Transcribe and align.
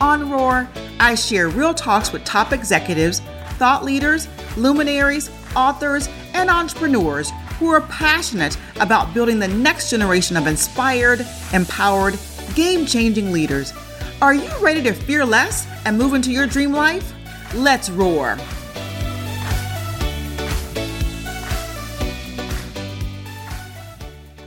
On 0.00 0.28
Roar, 0.28 0.68
I 0.98 1.14
share 1.14 1.48
real 1.48 1.72
talks 1.72 2.12
with 2.12 2.24
top 2.24 2.52
executives, 2.52 3.20
thought 3.58 3.84
leaders, 3.84 4.26
luminaries, 4.56 5.30
authors, 5.54 6.08
and 6.32 6.50
entrepreneurs 6.50 7.30
who 7.58 7.68
are 7.68 7.82
passionate 7.82 8.58
about 8.80 9.14
building 9.14 9.38
the 9.38 9.46
next 9.46 9.90
generation 9.90 10.36
of 10.36 10.48
inspired, 10.48 11.24
empowered, 11.52 12.18
game 12.56 12.86
changing 12.86 13.32
leaders. 13.32 13.72
Are 14.20 14.34
you 14.34 14.50
ready 14.60 14.82
to 14.82 14.92
fear 14.92 15.24
less 15.24 15.66
and 15.84 15.96
move 15.96 16.14
into 16.14 16.32
your 16.32 16.48
dream 16.48 16.72
life? 16.72 17.14
Let's 17.54 17.88
roar. 17.88 18.36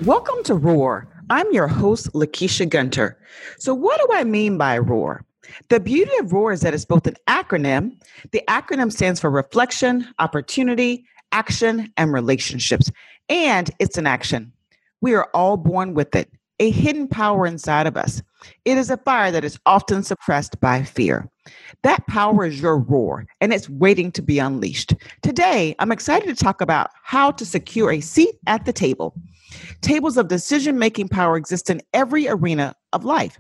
Welcome 0.03 0.43
to 0.43 0.53
Roar. 0.55 1.07
I'm 1.29 1.51
your 1.51 1.67
host, 1.67 2.11
Lakeisha 2.13 2.69
Gunter. 2.69 3.17
So, 3.57 3.73
what 3.73 3.99
do 3.99 4.07
I 4.13 4.23
mean 4.23 4.57
by 4.57 4.77
Roar? 4.77 5.25
The 5.69 5.79
beauty 5.81 6.11
of 6.19 6.31
ROAR 6.31 6.53
is 6.53 6.61
that 6.61 6.73
it's 6.73 6.85
both 6.85 7.07
an 7.07 7.17
acronym. 7.27 8.01
The 8.31 8.41
acronym 8.47 8.89
stands 8.89 9.19
for 9.19 9.29
reflection, 9.29 10.07
opportunity, 10.17 11.05
action, 11.33 11.91
and 11.97 12.13
relationships. 12.13 12.89
And 13.27 13.69
it's 13.77 13.97
an 13.97 14.07
action. 14.07 14.53
We 15.01 15.13
are 15.13 15.29
all 15.33 15.57
born 15.57 15.93
with 15.93 16.15
it, 16.15 16.31
a 16.59 16.71
hidden 16.71 17.09
power 17.09 17.45
inside 17.45 17.85
of 17.85 17.97
us. 17.97 18.21
It 18.63 18.77
is 18.77 18.89
a 18.89 18.97
fire 18.97 19.29
that 19.31 19.43
is 19.43 19.59
often 19.65 20.03
suppressed 20.03 20.57
by 20.61 20.83
fear. 20.83 21.29
That 21.83 22.07
power 22.07 22.45
is 22.45 22.61
your 22.61 22.77
roar, 22.77 23.25
and 23.41 23.53
it's 23.53 23.69
waiting 23.69 24.11
to 24.13 24.21
be 24.21 24.39
unleashed. 24.39 24.93
Today, 25.21 25.75
I'm 25.79 25.91
excited 25.91 26.27
to 26.27 26.43
talk 26.43 26.61
about 26.61 26.91
how 27.03 27.31
to 27.31 27.45
secure 27.45 27.91
a 27.91 27.99
seat 27.99 28.35
at 28.47 28.65
the 28.65 28.73
table. 28.73 29.13
Tables 29.81 30.15
of 30.17 30.29
decision 30.29 30.79
making 30.79 31.09
power 31.09 31.35
exist 31.35 31.69
in 31.69 31.81
every 31.93 32.29
arena 32.29 32.73
of 32.93 33.03
life 33.03 33.37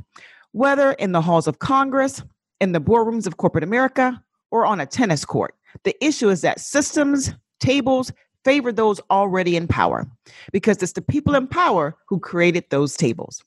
whether 0.57 0.93
in 0.93 1.11
the 1.11 1.21
halls 1.21 1.45
of 1.45 1.59
Congress, 1.59 2.23
in 2.59 2.71
the 2.71 2.81
boardrooms 2.81 3.27
of 3.27 3.37
corporate 3.37 3.63
America, 3.63 4.19
or 4.49 4.65
on 4.65 4.79
a 4.79 4.87
tennis 4.87 5.23
court. 5.23 5.53
The 5.83 5.95
issue 6.03 6.29
is 6.29 6.41
that 6.41 6.59
systems, 6.59 7.31
tables, 7.59 8.11
favor 8.43 8.71
those 8.71 8.99
already 9.11 9.55
in 9.55 9.67
power 9.67 10.07
because 10.51 10.81
it's 10.81 10.93
the 10.93 11.01
people 11.01 11.35
in 11.35 11.47
power 11.47 11.95
who 12.07 12.19
created 12.19 12.63
those 12.69 12.97
tables. 12.97 13.43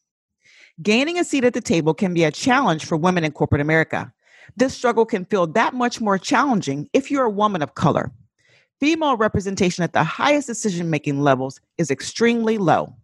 Gaining 0.82 1.18
a 1.18 1.24
seat 1.24 1.42
at 1.42 1.52
the 1.52 1.60
table 1.60 1.94
can 1.94 2.14
be 2.14 2.22
a 2.22 2.30
challenge 2.30 2.84
for 2.84 2.96
women 2.96 3.24
in 3.24 3.32
corporate 3.32 3.60
America. 3.60 4.12
This 4.56 4.72
struggle 4.72 5.04
can 5.04 5.24
feel 5.24 5.48
that 5.48 5.74
much 5.74 6.00
more 6.00 6.16
challenging 6.16 6.88
if 6.92 7.10
you're 7.10 7.24
a 7.24 7.30
woman 7.30 7.60
of 7.60 7.74
color. 7.74 8.12
Female 8.78 9.16
representation 9.16 9.82
at 9.82 9.94
the 9.94 10.04
highest 10.04 10.46
decision 10.46 10.90
making 10.90 11.20
levels 11.22 11.60
is 11.76 11.90
extremely 11.90 12.56
low. 12.56 12.94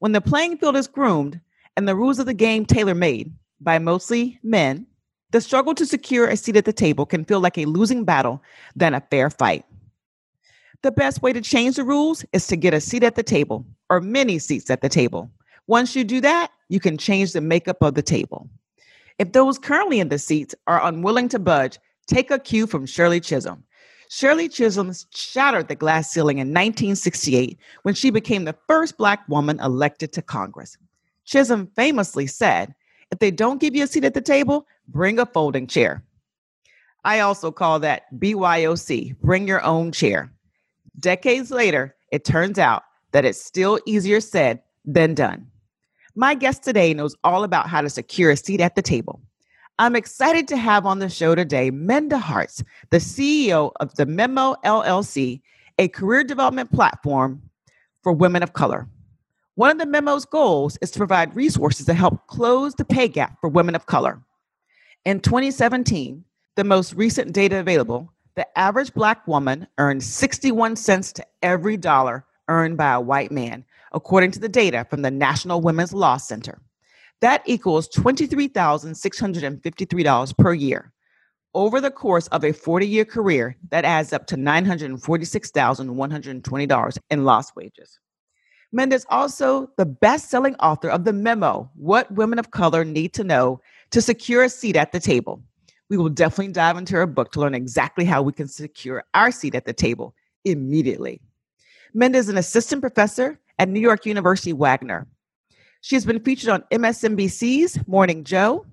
When 0.00 0.12
the 0.12 0.20
playing 0.20 0.58
field 0.58 0.76
is 0.76 0.86
groomed, 0.86 1.40
and 1.76 1.88
the 1.88 1.96
rules 1.96 2.18
of 2.18 2.26
the 2.26 2.34
game 2.34 2.64
tailor 2.66 2.94
made 2.94 3.32
by 3.60 3.78
mostly 3.78 4.38
men, 4.42 4.86
the 5.30 5.40
struggle 5.40 5.74
to 5.74 5.86
secure 5.86 6.28
a 6.28 6.36
seat 6.36 6.56
at 6.56 6.64
the 6.64 6.72
table 6.72 7.06
can 7.06 7.24
feel 7.24 7.40
like 7.40 7.56
a 7.56 7.64
losing 7.64 8.04
battle 8.04 8.42
than 8.76 8.94
a 8.94 9.00
fair 9.10 9.30
fight. 9.30 9.64
The 10.82 10.92
best 10.92 11.22
way 11.22 11.32
to 11.32 11.40
change 11.40 11.76
the 11.76 11.84
rules 11.84 12.24
is 12.32 12.46
to 12.48 12.56
get 12.56 12.74
a 12.74 12.80
seat 12.80 13.02
at 13.02 13.14
the 13.14 13.22
table 13.22 13.64
or 13.88 14.00
many 14.00 14.38
seats 14.38 14.68
at 14.68 14.82
the 14.82 14.88
table. 14.88 15.30
Once 15.68 15.94
you 15.94 16.04
do 16.04 16.20
that, 16.20 16.50
you 16.68 16.80
can 16.80 16.98
change 16.98 17.32
the 17.32 17.40
makeup 17.40 17.80
of 17.80 17.94
the 17.94 18.02
table. 18.02 18.48
If 19.18 19.32
those 19.32 19.58
currently 19.58 20.00
in 20.00 20.08
the 20.08 20.18
seats 20.18 20.54
are 20.66 20.84
unwilling 20.84 21.28
to 21.28 21.38
budge, 21.38 21.78
take 22.08 22.30
a 22.30 22.38
cue 22.38 22.66
from 22.66 22.84
Shirley 22.84 23.20
Chisholm. 23.20 23.62
Shirley 24.08 24.48
Chisholm 24.48 24.92
shattered 25.14 25.68
the 25.68 25.74
glass 25.74 26.10
ceiling 26.10 26.38
in 26.38 26.48
1968 26.48 27.58
when 27.82 27.94
she 27.94 28.10
became 28.10 28.44
the 28.44 28.56
first 28.66 28.98
Black 28.98 29.26
woman 29.28 29.60
elected 29.60 30.12
to 30.12 30.20
Congress. 30.20 30.76
Chisholm 31.24 31.68
famously 31.76 32.26
said, 32.26 32.74
if 33.10 33.18
they 33.18 33.30
don't 33.30 33.60
give 33.60 33.74
you 33.74 33.84
a 33.84 33.86
seat 33.86 34.04
at 34.04 34.14
the 34.14 34.20
table, 34.20 34.66
bring 34.88 35.18
a 35.18 35.26
folding 35.26 35.66
chair. 35.66 36.02
I 37.04 37.20
also 37.20 37.50
call 37.50 37.80
that 37.80 38.04
BYOC, 38.18 39.18
bring 39.20 39.46
your 39.46 39.62
own 39.62 39.92
chair. 39.92 40.32
Decades 40.98 41.50
later, 41.50 41.96
it 42.10 42.24
turns 42.24 42.58
out 42.58 42.84
that 43.12 43.24
it's 43.24 43.42
still 43.42 43.78
easier 43.86 44.20
said 44.20 44.62
than 44.84 45.14
done. 45.14 45.46
My 46.14 46.34
guest 46.34 46.62
today 46.62 46.94
knows 46.94 47.16
all 47.24 47.44
about 47.44 47.68
how 47.68 47.80
to 47.80 47.90
secure 47.90 48.30
a 48.30 48.36
seat 48.36 48.60
at 48.60 48.74
the 48.74 48.82
table. 48.82 49.20
I'm 49.78 49.96
excited 49.96 50.46
to 50.48 50.56
have 50.56 50.86
on 50.86 50.98
the 50.98 51.08
show 51.08 51.34
today 51.34 51.70
Minda 51.70 52.18
Harts, 52.18 52.62
the 52.90 52.98
CEO 52.98 53.72
of 53.80 53.94
the 53.94 54.06
Memo 54.06 54.54
LLC, 54.64 55.40
a 55.78 55.88
career 55.88 56.22
development 56.22 56.70
platform 56.70 57.42
for 58.02 58.12
women 58.12 58.42
of 58.42 58.52
color. 58.52 58.86
One 59.54 59.70
of 59.70 59.76
the 59.76 59.84
memo's 59.84 60.24
goals 60.24 60.78
is 60.80 60.90
to 60.92 60.98
provide 60.98 61.36
resources 61.36 61.84
to 61.84 61.92
help 61.92 62.26
close 62.26 62.74
the 62.74 62.86
pay 62.86 63.06
gap 63.06 63.38
for 63.38 63.50
women 63.50 63.74
of 63.74 63.84
color. 63.84 64.22
In 65.04 65.20
2017, 65.20 66.24
the 66.56 66.64
most 66.64 66.94
recent 66.94 67.34
data 67.34 67.58
available, 67.58 68.10
the 68.34 68.46
average 68.58 68.94
Black 68.94 69.28
woman 69.28 69.66
earned 69.76 70.02
61 70.02 70.76
cents 70.76 71.12
to 71.12 71.26
every 71.42 71.76
dollar 71.76 72.24
earned 72.48 72.78
by 72.78 72.94
a 72.94 73.00
white 73.00 73.30
man, 73.30 73.62
according 73.92 74.30
to 74.30 74.40
the 74.40 74.48
data 74.48 74.86
from 74.88 75.02
the 75.02 75.10
National 75.10 75.60
Women's 75.60 75.92
Law 75.92 76.16
Center. 76.16 76.58
That 77.20 77.42
equals 77.44 77.90
$23,653 77.90 80.38
per 80.38 80.54
year. 80.54 80.94
Over 81.52 81.82
the 81.82 81.90
course 81.90 82.26
of 82.28 82.42
a 82.42 82.52
40 82.52 82.86
year 82.86 83.04
career, 83.04 83.54
that 83.68 83.84
adds 83.84 84.14
up 84.14 84.26
to 84.28 84.36
$946,120 84.36 86.98
in 87.10 87.24
lost 87.24 87.54
wages. 87.54 87.98
Minda's 88.72 89.04
also 89.10 89.70
the 89.76 89.84
best-selling 89.84 90.54
author 90.56 90.88
of 90.88 91.04
the 91.04 91.12
memo, 91.12 91.70
What 91.74 92.10
Women 92.10 92.38
of 92.38 92.50
Color 92.50 92.84
Need 92.84 93.12
to 93.14 93.24
Know 93.24 93.60
to 93.90 94.00
Secure 94.00 94.44
a 94.44 94.48
Seat 94.48 94.76
at 94.76 94.92
the 94.92 95.00
Table. 95.00 95.42
We 95.90 95.98
will 95.98 96.08
definitely 96.08 96.54
dive 96.54 96.78
into 96.78 96.94
her 96.94 97.06
book 97.06 97.32
to 97.32 97.40
learn 97.40 97.54
exactly 97.54 98.06
how 98.06 98.22
we 98.22 98.32
can 98.32 98.48
secure 98.48 99.04
our 99.12 99.30
seat 99.30 99.54
at 99.54 99.66
the 99.66 99.74
table 99.74 100.14
immediately. 100.46 101.20
Mendes 101.92 102.24
is 102.24 102.28
an 102.30 102.38
assistant 102.38 102.80
professor 102.80 103.38
at 103.58 103.68
New 103.68 103.80
York 103.80 104.06
University 104.06 104.54
Wagner. 104.54 105.06
She 105.82 105.94
has 105.94 106.06
been 106.06 106.20
featured 106.20 106.48
on 106.48 106.64
MSNBC's 106.72 107.86
Morning 107.86 108.24
Joe, 108.24 108.64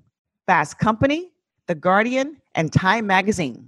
Fast 0.47 0.79
Company, 0.79 1.33
The 1.67 1.75
Guardian, 1.75 2.37
and 2.55 2.71
Time 2.71 3.05
Magazine. 3.05 3.67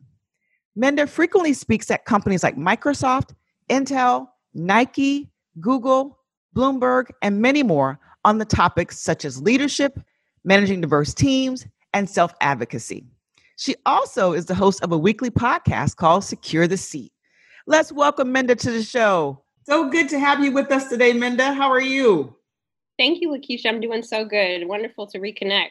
Minda 0.78 1.06
frequently 1.06 1.52
speaks 1.52 1.92
at 1.92 2.06
companies 2.06 2.44
like 2.44 2.56
Microsoft, 2.56 3.36
Intel, 3.70 4.30
Nike, 4.54 5.30
Google, 5.60 6.21
Bloomberg, 6.56 7.08
and 7.22 7.42
many 7.42 7.64
more 7.64 8.00
on 8.26 8.38
the 8.38 8.46
topics 8.46 9.00
such 9.00 9.26
as 9.26 9.42
leadership, 9.42 10.00
managing 10.44 10.82
diverse 10.82 11.14
teams, 11.14 11.66
and 11.94 12.10
self 12.10 12.34
advocacy. 12.42 13.06
She 13.58 13.76
also 13.86 14.34
is 14.34 14.46
the 14.46 14.56
host 14.56 14.82
of 14.82 14.92
a 14.92 14.98
weekly 14.98 15.30
podcast 15.30 15.96
called 15.96 16.24
Secure 16.24 16.68
the 16.68 16.78
Seat. 16.78 17.12
Let's 17.68 17.92
welcome 17.92 18.32
Minda 18.32 18.56
to 18.56 18.72
the 18.72 18.84
show. 18.84 19.44
So 19.68 19.90
good 19.90 20.10
to 20.10 20.20
have 20.20 20.44
you 20.44 20.52
with 20.52 20.72
us 20.72 20.90
today, 20.90 21.14
Minda. 21.14 21.54
How 21.54 21.70
are 21.70 21.82
you? 21.82 22.36
Thank 22.98 23.22
you, 23.22 23.30
Lakeisha. 23.30 23.68
I'm 23.68 23.80
doing 23.80 24.04
so 24.04 24.26
good. 24.26 24.68
Wonderful 24.68 25.08
to 25.08 25.20
reconnect. 25.20 25.70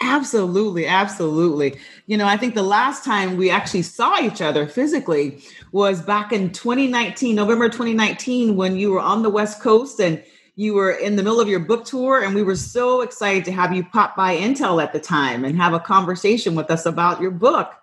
Absolutely, 0.00 0.86
absolutely. 0.86 1.78
You 2.06 2.16
know, 2.16 2.26
I 2.26 2.36
think 2.36 2.54
the 2.54 2.62
last 2.62 3.04
time 3.04 3.36
we 3.36 3.50
actually 3.50 3.82
saw 3.82 4.20
each 4.20 4.40
other 4.40 4.66
physically 4.66 5.42
was 5.72 6.00
back 6.00 6.32
in 6.32 6.52
2019, 6.52 7.36
November 7.36 7.68
2019, 7.68 8.56
when 8.56 8.76
you 8.76 8.92
were 8.92 9.00
on 9.00 9.22
the 9.22 9.30
West 9.30 9.60
Coast 9.60 10.00
and 10.00 10.22
you 10.56 10.74
were 10.74 10.90
in 10.90 11.16
the 11.16 11.22
middle 11.22 11.40
of 11.40 11.48
your 11.48 11.60
book 11.60 11.84
tour. 11.84 12.22
And 12.22 12.34
we 12.34 12.42
were 12.42 12.56
so 12.56 13.02
excited 13.02 13.44
to 13.44 13.52
have 13.52 13.74
you 13.74 13.84
pop 13.84 14.16
by 14.16 14.36
Intel 14.36 14.82
at 14.82 14.92
the 14.92 15.00
time 15.00 15.44
and 15.44 15.56
have 15.56 15.74
a 15.74 15.80
conversation 15.80 16.54
with 16.54 16.70
us 16.70 16.86
about 16.86 17.20
your 17.20 17.30
book. 17.30 17.74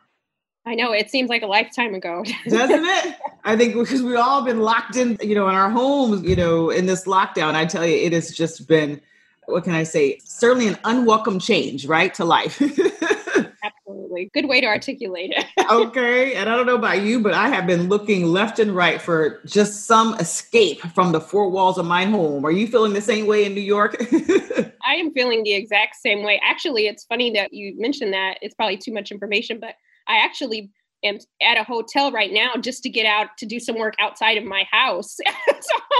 I 0.65 0.75
know 0.75 0.91
it 0.91 1.09
seems 1.09 1.29
like 1.29 1.43
a 1.43 1.47
lifetime 1.47 1.95
ago. 1.95 2.25
Doesn't 2.49 2.83
it? 2.83 3.15
I 3.45 3.55
think 3.55 3.75
because 3.75 4.03
we've 4.03 4.17
all 4.17 4.43
been 4.43 4.59
locked 4.59 4.97
in, 4.97 5.17
you 5.21 5.33
know, 5.33 5.47
in 5.47 5.55
our 5.55 5.69
homes, 5.69 6.23
you 6.23 6.35
know, 6.35 6.69
in 6.69 6.87
this 6.87 7.05
lockdown. 7.05 7.53
I 7.53 7.65
tell 7.65 7.85
you, 7.85 7.95
it 7.95 8.11
has 8.11 8.31
just 8.35 8.67
been 8.67 8.99
what 9.47 9.63
can 9.63 9.73
I 9.73 9.83
say? 9.83 10.19
Certainly 10.23 10.67
an 10.67 10.77
unwelcome 10.83 11.39
change, 11.39 11.85
right, 11.85 12.13
to 12.15 12.25
life. 12.25 12.61
Absolutely. 13.63 14.29
Good 14.33 14.47
way 14.47 14.61
to 14.61 14.67
articulate 14.67 15.31
it. 15.35 15.45
okay. 15.71 16.35
And 16.35 16.49
I 16.49 16.55
don't 16.55 16.65
know 16.65 16.75
about 16.75 17.01
you, 17.01 17.21
but 17.21 17.33
I 17.33 17.47
have 17.47 17.65
been 17.65 17.87
looking 17.87 18.25
left 18.25 18.59
and 18.59 18.75
right 18.75 19.01
for 19.01 19.39
just 19.45 19.85
some 19.85 20.15
escape 20.15 20.81
from 20.93 21.13
the 21.13 21.21
four 21.21 21.49
walls 21.49 21.77
of 21.77 21.85
my 21.85 22.05
home. 22.05 22.45
Are 22.45 22.51
you 22.51 22.67
feeling 22.67 22.93
the 22.93 23.01
same 23.01 23.25
way 23.25 23.45
in 23.45 23.55
New 23.55 23.61
York? 23.61 23.95
I 24.85 24.95
am 24.95 25.11
feeling 25.13 25.43
the 25.43 25.53
exact 25.53 25.95
same 25.95 26.23
way. 26.23 26.41
Actually, 26.43 26.87
it's 26.87 27.05
funny 27.05 27.31
that 27.31 27.53
you 27.53 27.79
mentioned 27.79 28.13
that. 28.13 28.39
It's 28.41 28.55
probably 28.55 28.77
too 28.77 28.93
much 28.93 29.11
information, 29.11 29.59
but 29.59 29.75
I 30.07 30.17
actually 30.17 30.71
am 31.03 31.17
at 31.41 31.57
a 31.57 31.63
hotel 31.63 32.11
right 32.11 32.31
now 32.31 32.55
just 32.59 32.83
to 32.83 32.89
get 32.89 33.05
out 33.05 33.29
to 33.37 33.45
do 33.45 33.59
some 33.59 33.77
work 33.77 33.95
outside 33.99 34.37
of 34.37 34.43
my 34.43 34.65
house. 34.71 35.17
so, 35.59 35.97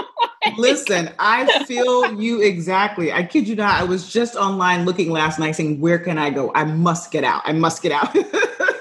Listen, 0.56 1.10
I 1.18 1.64
feel 1.66 2.20
you 2.20 2.40
exactly. 2.40 3.12
I 3.12 3.24
kid 3.24 3.48
you 3.48 3.56
not. 3.56 3.80
I 3.80 3.84
was 3.84 4.10
just 4.10 4.36
online 4.36 4.84
looking 4.84 5.10
last 5.10 5.38
night 5.38 5.52
saying, 5.52 5.80
Where 5.80 5.98
can 5.98 6.18
I 6.18 6.30
go? 6.30 6.52
I 6.54 6.64
must 6.64 7.10
get 7.10 7.24
out. 7.24 7.42
I 7.44 7.52
must 7.52 7.82
get 7.82 7.92
out. 7.92 8.14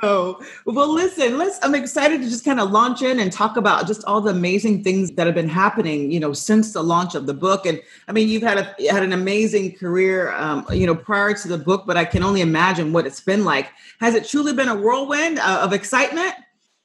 so 0.00 0.40
well 0.64 0.92
listen 0.92 1.38
let's 1.38 1.58
i'm 1.62 1.74
excited 1.74 2.20
to 2.20 2.28
just 2.28 2.44
kind 2.44 2.60
of 2.60 2.70
launch 2.70 3.02
in 3.02 3.20
and 3.20 3.32
talk 3.32 3.56
about 3.56 3.86
just 3.86 4.04
all 4.04 4.20
the 4.20 4.30
amazing 4.30 4.82
things 4.82 5.10
that 5.12 5.26
have 5.26 5.34
been 5.34 5.48
happening 5.48 6.10
you 6.10 6.20
know 6.20 6.32
since 6.32 6.72
the 6.72 6.82
launch 6.82 7.14
of 7.14 7.26
the 7.26 7.34
book. 7.34 7.66
And 7.66 7.80
i 8.06 8.12
mean 8.12 8.28
you've 8.28 8.42
had 8.42 8.58
a 8.58 8.90
had 8.90 9.02
an 9.02 9.12
amazing 9.12 9.76
career 9.76 10.32
um, 10.32 10.66
you 10.72 10.86
know 10.86 10.94
prior 10.94 11.34
to 11.34 11.48
the 11.48 11.58
book 11.58 11.84
but 11.86 11.96
i 11.96 12.04
can 12.04 12.22
only 12.22 12.40
imagine 12.40 12.92
what 12.92 13.06
it's 13.06 13.20
been 13.20 13.44
like. 13.44 13.68
Has 14.00 14.14
it 14.14 14.28
truly 14.28 14.52
been 14.52 14.68
a 14.68 14.76
whirlwind 14.76 15.38
uh, 15.38 15.60
of 15.62 15.72
excitement? 15.72 16.34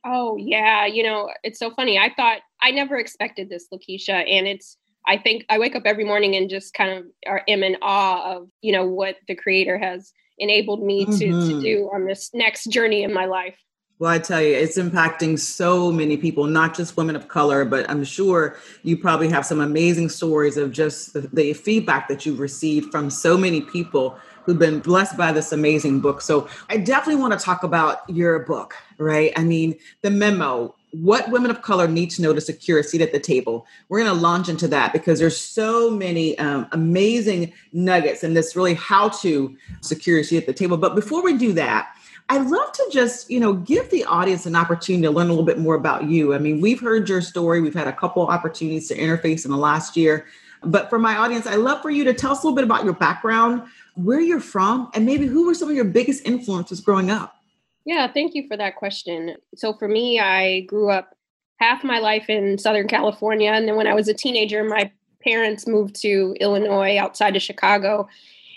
Oh 0.05 0.37
yeah 0.37 0.85
you 0.85 1.03
know 1.03 1.29
it's 1.43 1.59
so 1.59 1.71
funny. 1.71 1.97
I 1.97 2.13
thought 2.15 2.39
i 2.61 2.71
never 2.71 2.97
expected 2.97 3.49
this 3.49 3.67
lakeisha 3.71 4.23
and 4.27 4.47
it's 4.47 4.77
i 5.05 5.17
think 5.17 5.45
i 5.49 5.59
wake 5.59 5.75
up 5.75 5.83
every 5.85 6.05
morning 6.05 6.35
and 6.35 6.49
just 6.49 6.73
kind 6.73 6.97
of 6.97 7.05
are, 7.27 7.43
am 7.47 7.61
in 7.61 7.77
awe 7.81 8.37
of 8.37 8.49
you 8.61 8.71
know 8.71 8.85
what 8.85 9.17
the 9.27 9.35
creator 9.35 9.77
has 9.77 10.13
enabled 10.43 10.83
me 10.83 11.05
to, 11.05 11.11
mm-hmm. 11.11 11.49
to 11.49 11.61
do 11.61 11.89
on 11.93 12.05
this 12.05 12.29
next 12.33 12.65
journey 12.65 13.03
in 13.03 13.13
my 13.13 13.25
life. 13.25 13.57
Well, 13.99 14.11
I 14.11 14.19
tell 14.19 14.41
you, 14.41 14.53
it's 14.53 14.77
impacting 14.77 15.39
so 15.39 15.91
many 15.91 16.17
people, 16.17 16.45
not 16.45 16.75
just 16.75 16.97
women 16.97 17.15
of 17.15 17.27
color, 17.27 17.63
but 17.63 17.89
I'm 17.89 18.03
sure 18.03 18.57
you 18.81 18.97
probably 18.97 19.29
have 19.29 19.45
some 19.45 19.61
amazing 19.61 20.09
stories 20.09 20.57
of 20.57 20.71
just 20.71 21.13
the, 21.13 21.21
the, 21.31 21.53
feedback 21.53 22.07
that 22.09 22.25
you've 22.25 22.39
received 22.39 22.91
from 22.91 23.09
so 23.09 23.37
many 23.37 23.61
people 23.61 24.17
who've 24.43 24.59
been 24.59 24.79
blessed 24.79 25.15
by 25.15 25.31
this 25.31 25.53
amazing 25.53 26.01
book. 26.01 26.21
So 26.21 26.49
I 26.69 26.77
definitely 26.77 27.21
want 27.21 27.39
to 27.39 27.39
talk 27.39 27.63
about 27.63 28.01
your 28.09 28.39
book, 28.39 28.75
right? 28.97 29.31
I 29.37 29.43
mean, 29.43 29.77
the 30.01 30.09
memo, 30.09 30.75
what 30.93 31.29
women 31.31 31.49
of 31.49 31.63
color 31.63 31.87
need 31.87 32.11
to 32.11 32.21
know 32.21 32.33
to 32.33 32.41
secure 32.41 32.79
a 32.79 32.83
seat 32.83 33.01
at 33.01 33.11
the 33.11 33.19
table. 33.19 33.65
We're 33.89 34.03
going 34.03 34.15
to 34.15 34.21
launch 34.21 34.47
into 34.47 34.67
that 34.69 34.93
because 34.93 35.19
there's 35.19 35.37
so 35.37 35.89
many 35.89 36.37
um, 36.37 36.67
amazing 36.71 37.51
nuggets 37.73 38.23
in 38.23 38.35
this 38.35 38.55
really 38.55 38.75
how 38.75 39.09
to 39.09 39.55
secure 39.81 40.19
a 40.19 40.23
seat 40.23 40.37
at 40.37 40.45
the 40.45 40.53
table. 40.53 40.77
But 40.77 40.93
before 40.93 41.23
we 41.23 41.35
do 41.35 41.51
that, 41.53 41.95
I'd 42.29 42.47
love 42.47 42.71
to 42.71 42.89
just, 42.91 43.29
you 43.29 43.39
know, 43.39 43.53
give 43.53 43.89
the 43.89 44.05
audience 44.05 44.45
an 44.45 44.55
opportunity 44.55 45.03
to 45.03 45.11
learn 45.11 45.27
a 45.27 45.31
little 45.31 45.45
bit 45.45 45.57
more 45.57 45.75
about 45.75 46.05
you. 46.05 46.33
I 46.33 46.37
mean, 46.37 46.61
we've 46.61 46.79
heard 46.79 47.09
your 47.09 47.21
story. 47.21 47.59
We've 47.59 47.73
had 47.73 47.87
a 47.87 47.93
couple 47.93 48.25
opportunities 48.27 48.87
to 48.89 48.95
interface 48.95 49.45
in 49.45 49.51
the 49.51 49.57
last 49.57 49.97
year. 49.97 50.27
But 50.61 50.89
for 50.89 50.99
my 50.99 51.17
audience, 51.17 51.45
I'd 51.47 51.57
love 51.57 51.81
for 51.81 51.89
you 51.89 52.03
to 52.05 52.13
tell 52.13 52.31
us 52.31 52.43
a 52.43 52.47
little 52.47 52.55
bit 52.55 52.63
about 52.63 52.85
your 52.85 52.93
background, 52.93 53.63
where 53.95 54.21
you're 54.21 54.39
from, 54.39 54.89
and 54.93 55.05
maybe 55.05 55.25
who 55.25 55.45
were 55.45 55.53
some 55.53 55.69
of 55.69 55.75
your 55.75 55.85
biggest 55.85 56.25
influences 56.25 56.79
growing 56.79 57.11
up. 57.11 57.42
Yeah, 57.85 58.11
thank 58.11 58.33
you 58.33 58.47
for 58.47 58.57
that 58.57 58.75
question. 58.75 59.35
So 59.55 59.73
for 59.73 59.87
me, 59.87 60.19
I 60.19 60.61
grew 60.61 60.89
up 60.89 61.15
half 61.59 61.83
my 61.83 61.99
life 61.99 62.29
in 62.29 62.57
Southern 62.57 62.87
California. 62.87 63.51
And 63.51 63.67
then 63.67 63.75
when 63.75 63.87
I 63.87 63.93
was 63.93 64.07
a 64.07 64.13
teenager, 64.13 64.63
my 64.63 64.91
parents 65.21 65.67
moved 65.67 65.95
to 66.01 66.35
Illinois 66.39 66.97
outside 66.97 67.35
of 67.35 67.41
Chicago. 67.41 68.07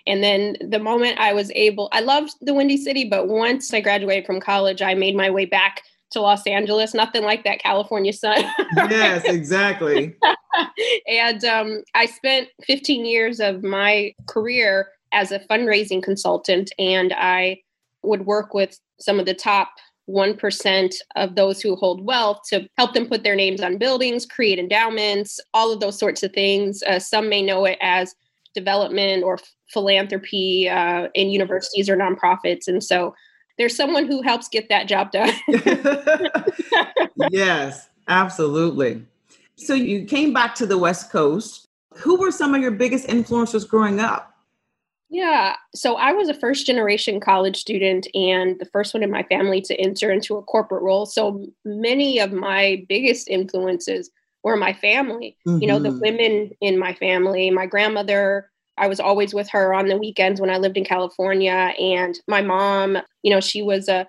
And 0.06 0.22
then 0.22 0.56
the 0.60 0.78
moment 0.78 1.18
I 1.18 1.32
was 1.32 1.50
able, 1.54 1.88
I 1.92 2.00
loved 2.00 2.32
the 2.40 2.54
Windy 2.54 2.76
City, 2.76 3.08
but 3.08 3.28
once 3.28 3.72
I 3.74 3.80
graduated 3.80 4.26
from 4.26 4.40
college, 4.40 4.82
I 4.82 4.94
made 4.94 5.16
my 5.16 5.30
way 5.30 5.44
back 5.44 5.82
to 6.10 6.20
Los 6.20 6.46
Angeles. 6.46 6.94
Nothing 6.94 7.24
like 7.24 7.42
that 7.44 7.58
California 7.58 8.12
sun. 8.12 8.44
yes, 8.76 9.24
exactly. 9.24 10.16
and 11.08 11.44
um, 11.44 11.82
I 11.94 12.06
spent 12.06 12.48
15 12.64 13.04
years 13.04 13.40
of 13.40 13.64
my 13.64 14.14
career 14.26 14.88
as 15.12 15.32
a 15.32 15.40
fundraising 15.40 16.02
consultant, 16.02 16.72
and 16.78 17.12
I 17.16 17.62
would 18.06 18.26
work 18.26 18.54
with 18.54 18.78
some 18.98 19.18
of 19.18 19.26
the 19.26 19.34
top 19.34 19.70
1% 20.08 20.94
of 21.16 21.34
those 21.34 21.60
who 21.60 21.74
hold 21.76 22.04
wealth 22.04 22.40
to 22.48 22.68
help 22.76 22.94
them 22.94 23.06
put 23.06 23.24
their 23.24 23.34
names 23.34 23.60
on 23.60 23.76
buildings, 23.76 24.24
create 24.24 24.58
endowments, 24.58 25.40
all 25.52 25.72
of 25.72 25.80
those 25.80 25.98
sorts 25.98 26.22
of 26.22 26.32
things. 26.32 26.82
Uh, 26.84 26.98
some 26.98 27.28
may 27.28 27.42
know 27.42 27.64
it 27.64 27.78
as 27.80 28.14
development 28.54 29.24
or 29.24 29.38
philanthropy 29.68 30.68
uh, 30.68 31.08
in 31.14 31.28
universities 31.28 31.90
or 31.90 31.96
nonprofits. 31.96 32.68
And 32.68 32.82
so 32.82 33.14
there's 33.58 33.76
someone 33.76 34.06
who 34.06 34.22
helps 34.22 34.48
get 34.48 34.68
that 34.68 34.86
job 34.86 35.10
done. 35.10 35.32
yes, 37.30 37.88
absolutely. 38.08 39.04
So 39.56 39.74
you 39.74 40.04
came 40.04 40.32
back 40.32 40.54
to 40.56 40.66
the 40.66 40.78
West 40.78 41.10
Coast. 41.10 41.66
Who 41.96 42.16
were 42.16 42.30
some 42.30 42.54
of 42.54 42.60
your 42.60 42.70
biggest 42.70 43.08
influencers 43.08 43.66
growing 43.66 44.00
up? 44.00 44.35
Yeah. 45.08 45.54
So 45.74 45.96
I 45.96 46.12
was 46.12 46.28
a 46.28 46.34
first 46.34 46.66
generation 46.66 47.20
college 47.20 47.56
student 47.56 48.08
and 48.14 48.58
the 48.58 48.68
first 48.72 48.92
one 48.92 49.02
in 49.02 49.10
my 49.10 49.22
family 49.24 49.60
to 49.62 49.74
enter 49.76 50.10
into 50.10 50.36
a 50.36 50.42
corporate 50.42 50.82
role. 50.82 51.06
So 51.06 51.46
many 51.64 52.18
of 52.18 52.32
my 52.32 52.84
biggest 52.88 53.28
influences 53.28 54.10
were 54.42 54.56
my 54.56 54.72
family, 54.72 55.36
mm-hmm. 55.46 55.60
you 55.60 55.68
know, 55.68 55.78
the 55.78 55.90
mm-hmm. 55.90 56.00
women 56.00 56.50
in 56.60 56.78
my 56.78 56.94
family, 56.94 57.50
my 57.50 57.66
grandmother. 57.66 58.50
I 58.78 58.88
was 58.88 59.00
always 59.00 59.32
with 59.32 59.48
her 59.50 59.72
on 59.72 59.86
the 59.86 59.96
weekends 59.96 60.40
when 60.40 60.50
I 60.50 60.58
lived 60.58 60.76
in 60.76 60.84
California. 60.84 61.72
And 61.78 62.18
my 62.28 62.42
mom, 62.42 62.98
you 63.22 63.30
know, 63.30 63.40
she 63.40 63.62
was 63.62 63.88
a, 63.88 64.06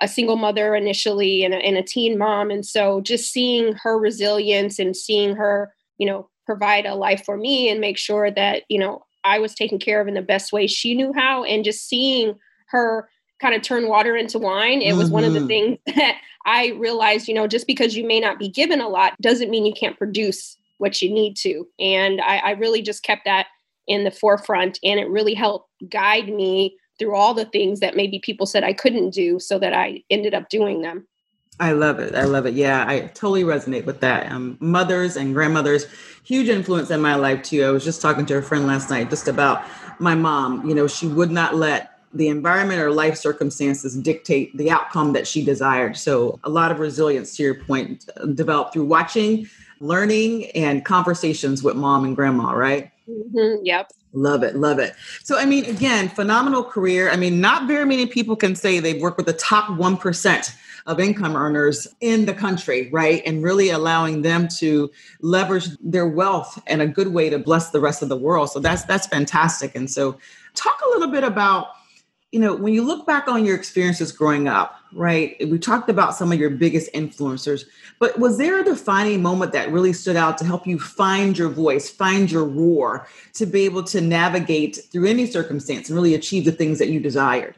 a 0.00 0.08
single 0.08 0.36
mother 0.36 0.74
initially 0.74 1.44
and 1.44 1.52
a, 1.52 1.58
and 1.58 1.76
a 1.76 1.82
teen 1.82 2.16
mom. 2.16 2.50
And 2.50 2.64
so 2.64 3.00
just 3.00 3.32
seeing 3.32 3.74
her 3.82 3.98
resilience 3.98 4.78
and 4.78 4.96
seeing 4.96 5.34
her, 5.34 5.74
you 5.98 6.06
know, 6.06 6.28
provide 6.46 6.86
a 6.86 6.94
life 6.94 7.24
for 7.24 7.36
me 7.36 7.68
and 7.68 7.80
make 7.80 7.98
sure 7.98 8.30
that, 8.30 8.62
you 8.68 8.78
know, 8.78 9.04
I 9.24 9.38
was 9.38 9.54
taken 9.54 9.78
care 9.78 10.00
of 10.00 10.08
in 10.08 10.14
the 10.14 10.22
best 10.22 10.52
way 10.52 10.66
she 10.66 10.94
knew 10.94 11.12
how. 11.12 11.44
And 11.44 11.64
just 11.64 11.88
seeing 11.88 12.36
her 12.68 13.08
kind 13.40 13.54
of 13.54 13.62
turn 13.62 13.88
water 13.88 14.16
into 14.16 14.38
wine, 14.38 14.82
it 14.82 14.94
was 14.94 15.06
mm-hmm. 15.06 15.14
one 15.14 15.24
of 15.24 15.32
the 15.32 15.40
mm-hmm. 15.40 15.48
things 15.48 15.78
that 15.96 16.18
I 16.46 16.68
realized, 16.72 17.28
you 17.28 17.34
know, 17.34 17.46
just 17.46 17.66
because 17.66 17.96
you 17.96 18.06
may 18.06 18.20
not 18.20 18.38
be 18.38 18.48
given 18.48 18.80
a 18.80 18.88
lot 18.88 19.14
doesn't 19.20 19.50
mean 19.50 19.66
you 19.66 19.72
can't 19.72 19.98
produce 19.98 20.56
what 20.78 21.00
you 21.00 21.12
need 21.12 21.36
to. 21.38 21.66
And 21.78 22.20
I, 22.20 22.38
I 22.38 22.50
really 22.52 22.82
just 22.82 23.02
kept 23.02 23.24
that 23.24 23.46
in 23.86 24.04
the 24.04 24.10
forefront 24.10 24.78
and 24.82 24.98
it 24.98 25.08
really 25.08 25.34
helped 25.34 25.70
guide 25.88 26.28
me 26.28 26.76
through 26.98 27.14
all 27.14 27.34
the 27.34 27.44
things 27.44 27.80
that 27.80 27.96
maybe 27.96 28.18
people 28.18 28.46
said 28.46 28.64
I 28.64 28.72
couldn't 28.72 29.10
do 29.10 29.38
so 29.38 29.58
that 29.58 29.72
I 29.72 30.02
ended 30.10 30.34
up 30.34 30.48
doing 30.48 30.82
them. 30.82 31.06
I 31.60 31.72
love 31.72 32.00
it. 32.00 32.14
I 32.14 32.24
love 32.24 32.46
it. 32.46 32.54
Yeah, 32.54 32.84
I 32.86 33.00
totally 33.00 33.44
resonate 33.44 33.84
with 33.84 34.00
that. 34.00 34.30
Um, 34.30 34.56
mothers 34.60 35.16
and 35.16 35.34
grandmothers, 35.34 35.86
huge 36.24 36.48
influence 36.48 36.90
in 36.90 37.00
my 37.00 37.14
life 37.14 37.42
too. 37.42 37.64
I 37.64 37.70
was 37.70 37.84
just 37.84 38.02
talking 38.02 38.26
to 38.26 38.36
a 38.36 38.42
friend 38.42 38.66
last 38.66 38.90
night 38.90 39.08
just 39.10 39.28
about 39.28 39.64
my 40.00 40.14
mom. 40.14 40.68
You 40.68 40.74
know, 40.74 40.88
she 40.88 41.06
would 41.06 41.30
not 41.30 41.54
let 41.54 41.92
the 42.12 42.28
environment 42.28 42.80
or 42.80 42.90
life 42.90 43.16
circumstances 43.16 43.96
dictate 43.96 44.56
the 44.56 44.70
outcome 44.70 45.12
that 45.12 45.26
she 45.26 45.44
desired. 45.44 45.96
So, 45.96 46.38
a 46.44 46.48
lot 46.48 46.70
of 46.70 46.78
resilience, 46.78 47.36
to 47.36 47.42
your 47.42 47.54
point, 47.54 48.08
developed 48.34 48.72
through 48.72 48.86
watching, 48.86 49.48
learning, 49.80 50.46
and 50.52 50.84
conversations 50.84 51.62
with 51.62 51.76
mom 51.76 52.04
and 52.04 52.16
grandma, 52.16 52.52
right? 52.52 52.90
Mm-hmm. 53.08 53.64
Yep. 53.64 53.92
Love 54.12 54.44
it, 54.44 54.54
love 54.54 54.78
it. 54.78 54.94
So, 55.24 55.36
I 55.36 55.44
mean, 55.44 55.64
again, 55.64 56.08
phenomenal 56.08 56.62
career. 56.62 57.10
I 57.10 57.16
mean, 57.16 57.40
not 57.40 57.66
very 57.66 57.84
many 57.84 58.06
people 58.06 58.36
can 58.36 58.54
say 58.54 58.78
they've 58.78 59.02
worked 59.02 59.16
with 59.16 59.26
the 59.26 59.32
top 59.32 59.66
1% 59.70 60.56
of 60.86 61.00
income 61.00 61.36
earners 61.36 61.86
in 62.00 62.26
the 62.26 62.34
country, 62.34 62.90
right? 62.92 63.22
And 63.24 63.42
really 63.42 63.70
allowing 63.70 64.22
them 64.22 64.48
to 64.58 64.90
leverage 65.20 65.68
their 65.80 66.06
wealth 66.06 66.62
and 66.66 66.82
a 66.82 66.86
good 66.86 67.08
way 67.08 67.30
to 67.30 67.38
bless 67.38 67.70
the 67.70 67.80
rest 67.80 68.02
of 68.02 68.08
the 68.08 68.16
world. 68.16 68.50
So 68.50 68.60
that's 68.60 68.84
that's 68.84 69.06
fantastic. 69.06 69.74
And 69.74 69.90
so 69.90 70.18
talk 70.54 70.80
a 70.84 70.90
little 70.90 71.10
bit 71.10 71.24
about 71.24 71.68
you 72.34 72.40
know, 72.40 72.56
when 72.56 72.74
you 72.74 72.82
look 72.82 73.06
back 73.06 73.28
on 73.28 73.44
your 73.44 73.54
experiences 73.54 74.10
growing 74.10 74.48
up, 74.48 74.80
right? 74.92 75.36
We 75.48 75.56
talked 75.56 75.88
about 75.88 76.16
some 76.16 76.32
of 76.32 76.38
your 76.40 76.50
biggest 76.50 76.92
influencers, 76.92 77.64
but 78.00 78.18
was 78.18 78.38
there 78.38 78.58
a 78.58 78.64
defining 78.64 79.22
moment 79.22 79.52
that 79.52 79.70
really 79.70 79.92
stood 79.92 80.16
out 80.16 80.36
to 80.38 80.44
help 80.44 80.66
you 80.66 80.80
find 80.80 81.38
your 81.38 81.48
voice, 81.48 81.88
find 81.88 82.28
your 82.28 82.44
roar, 82.44 83.06
to 83.34 83.46
be 83.46 83.60
able 83.60 83.84
to 83.84 84.00
navigate 84.00 84.80
through 84.90 85.06
any 85.06 85.26
circumstance 85.26 85.88
and 85.88 85.94
really 85.94 86.14
achieve 86.16 86.44
the 86.44 86.50
things 86.50 86.80
that 86.80 86.88
you 86.88 86.98
desired? 86.98 87.54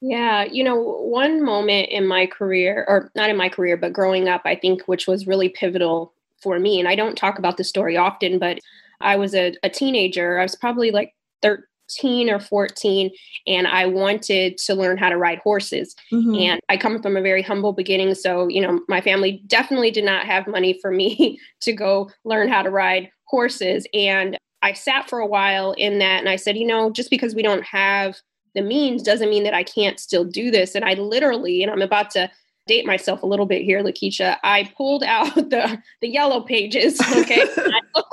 Yeah, 0.00 0.44
you 0.44 0.64
know, 0.64 0.76
one 0.76 1.44
moment 1.44 1.90
in 1.90 2.06
my 2.06 2.26
career, 2.26 2.84
or 2.88 3.10
not 3.14 3.28
in 3.28 3.36
my 3.36 3.48
career, 3.48 3.76
but 3.76 3.92
growing 3.92 4.28
up, 4.28 4.42
I 4.44 4.54
think, 4.54 4.82
which 4.82 5.06
was 5.06 5.26
really 5.26 5.50
pivotal 5.50 6.14
for 6.42 6.58
me. 6.58 6.78
And 6.78 6.88
I 6.88 6.94
don't 6.94 7.16
talk 7.16 7.38
about 7.38 7.58
the 7.58 7.64
story 7.64 7.96
often, 7.96 8.38
but 8.38 8.60
I 9.00 9.16
was 9.16 9.34
a, 9.34 9.54
a 9.62 9.68
teenager. 9.68 10.38
I 10.38 10.42
was 10.42 10.56
probably 10.56 10.90
like 10.90 11.14
13 11.42 12.30
or 12.30 12.40
14, 12.40 13.10
and 13.46 13.66
I 13.66 13.86
wanted 13.86 14.56
to 14.58 14.74
learn 14.74 14.96
how 14.96 15.10
to 15.10 15.18
ride 15.18 15.40
horses. 15.40 15.94
Mm-hmm. 16.10 16.34
And 16.34 16.60
I 16.70 16.78
come 16.78 17.02
from 17.02 17.18
a 17.18 17.22
very 17.22 17.42
humble 17.42 17.74
beginning. 17.74 18.14
So, 18.14 18.48
you 18.48 18.62
know, 18.62 18.80
my 18.88 19.02
family 19.02 19.42
definitely 19.46 19.90
did 19.90 20.04
not 20.04 20.24
have 20.24 20.46
money 20.46 20.78
for 20.80 20.90
me 20.90 21.38
to 21.60 21.72
go 21.74 22.10
learn 22.24 22.48
how 22.48 22.62
to 22.62 22.70
ride 22.70 23.10
horses. 23.26 23.86
And 23.92 24.38
I 24.62 24.72
sat 24.72 25.08
for 25.08 25.18
a 25.18 25.26
while 25.26 25.72
in 25.72 25.98
that 26.00 26.20
and 26.20 26.28
I 26.28 26.36
said, 26.36 26.56
you 26.56 26.66
know, 26.66 26.90
just 26.90 27.10
because 27.10 27.34
we 27.34 27.42
don't 27.42 27.64
have 27.64 28.16
the 28.54 28.62
means 28.62 29.02
doesn't 29.02 29.30
mean 29.30 29.44
that 29.44 29.54
I 29.54 29.62
can't 29.62 30.00
still 30.00 30.24
do 30.24 30.50
this. 30.50 30.74
And 30.74 30.84
I 30.84 30.94
literally, 30.94 31.62
and 31.62 31.70
I'm 31.70 31.82
about 31.82 32.10
to 32.10 32.30
date 32.66 32.86
myself 32.86 33.22
a 33.22 33.26
little 33.26 33.46
bit 33.46 33.62
here, 33.62 33.82
Lakeisha, 33.82 34.36
I 34.44 34.70
pulled 34.76 35.02
out 35.02 35.34
the 35.34 35.82
the 36.00 36.08
yellow 36.08 36.40
pages. 36.40 37.00
Okay. 37.00 37.44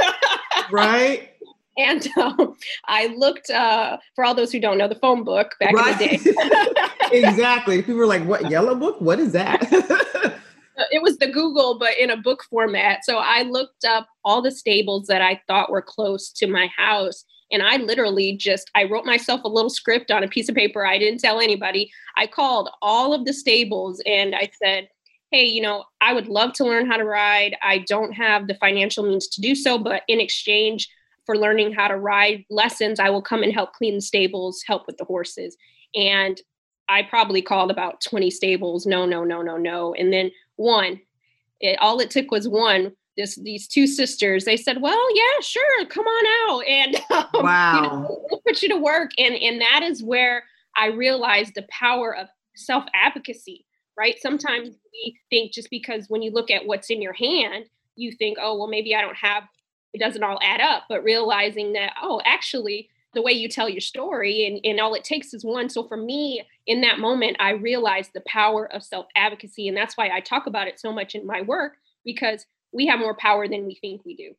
right. 0.71 1.31
And 1.79 2.07
um, 2.17 2.55
I 2.87 3.13
looked 3.15 3.51
uh, 3.51 3.97
for 4.15 4.25
all 4.25 4.33
those 4.33 4.51
who 4.51 4.59
don't 4.59 4.79
know 4.79 4.87
the 4.87 4.95
phone 4.95 5.23
book 5.23 5.53
back 5.59 5.73
right. 5.73 6.01
in 6.01 6.23
the 6.23 6.33
day. 7.11 7.19
exactly. 7.19 7.83
People 7.83 7.97
were 7.97 8.07
like, 8.07 8.23
"What 8.25 8.49
yellow 8.49 8.73
book? 8.73 8.99
What 8.99 9.19
is 9.19 9.31
that?" 9.33 9.61
it 10.91 11.01
was 11.01 11.17
the 11.17 11.27
Google, 11.27 11.77
but 11.77 11.97
in 11.97 12.09
a 12.09 12.17
book 12.17 12.43
format. 12.49 13.05
So 13.05 13.17
I 13.17 13.43
looked 13.43 13.85
up 13.85 14.07
all 14.23 14.41
the 14.41 14.49
stables 14.49 15.07
that 15.07 15.21
I 15.21 15.39
thought 15.47 15.69
were 15.69 15.83
close 15.83 16.31
to 16.31 16.47
my 16.47 16.67
house. 16.75 17.23
And 17.51 17.63
I 17.63 17.77
literally 17.77 18.35
just 18.35 18.69
I 18.75 18.83
wrote 18.85 19.05
myself 19.05 19.41
a 19.43 19.49
little 19.49 19.69
script 19.69 20.11
on 20.11 20.23
a 20.23 20.27
piece 20.27 20.49
of 20.49 20.55
paper. 20.55 20.85
I 20.85 20.97
didn't 20.97 21.19
tell 21.19 21.39
anybody. 21.39 21.91
I 22.17 22.27
called 22.27 22.69
all 22.81 23.13
of 23.13 23.25
the 23.25 23.33
stables 23.33 24.01
and 24.05 24.35
I 24.35 24.49
said, 24.61 24.89
hey, 25.31 25.45
you 25.45 25.61
know, 25.61 25.83
I 25.99 26.13
would 26.13 26.27
love 26.27 26.53
to 26.53 26.63
learn 26.63 26.89
how 26.89 26.97
to 26.97 27.03
ride. 27.03 27.55
I 27.61 27.79
don't 27.79 28.13
have 28.13 28.47
the 28.47 28.55
financial 28.55 29.03
means 29.05 29.27
to 29.29 29.41
do 29.41 29.55
so, 29.55 29.77
but 29.77 30.03
in 30.07 30.19
exchange 30.19 30.89
for 31.25 31.37
learning 31.37 31.73
how 31.73 31.89
to 31.89 31.97
ride 31.97 32.45
lessons, 32.49 32.99
I 32.99 33.09
will 33.09 33.21
come 33.21 33.43
and 33.43 33.53
help 33.53 33.73
clean 33.73 33.95
the 33.95 34.01
stables, 34.01 34.63
help 34.65 34.87
with 34.87 34.97
the 34.97 35.03
horses. 35.03 35.57
And 35.93 36.39
I 36.89 37.03
probably 37.03 37.41
called 37.41 37.69
about 37.69 38.01
20 38.01 38.31
stables. 38.31 38.85
No, 38.85 39.05
no, 39.05 39.25
no, 39.25 39.41
no, 39.41 39.57
no. 39.57 39.93
And 39.93 40.13
then 40.13 40.31
one, 40.55 41.01
it, 41.59 41.77
all 41.79 41.99
it 41.99 42.09
took 42.09 42.31
was 42.31 42.47
one. 42.47 42.93
This, 43.17 43.35
these 43.35 43.67
two 43.67 43.87
sisters, 43.87 44.45
they 44.45 44.57
said, 44.57 44.81
"Well, 44.81 45.15
yeah, 45.15 45.41
sure, 45.41 45.85
come 45.87 46.05
on 46.05 46.25
out, 46.51 46.65
and 46.67 46.95
um, 47.11 47.43
wow, 47.43 47.75
you 47.75 47.81
know, 47.81 48.25
we'll 48.29 48.41
put 48.45 48.61
you 48.61 48.69
to 48.69 48.77
work." 48.77 49.11
And 49.17 49.35
and 49.35 49.59
that 49.61 49.81
is 49.83 50.03
where 50.03 50.43
I 50.75 50.87
realized 50.87 51.55
the 51.55 51.65
power 51.69 52.15
of 52.15 52.27
self 52.55 52.85
advocacy 52.93 53.65
right? 53.97 54.19
Sometimes 54.21 54.75
we 54.93 55.17
think 55.29 55.51
just 55.51 55.69
because 55.69 56.05
when 56.07 56.21
you 56.21 56.31
look 56.31 56.51
at 56.51 56.65
what's 56.65 56.89
in 56.89 57.01
your 57.01 57.13
hand, 57.13 57.65
you 57.95 58.11
think, 58.11 58.37
oh, 58.39 58.57
well, 58.57 58.67
maybe 58.67 58.95
I 58.95 59.01
don't 59.01 59.17
have, 59.17 59.43
it 59.93 59.99
doesn't 59.99 60.23
all 60.23 60.39
add 60.41 60.61
up, 60.61 60.83
but 60.87 61.03
realizing 61.03 61.73
that, 61.73 61.93
oh, 62.01 62.21
actually, 62.23 62.89
the 63.13 63.21
way 63.23 63.31
you 63.31 63.49
tell 63.49 63.67
your 63.67 63.81
story 63.81 64.45
and, 64.45 64.59
and 64.63 64.79
all 64.79 64.93
it 64.93 65.03
takes 65.03 65.33
is 65.33 65.43
one. 65.43 65.69
So 65.69 65.87
for 65.87 65.97
me, 65.97 66.43
in 66.67 66.81
that 66.81 66.99
moment, 66.99 67.37
I 67.39 67.51
realized 67.51 68.11
the 68.13 68.23
power 68.27 68.71
of 68.71 68.83
self 68.83 69.07
advocacy. 69.15 69.67
And 69.67 69.75
that's 69.75 69.97
why 69.97 70.09
I 70.09 70.19
talk 70.19 70.45
about 70.45 70.67
it 70.67 70.79
so 70.79 70.91
much 70.91 71.15
in 71.15 71.25
my 71.25 71.41
work 71.41 71.73
because 72.05 72.45
we 72.71 72.87
have 72.87 72.99
more 72.99 73.15
power 73.15 73.47
than 73.47 73.65
we 73.65 73.75
think 73.75 74.01
we 74.05 74.15
do. 74.15 74.35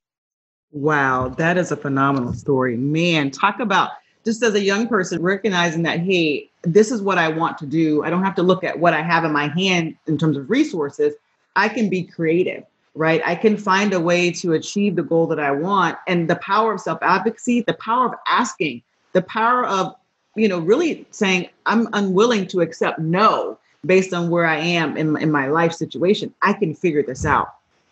Wow, 0.70 1.28
that 1.38 1.56
is 1.56 1.72
a 1.72 1.76
phenomenal 1.76 2.34
story. 2.34 2.76
Man, 2.76 3.30
talk 3.30 3.58
about 3.60 3.90
just 4.24 4.42
as 4.42 4.54
a 4.54 4.60
young 4.60 4.86
person 4.86 5.22
recognizing 5.22 5.82
that, 5.84 6.00
hey, 6.00 6.50
this 6.62 6.90
is 6.90 7.00
what 7.00 7.16
I 7.18 7.28
want 7.28 7.56
to 7.58 7.66
do. 7.66 8.04
I 8.04 8.10
don't 8.10 8.22
have 8.22 8.34
to 8.34 8.42
look 8.42 8.64
at 8.64 8.78
what 8.78 8.92
I 8.92 9.02
have 9.02 9.24
in 9.24 9.32
my 9.32 9.48
hand 9.48 9.96
in 10.06 10.18
terms 10.18 10.36
of 10.36 10.50
resources. 10.50 11.14
I 11.56 11.68
can 11.68 11.88
be 11.88 12.02
creative, 12.02 12.64
right? 12.94 13.22
I 13.24 13.34
can 13.34 13.56
find 13.56 13.94
a 13.94 14.00
way 14.00 14.30
to 14.32 14.52
achieve 14.52 14.96
the 14.96 15.02
goal 15.02 15.26
that 15.28 15.40
I 15.40 15.50
want. 15.50 15.96
And 16.06 16.28
the 16.28 16.36
power 16.36 16.74
of 16.74 16.80
self 16.80 16.98
advocacy, 17.02 17.62
the 17.62 17.74
power 17.74 18.06
of 18.06 18.14
asking, 18.28 18.82
the 19.14 19.22
power 19.22 19.64
of, 19.64 19.94
you 20.36 20.48
know, 20.48 20.58
really 20.58 21.06
saying, 21.10 21.48
I'm 21.64 21.88
unwilling 21.94 22.46
to 22.48 22.60
accept 22.60 22.98
no 22.98 23.58
based 23.86 24.12
on 24.12 24.28
where 24.28 24.44
I 24.44 24.58
am 24.58 24.96
in, 24.96 25.16
in 25.16 25.30
my 25.30 25.46
life 25.46 25.72
situation. 25.72 26.34
I 26.42 26.52
can 26.52 26.74
figure 26.74 27.02
this 27.02 27.24
out. 27.24 27.48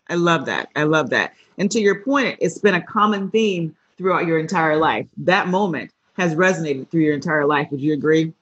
I 0.08 0.14
love 0.14 0.46
that. 0.46 0.68
I 0.76 0.84
love 0.84 1.10
that. 1.10 1.34
And 1.58 1.70
to 1.70 1.80
your 1.80 2.02
point, 2.02 2.38
it's 2.40 2.58
been 2.58 2.74
a 2.74 2.82
common 2.82 3.30
theme 3.30 3.74
throughout 3.96 4.26
your 4.26 4.38
entire 4.38 4.76
life. 4.76 5.06
That 5.16 5.48
moment 5.48 5.90
has 6.14 6.34
resonated 6.34 6.90
through 6.90 7.02
your 7.02 7.14
entire 7.14 7.46
life. 7.46 7.68
Would 7.70 7.80
you 7.80 7.92
agree? 7.92 8.32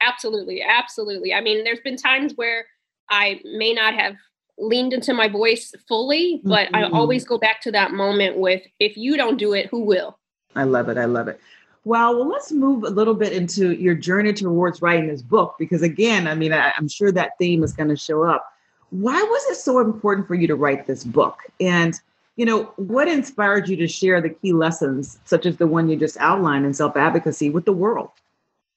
Absolutely. 0.00 0.62
Absolutely. 0.62 1.32
I 1.34 1.40
mean, 1.40 1.64
there's 1.64 1.80
been 1.80 1.96
times 1.96 2.34
where 2.34 2.66
I 3.08 3.40
may 3.44 3.72
not 3.72 3.94
have 3.94 4.16
leaned 4.58 4.92
into 4.92 5.14
my 5.14 5.28
voice 5.28 5.72
fully, 5.88 6.40
but 6.44 6.66
mm-hmm. 6.68 6.76
I 6.76 6.90
always 6.90 7.24
go 7.24 7.38
back 7.38 7.60
to 7.62 7.72
that 7.72 7.92
moment 7.92 8.36
with 8.36 8.62
if 8.78 8.96
you 8.96 9.16
don't 9.16 9.38
do 9.38 9.54
it, 9.54 9.66
who 9.66 9.80
will? 9.80 10.18
I 10.54 10.64
love 10.64 10.88
it. 10.88 10.98
I 10.98 11.06
love 11.06 11.28
it. 11.28 11.40
Well, 11.84 12.16
well, 12.16 12.28
let's 12.28 12.52
move 12.52 12.84
a 12.84 12.90
little 12.90 13.14
bit 13.14 13.32
into 13.32 13.74
your 13.74 13.94
journey 13.94 14.32
towards 14.32 14.82
writing 14.82 15.08
this 15.08 15.22
book 15.22 15.56
because, 15.58 15.82
again, 15.82 16.28
I 16.28 16.34
mean, 16.34 16.52
I, 16.52 16.72
I'm 16.76 16.88
sure 16.88 17.10
that 17.10 17.32
theme 17.38 17.64
is 17.64 17.72
going 17.72 17.88
to 17.88 17.96
show 17.96 18.22
up. 18.22 18.46
Why 18.92 19.20
was 19.20 19.44
it 19.50 19.56
so 19.56 19.80
important 19.80 20.28
for 20.28 20.34
you 20.34 20.46
to 20.46 20.54
write 20.54 20.86
this 20.86 21.04
book? 21.04 21.38
And 21.60 21.98
you 22.36 22.46
know, 22.46 22.72
what 22.76 23.08
inspired 23.08 23.68
you 23.68 23.76
to 23.76 23.86
share 23.86 24.20
the 24.20 24.30
key 24.30 24.52
lessons, 24.52 25.18
such 25.24 25.44
as 25.44 25.58
the 25.58 25.66
one 25.66 25.88
you 25.88 25.96
just 25.96 26.16
outlined 26.18 26.64
in 26.64 26.72
self 26.72 26.96
advocacy, 26.96 27.50
with 27.50 27.64
the 27.64 27.72
world? 27.72 28.10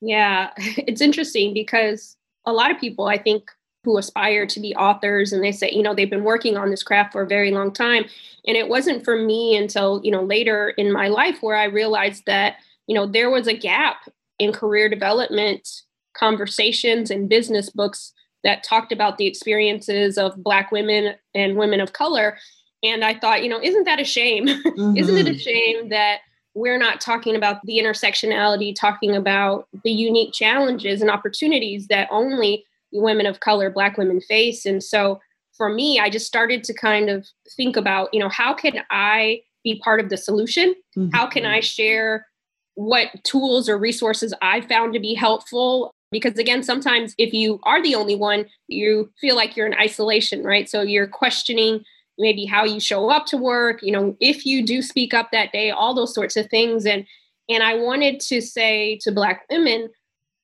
Yeah, 0.02 0.52
it's 0.58 1.02
interesting 1.02 1.54
because 1.54 2.18
a 2.46 2.54
lot 2.54 2.72
of 2.72 2.80
people, 2.80 3.08
I 3.08 3.18
think, 3.18 3.50
who 3.86 3.98
aspire 3.98 4.46
to 4.48 4.60
be 4.60 4.76
authors 4.76 5.32
and 5.32 5.44
they 5.44 5.52
say, 5.52 5.72
you 5.72 5.84
know, 5.84 5.94
they've 5.94 6.10
been 6.10 6.24
working 6.24 6.58
on 6.58 6.72
this 6.72 6.84
craft 6.84 7.14
for 7.14 7.22
a 7.22 7.28
very 7.28 7.52
long 7.52 7.72
time. 7.72 8.06
And 8.48 8.58
it 8.58 8.68
wasn't 8.68 9.06
for 9.06 9.16
me 9.16 9.56
until, 9.56 10.02
you 10.04 10.12
know, 10.12 10.24
later 10.24 10.70
in 10.70 10.92
my 10.92 11.08
life 11.08 11.38
where 11.42 11.56
I 11.56 11.66
realized 11.66 12.24
that, 12.26 12.56
you 12.88 12.96
know, 12.96 13.06
there 13.06 13.30
was 13.30 13.48
a 13.48 13.54
gap 13.54 14.10
in 14.40 14.52
career 14.52 14.90
development 14.90 15.70
conversations 16.18 17.12
and 17.12 17.30
business 17.30 17.70
books 17.70 18.12
that 18.46 18.64
talked 18.64 18.94
about 18.94 19.18
the 19.18 19.26
experiences 19.26 20.18
of 20.18 20.42
Black 20.42 20.72
women 20.72 21.16
and 21.34 21.58
women 21.58 21.82
of 21.82 21.92
color. 21.92 22.38
And 22.84 23.04
I 23.04 23.16
thought, 23.16 23.44
you 23.44 23.50
know, 23.50 23.60
isn't 23.62 23.84
that 23.84 24.00
a 24.00 24.06
shame? 24.06 24.48
Mm-hmm. 24.48 24.98
isn't 24.98 25.18
it 25.18 25.28
a 25.28 25.32
mm-hmm. 25.32 25.40
shame 25.40 25.90
that 25.90 26.20
we're 26.54 26.78
not 26.78 27.02
talking 27.02 27.36
about 27.36 27.58
the 27.66 27.80
intersectionality, 27.80 28.74
talking 28.74 29.16
about 29.16 29.68
the 29.84 29.92
unique 29.92 30.32
challenges 30.34 31.02
and 31.02 31.10
opportunities 31.10 31.88
that 31.88 32.08
only 32.12 32.64
women 32.94 33.26
of 33.26 33.42
color, 33.42 33.70
Black 33.70 33.98
women 33.98 34.22
face. 34.22 34.66
And 34.66 34.82
so 34.82 35.20
for 35.58 35.68
me, 35.68 36.00
I 36.00 36.10
just 36.10 36.28
started 36.28 36.64
to 36.66 36.74
kind 36.74 37.10
of 37.10 37.28
think 37.58 37.76
about, 37.76 38.14
you 38.14 38.20
know, 38.20 38.30
how 38.30 38.54
can 38.54 38.84
I 38.92 39.42
be 39.64 39.80
part 39.80 40.00
of 40.00 40.10
the 40.10 40.18
solution? 40.18 40.76
Mm-hmm. 40.96 41.16
How 41.16 41.26
can 41.26 41.46
I 41.46 41.60
share 41.62 42.28
what 42.76 43.08
tools 43.24 43.68
or 43.68 43.78
resources 43.78 44.34
I 44.42 44.62
found 44.62 44.94
to 44.94 45.00
be 45.00 45.16
helpful? 45.16 45.95
Because 46.12 46.38
again, 46.38 46.64
sometimes 46.64 47.14
if 47.18 47.34
you 47.34 47.60
are 47.64 47.82
the 47.82 47.96
only 47.96 48.16
one, 48.16 48.46
you 48.68 49.12
feel 49.20 49.36
like 49.36 49.56
you're 49.56 49.68
in 49.68 49.74
isolation, 49.74 50.44
right? 50.44 50.70
So 50.70 50.82
you're 50.82 51.08
questioning 51.08 51.84
maybe 52.18 52.46
how 52.46 52.64
you 52.64 52.80
show 52.80 53.10
up 53.10 53.26
to 53.26 53.38
work 53.38 53.82
you 53.82 53.92
know 53.92 54.16
if 54.20 54.46
you 54.46 54.66
do 54.66 54.82
speak 54.82 55.14
up 55.14 55.30
that 55.32 55.52
day 55.52 55.70
all 55.72 55.94
those 55.94 56.14
sorts 56.14 56.36
of 56.36 56.50
things. 56.50 56.86
And 56.86 57.06
and 57.50 57.62
i 57.64 57.76
wanted 57.76 58.20
to 58.22 58.42
say 58.42 58.98
to 59.02 59.12
black 59.12 59.46
women 59.50 59.90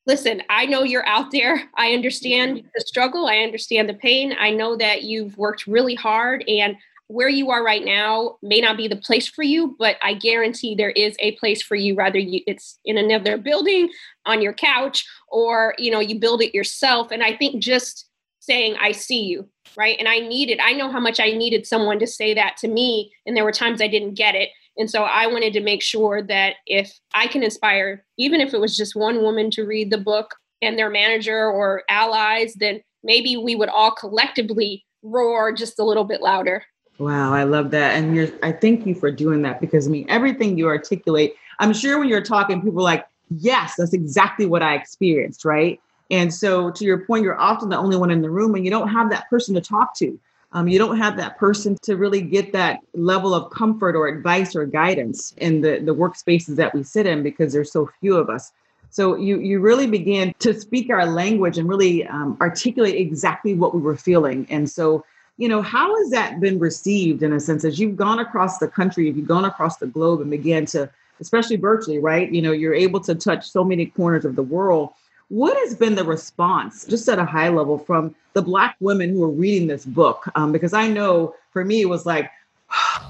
listen 0.06 0.42
i 0.50 0.66
know 0.66 0.84
you're 0.84 1.08
out 1.08 1.32
there. 1.32 1.64
I 1.76 1.94
understand 1.94 2.64
the 2.76 2.82
struggle. 2.82 3.28
I 3.28 3.38
understand 3.38 3.90
the 3.90 3.94
pain. 3.94 4.36
I 4.40 4.52
know 4.52 4.76
that 4.78 5.04
you've 5.04 5.38
worked 5.38 5.68
really 5.68 5.96
hard 5.96 6.44
and 6.48 6.76
where 7.12 7.30
you 7.30 7.52
are 7.52 7.64
right 7.64 7.84
now 7.84 8.38
may 8.42 8.62
not 8.62 8.78
be 8.78 8.88
the 8.88 8.96
place 8.96 9.28
for 9.28 9.44
you 9.44 9.76
but 9.78 9.98
i 10.02 10.14
guarantee 10.14 10.74
there 10.74 10.92
is 10.92 11.16
a 11.20 11.34
place 11.34 11.62
for 11.62 11.76
you 11.76 11.94
rather 11.94 12.18
you 12.18 12.42
it's 12.48 12.80
in 12.86 12.98
another 12.98 13.38
building 13.38 13.90
on 14.26 14.42
your 14.42 14.54
couch 14.54 15.06
or 15.28 15.76
you 15.78 15.92
know 15.92 16.00
you 16.00 16.20
build 16.20 16.42
it 16.42 16.56
yourself. 16.56 17.12
And 17.12 17.24
i 17.24 17.36
think 17.36 17.62
just 17.62 18.08
saying 18.40 18.76
i 18.80 18.92
see 18.92 19.24
you 19.24 19.48
right? 19.78 19.98
And 20.00 20.08
i 20.08 20.20
needed 20.20 20.60
i 20.62 20.74
know 20.74 20.92
how 20.92 21.00
much 21.00 21.20
i 21.20 21.32
needed 21.32 21.68
someone 21.68 22.00
to 22.00 22.08
say 22.08 22.34
that 22.34 22.58
to 22.58 22.68
me 22.68 23.12
and 23.26 23.36
there 23.36 23.44
were 23.44 23.52
times 23.52 23.82
i 23.82 23.88
didn't 23.88 24.16
get 24.16 24.36
it. 24.36 24.50
And 24.78 24.90
so 24.90 25.04
i 25.04 25.28
wanted 25.28 25.54
to 25.54 25.62
make 25.62 25.82
sure 25.82 26.22
that 26.24 26.56
if 26.66 26.92
i 27.14 27.28
can 27.28 27.44
inspire 27.44 28.06
even 28.18 28.40
if 28.42 28.54
it 28.54 28.62
was 28.62 28.78
just 28.78 28.96
one 28.96 29.22
woman 29.22 29.52
to 29.52 29.66
read 29.66 29.92
the 29.92 29.98
book 29.98 30.36
and 30.62 30.78
their 30.78 30.90
manager 30.90 31.50
or 31.50 31.84
allies 31.90 32.54
then 32.56 32.82
maybe 33.04 33.36
we 33.36 33.56
would 33.56 33.70
all 33.70 33.92
collectively 33.92 34.86
roar 35.04 35.52
just 35.52 35.80
a 35.80 35.84
little 35.84 36.04
bit 36.04 36.22
louder 36.22 36.64
wow 37.02 37.34
i 37.34 37.44
love 37.44 37.72
that 37.72 37.96
and 37.96 38.16
you're 38.16 38.30
i 38.44 38.52
thank 38.52 38.86
you 38.86 38.96
for 38.96 39.12
doing 39.12 39.42
that 39.42 39.60
because 39.60 39.88
i 39.88 39.90
mean 39.90 40.06
everything 40.10 40.58
you 40.58 40.68
articulate 40.68 41.36
i'm 41.60 41.74
sure 41.74 42.00
when 42.00 42.08
you're 42.08 42.22
talking 42.22 42.62
people 42.62 42.80
are 42.80 42.84
like 42.84 43.08
yes 43.30 43.76
that's 43.78 43.94
exactly 43.94 44.46
what 44.46 44.62
i 44.62 44.76
experienced 44.76 45.44
right 45.46 45.80
and 46.12 46.34
so, 46.34 46.70
to 46.72 46.84
your 46.84 47.06
point, 47.06 47.24
you're 47.24 47.40
often 47.40 47.70
the 47.70 47.78
only 47.78 47.96
one 47.96 48.12
in 48.12 48.22
the 48.22 48.30
room, 48.30 48.54
and 48.54 48.66
you 48.66 48.70
don't 48.70 48.90
have 48.90 49.10
that 49.12 49.30
person 49.30 49.56
to 49.56 49.62
talk 49.62 49.96
to. 49.96 50.20
Um, 50.52 50.68
you 50.68 50.78
don't 50.78 50.98
have 50.98 51.16
that 51.16 51.38
person 51.38 51.78
to 51.84 51.96
really 51.96 52.22
get 52.22 52.52
that 52.52 52.82
level 52.94 53.34
of 53.34 53.50
comfort 53.50 53.96
or 53.96 54.10
advice 54.10 54.54
or 54.54 54.66
guidance 54.66 55.34
in 55.38 55.62
the, 55.62 55.80
the 55.80 55.96
workspaces 55.96 56.58
that 56.58 56.76
we 56.76 56.84
sit 56.84 57.06
in 57.06 57.24
because 57.24 57.54
there's 57.54 57.72
so 57.72 57.90
few 58.02 58.18
of 58.18 58.30
us. 58.30 58.52
So 58.90 59.16
you 59.16 59.40
you 59.40 59.62
really 59.62 59.88
began 59.88 60.34
to 60.40 60.54
speak 60.54 60.90
our 60.90 61.06
language 61.06 61.58
and 61.58 61.70
really 61.70 62.06
um, 62.06 62.38
articulate 62.42 62.96
exactly 62.96 63.54
what 63.54 63.74
we 63.74 63.80
were 63.80 63.96
feeling. 63.96 64.46
And 64.50 64.70
so, 64.70 65.06
you 65.42 65.48
know, 65.48 65.64
how 65.64 65.98
has 65.98 66.12
that 66.12 66.40
been 66.40 66.60
received 66.60 67.24
in 67.24 67.34
a 67.34 67.40
sense 67.40 67.66
as 67.66 67.80
you've 67.80 67.98
gone 67.98 68.20
across 68.20 68.60
the 68.60 68.68
country, 68.68 69.10
if 69.10 69.18
you've 69.18 69.28
gone 69.28 69.44
across 69.44 69.78
the 69.78 69.88
globe 69.88 70.22
and 70.22 70.30
began 70.30 70.68
to, 70.68 70.88
especially 71.20 71.56
virtually, 71.56 71.98
right? 71.98 72.32
You 72.32 72.44
know, 72.44 72.52
you're 72.52 72.76
able 72.76 73.00
to 73.00 73.16
touch 73.16 73.50
so 73.50 73.64
many 73.64 73.88
corners 73.88 74.24
of 74.24 74.36
the 74.36 74.44
world. 74.44 74.92
What 75.30 75.58
has 75.58 75.74
been 75.74 75.96
the 75.96 76.04
response, 76.04 76.86
just 76.86 77.10
at 77.10 77.18
a 77.18 77.26
high 77.26 77.50
level, 77.50 77.80
from 77.80 78.14
the 78.34 78.44
Black 78.44 78.76
women 78.82 79.10
who 79.10 79.24
are 79.24 79.32
reading 79.32 79.68
this 79.68 79.84
book? 79.84 80.30
Um, 80.36 80.52
because 80.52 80.74
I 80.74 80.88
know 80.88 81.34
for 81.50 81.66
me, 81.66 81.82
it 81.82 81.90
was 81.90 82.06
like, 82.06 82.30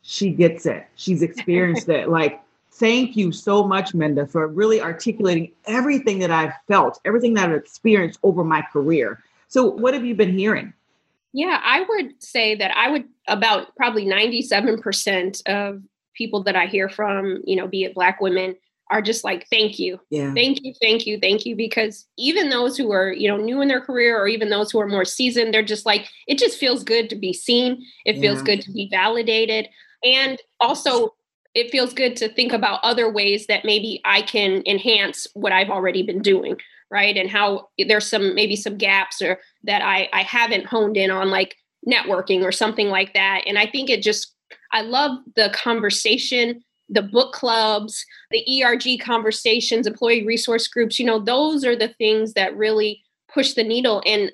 she 0.00 0.30
gets 0.30 0.64
it. 0.64 0.86
She's 0.94 1.20
experienced 1.20 1.90
it. 1.90 2.08
Like, 2.18 2.40
thank 2.70 3.14
you 3.14 3.30
so 3.30 3.62
much, 3.62 3.92
Minda, 3.92 4.26
for 4.26 4.46
really 4.46 4.80
articulating 4.80 5.52
everything 5.66 6.20
that 6.20 6.30
I've 6.30 6.54
felt, 6.66 6.98
everything 7.04 7.34
that 7.34 7.50
I've 7.50 7.56
experienced 7.56 8.20
over 8.22 8.42
my 8.42 8.62
career. 8.72 9.22
So, 9.48 9.66
what 9.66 9.92
have 9.92 10.06
you 10.06 10.14
been 10.14 10.32
hearing? 10.32 10.72
Yeah, 11.38 11.60
I 11.62 11.86
would 11.88 12.20
say 12.20 12.56
that 12.56 12.76
I 12.76 12.90
would 12.90 13.04
about 13.28 13.76
probably 13.76 14.04
97% 14.04 15.46
of 15.46 15.80
people 16.16 16.42
that 16.42 16.56
I 16.56 16.66
hear 16.66 16.88
from, 16.88 17.42
you 17.44 17.54
know, 17.54 17.68
be 17.68 17.84
it 17.84 17.94
Black 17.94 18.20
women, 18.20 18.56
are 18.90 19.00
just 19.00 19.22
like, 19.22 19.46
thank 19.48 19.78
you. 19.78 20.00
Yeah. 20.10 20.34
Thank 20.34 20.64
you, 20.64 20.74
thank 20.82 21.06
you, 21.06 21.20
thank 21.20 21.46
you. 21.46 21.54
Because 21.54 22.08
even 22.18 22.50
those 22.50 22.76
who 22.76 22.90
are, 22.90 23.12
you 23.12 23.28
know, 23.28 23.36
new 23.36 23.60
in 23.60 23.68
their 23.68 23.80
career 23.80 24.20
or 24.20 24.26
even 24.26 24.50
those 24.50 24.72
who 24.72 24.80
are 24.80 24.88
more 24.88 25.04
seasoned, 25.04 25.54
they're 25.54 25.62
just 25.62 25.86
like, 25.86 26.08
it 26.26 26.38
just 26.38 26.58
feels 26.58 26.82
good 26.82 27.08
to 27.10 27.14
be 27.14 27.32
seen. 27.32 27.84
It 28.04 28.16
yeah. 28.16 28.22
feels 28.22 28.42
good 28.42 28.60
to 28.62 28.72
be 28.72 28.88
validated. 28.90 29.68
And 30.02 30.40
also, 30.58 31.14
it 31.54 31.70
feels 31.70 31.94
good 31.94 32.16
to 32.16 32.28
think 32.28 32.52
about 32.52 32.80
other 32.82 33.08
ways 33.12 33.46
that 33.46 33.64
maybe 33.64 34.00
I 34.04 34.22
can 34.22 34.64
enhance 34.66 35.28
what 35.34 35.52
I've 35.52 35.70
already 35.70 36.02
been 36.02 36.20
doing, 36.20 36.56
right? 36.90 37.16
And 37.16 37.30
how 37.30 37.68
there's 37.78 38.08
some 38.08 38.34
maybe 38.34 38.56
some 38.56 38.76
gaps 38.76 39.22
or 39.22 39.38
that 39.64 39.82
I, 39.82 40.08
I 40.12 40.22
haven't 40.22 40.66
honed 40.66 40.96
in 40.96 41.10
on, 41.10 41.30
like 41.30 41.56
networking 41.86 42.42
or 42.42 42.52
something 42.52 42.88
like 42.88 43.14
that. 43.14 43.42
And 43.46 43.58
I 43.58 43.66
think 43.66 43.90
it 43.90 44.02
just 44.02 44.34
I 44.72 44.82
love 44.82 45.18
the 45.36 45.50
conversation, 45.54 46.62
the 46.88 47.02
book 47.02 47.32
clubs, 47.32 48.04
the 48.30 48.62
ERG 48.62 49.00
conversations, 49.00 49.86
employee 49.86 50.26
resource 50.26 50.68
groups. 50.68 50.98
You 50.98 51.06
know, 51.06 51.20
those 51.20 51.64
are 51.64 51.76
the 51.76 51.88
things 51.88 52.34
that 52.34 52.56
really 52.56 53.02
push 53.32 53.54
the 53.54 53.64
needle. 53.64 54.02
And, 54.06 54.30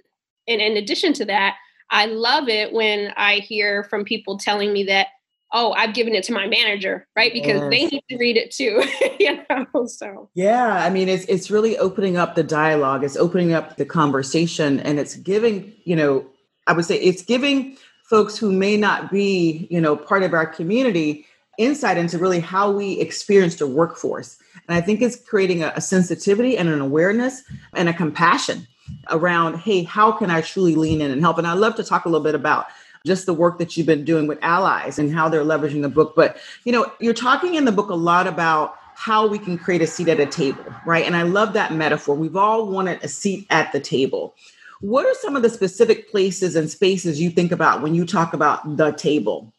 and 0.48 0.60
in 0.60 0.76
addition 0.76 1.12
to 1.14 1.24
that, 1.26 1.56
I 1.90 2.06
love 2.06 2.48
it 2.48 2.72
when 2.72 3.12
I 3.16 3.36
hear 3.36 3.84
from 3.84 4.04
people 4.04 4.38
telling 4.38 4.72
me 4.72 4.84
that, 4.84 5.08
oh, 5.54 5.72
I've 5.72 5.94
given 5.94 6.14
it 6.14 6.24
to 6.24 6.32
my 6.32 6.46
manager, 6.46 7.06
right? 7.16 7.32
Because 7.32 7.62
yes. 7.62 7.70
they 7.70 7.86
need 7.86 8.02
to 8.10 8.16
read 8.18 8.36
it 8.36 8.50
too. 8.50 8.82
you 9.20 9.38
know, 9.48 9.86
so 9.86 10.28
yeah, 10.34 10.84
I 10.84 10.90
mean, 10.90 11.08
it's 11.08 11.24
it's 11.26 11.50
really 11.50 11.78
opening 11.78 12.16
up 12.18 12.34
the 12.34 12.42
dialogue, 12.42 13.04
it's 13.04 13.16
opening 13.16 13.54
up 13.54 13.76
the 13.76 13.86
conversation, 13.86 14.80
and 14.80 14.98
it's 14.98 15.16
giving, 15.16 15.72
you 15.84 15.96
know, 15.96 16.26
I 16.66 16.74
would 16.74 16.84
say 16.84 16.96
it's 16.96 17.22
giving 17.22 17.78
folks 18.04 18.36
who 18.36 18.52
may 18.52 18.76
not 18.76 19.10
be, 19.10 19.66
you 19.70 19.80
know, 19.80 19.96
part 19.96 20.22
of 20.22 20.34
our 20.34 20.46
community 20.46 21.24
insight 21.56 21.96
into 21.96 22.18
really 22.18 22.40
how 22.40 22.70
we 22.70 23.00
experience 23.00 23.56
the 23.56 23.66
workforce. 23.66 24.36
And 24.68 24.76
I 24.76 24.80
think 24.80 25.00
it's 25.00 25.16
creating 25.16 25.62
a, 25.62 25.72
a 25.76 25.80
sensitivity 25.80 26.58
and 26.58 26.68
an 26.68 26.80
awareness 26.80 27.42
and 27.74 27.88
a 27.88 27.94
compassion 27.94 28.66
around, 29.10 29.58
hey, 29.58 29.84
how 29.84 30.12
can 30.12 30.30
I 30.30 30.40
truly 30.40 30.74
lean 30.74 31.00
in 31.00 31.10
and 31.10 31.20
help? 31.20 31.38
And 31.38 31.46
I 31.46 31.54
love 31.54 31.76
to 31.76 31.84
talk 31.84 32.04
a 32.04 32.08
little 32.08 32.24
bit 32.24 32.34
about 32.34 32.66
just 33.04 33.26
the 33.26 33.34
work 33.34 33.58
that 33.58 33.76
you've 33.76 33.86
been 33.86 34.04
doing 34.04 34.26
with 34.26 34.38
allies 34.42 34.98
and 34.98 35.12
how 35.12 35.28
they're 35.28 35.44
leveraging 35.44 35.82
the 35.82 35.88
book. 35.88 36.14
But 36.16 36.38
you 36.64 36.72
know, 36.72 36.90
you're 37.00 37.14
talking 37.14 37.54
in 37.54 37.64
the 37.64 37.72
book 37.72 37.90
a 37.90 37.94
lot 37.94 38.26
about 38.26 38.76
how 38.96 39.26
we 39.26 39.38
can 39.38 39.58
create 39.58 39.82
a 39.82 39.86
seat 39.86 40.08
at 40.08 40.20
a 40.20 40.26
table, 40.26 40.64
right? 40.86 41.04
And 41.04 41.16
I 41.16 41.22
love 41.22 41.52
that 41.52 41.72
metaphor. 41.72 42.14
We've 42.14 42.36
all 42.36 42.66
wanted 42.66 43.02
a 43.02 43.08
seat 43.08 43.46
at 43.50 43.72
the 43.72 43.80
table. 43.80 44.34
What 44.80 45.04
are 45.06 45.14
some 45.14 45.34
of 45.36 45.42
the 45.42 45.50
specific 45.50 46.10
places 46.10 46.56
and 46.56 46.70
spaces 46.70 47.20
you 47.20 47.30
think 47.30 47.52
about 47.52 47.82
when 47.82 47.94
you 47.94 48.06
talk 48.06 48.32
about 48.32 48.76
the 48.76 48.92
table? 48.92 49.52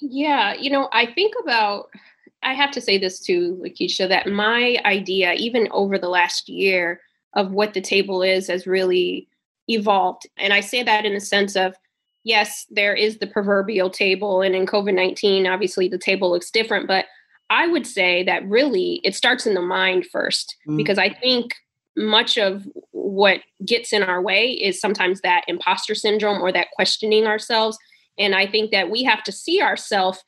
Yeah, 0.00 0.54
you 0.54 0.70
know, 0.70 0.88
I 0.92 1.06
think 1.06 1.34
about, 1.42 1.88
I 2.42 2.54
have 2.54 2.70
to 2.72 2.80
say 2.80 2.98
this 2.98 3.18
too, 3.18 3.60
Lakeisha, 3.64 4.08
that 4.08 4.28
my 4.28 4.78
idea, 4.84 5.32
even 5.34 5.68
over 5.72 5.98
the 5.98 6.08
last 6.08 6.48
year, 6.48 7.00
of 7.34 7.50
what 7.50 7.74
the 7.74 7.80
table 7.80 8.22
is 8.22 8.46
has 8.46 8.66
really 8.66 9.28
evolved. 9.68 10.26
And 10.36 10.52
I 10.52 10.60
say 10.60 10.82
that 10.82 11.04
in 11.04 11.14
the 11.14 11.20
sense 11.20 11.56
of, 11.56 11.74
yes, 12.26 12.66
there 12.70 12.92
is 12.92 13.18
the 13.18 13.26
proverbial 13.26 13.88
table. 13.88 14.42
And 14.42 14.54
in 14.54 14.66
COVID 14.66 14.94
19, 14.94 15.46
obviously 15.46 15.88
the 15.88 15.96
table 15.96 16.30
looks 16.30 16.50
different. 16.50 16.88
But 16.88 17.06
I 17.48 17.68
would 17.68 17.86
say 17.86 18.24
that 18.24 18.46
really 18.48 19.00
it 19.04 19.14
starts 19.14 19.46
in 19.46 19.54
the 19.54 19.62
mind 19.62 20.06
1st 20.12 20.46
mm-hmm. 20.66 20.76
because 20.76 20.98
I 20.98 21.08
think 21.08 21.54
much 21.96 22.36
of 22.36 22.66
what 22.90 23.40
gets 23.64 23.92
in 23.92 24.02
our 24.02 24.20
way 24.20 24.50
is 24.50 24.80
sometimes 24.80 25.20
that 25.20 25.44
imposter 25.46 25.94
syndrome 25.94 26.42
or 26.42 26.50
that 26.50 26.72
questioning 26.72 27.26
ourselves. 27.26 27.78
And 28.18 28.34
I 28.34 28.46
think 28.46 28.72
that 28.72 28.90
we 28.90 29.04
have 29.04 29.22
to 29.22 29.32
see 29.32 29.62
ourselves 29.62 30.18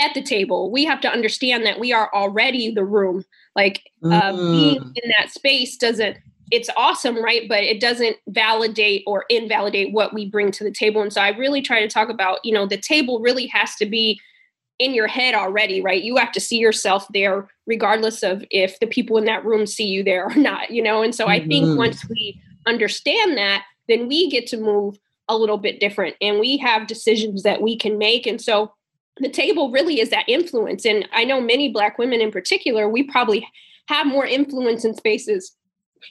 at 0.00 0.14
the 0.14 0.22
table. 0.22 0.70
We 0.70 0.84
have 0.84 1.00
to 1.00 1.10
understand 1.10 1.66
that 1.66 1.80
we 1.80 1.92
are 1.92 2.10
already 2.14 2.72
the 2.72 2.84
room. 2.84 3.24
Like 3.56 3.82
uh, 4.04 4.32
mm. 4.32 4.52
being 4.52 4.92
in 5.02 5.12
that 5.18 5.32
space 5.32 5.76
doesn't, 5.76 6.16
it's 6.50 6.70
awesome, 6.76 7.22
right? 7.22 7.48
But 7.48 7.62
it 7.62 7.80
doesn't 7.80 8.16
validate 8.28 9.04
or 9.06 9.24
invalidate 9.28 9.92
what 9.92 10.12
we 10.12 10.28
bring 10.28 10.50
to 10.52 10.64
the 10.64 10.70
table. 10.70 11.00
And 11.00 11.12
so 11.12 11.20
I 11.20 11.36
really 11.36 11.62
try 11.62 11.80
to 11.80 11.88
talk 11.88 12.08
about, 12.08 12.44
you 12.44 12.52
know, 12.52 12.66
the 12.66 12.76
table 12.76 13.20
really 13.20 13.46
has 13.46 13.76
to 13.76 13.86
be 13.86 14.20
in 14.78 14.94
your 14.94 15.06
head 15.06 15.34
already, 15.34 15.80
right? 15.80 16.02
You 16.02 16.16
have 16.16 16.32
to 16.32 16.40
see 16.40 16.56
yourself 16.56 17.06
there, 17.12 17.48
regardless 17.66 18.22
of 18.22 18.44
if 18.50 18.80
the 18.80 18.86
people 18.86 19.18
in 19.18 19.26
that 19.26 19.44
room 19.44 19.66
see 19.66 19.84
you 19.84 20.02
there 20.02 20.26
or 20.26 20.34
not, 20.36 20.70
you 20.70 20.82
know? 20.82 21.02
And 21.02 21.14
so 21.14 21.28
I 21.28 21.38
think 21.46 21.66
mm-hmm. 21.66 21.76
once 21.76 22.08
we 22.08 22.40
understand 22.66 23.36
that, 23.36 23.64
then 23.88 24.08
we 24.08 24.30
get 24.30 24.46
to 24.48 24.56
move 24.56 24.98
a 25.28 25.36
little 25.36 25.58
bit 25.58 25.78
different 25.78 26.16
and 26.20 26.40
we 26.40 26.56
have 26.56 26.88
decisions 26.88 27.44
that 27.44 27.62
we 27.62 27.76
can 27.76 27.98
make. 27.98 28.26
And 28.26 28.40
so 28.40 28.72
the 29.18 29.28
table 29.28 29.70
really 29.70 30.00
is 30.00 30.10
that 30.10 30.28
influence. 30.28 30.84
And 30.84 31.06
I 31.12 31.24
know 31.24 31.40
many 31.40 31.70
Black 31.70 31.98
women 31.98 32.20
in 32.20 32.32
particular, 32.32 32.88
we 32.88 33.02
probably 33.04 33.46
have 33.86 34.06
more 34.06 34.26
influence 34.26 34.84
in 34.84 34.94
spaces 34.94 35.52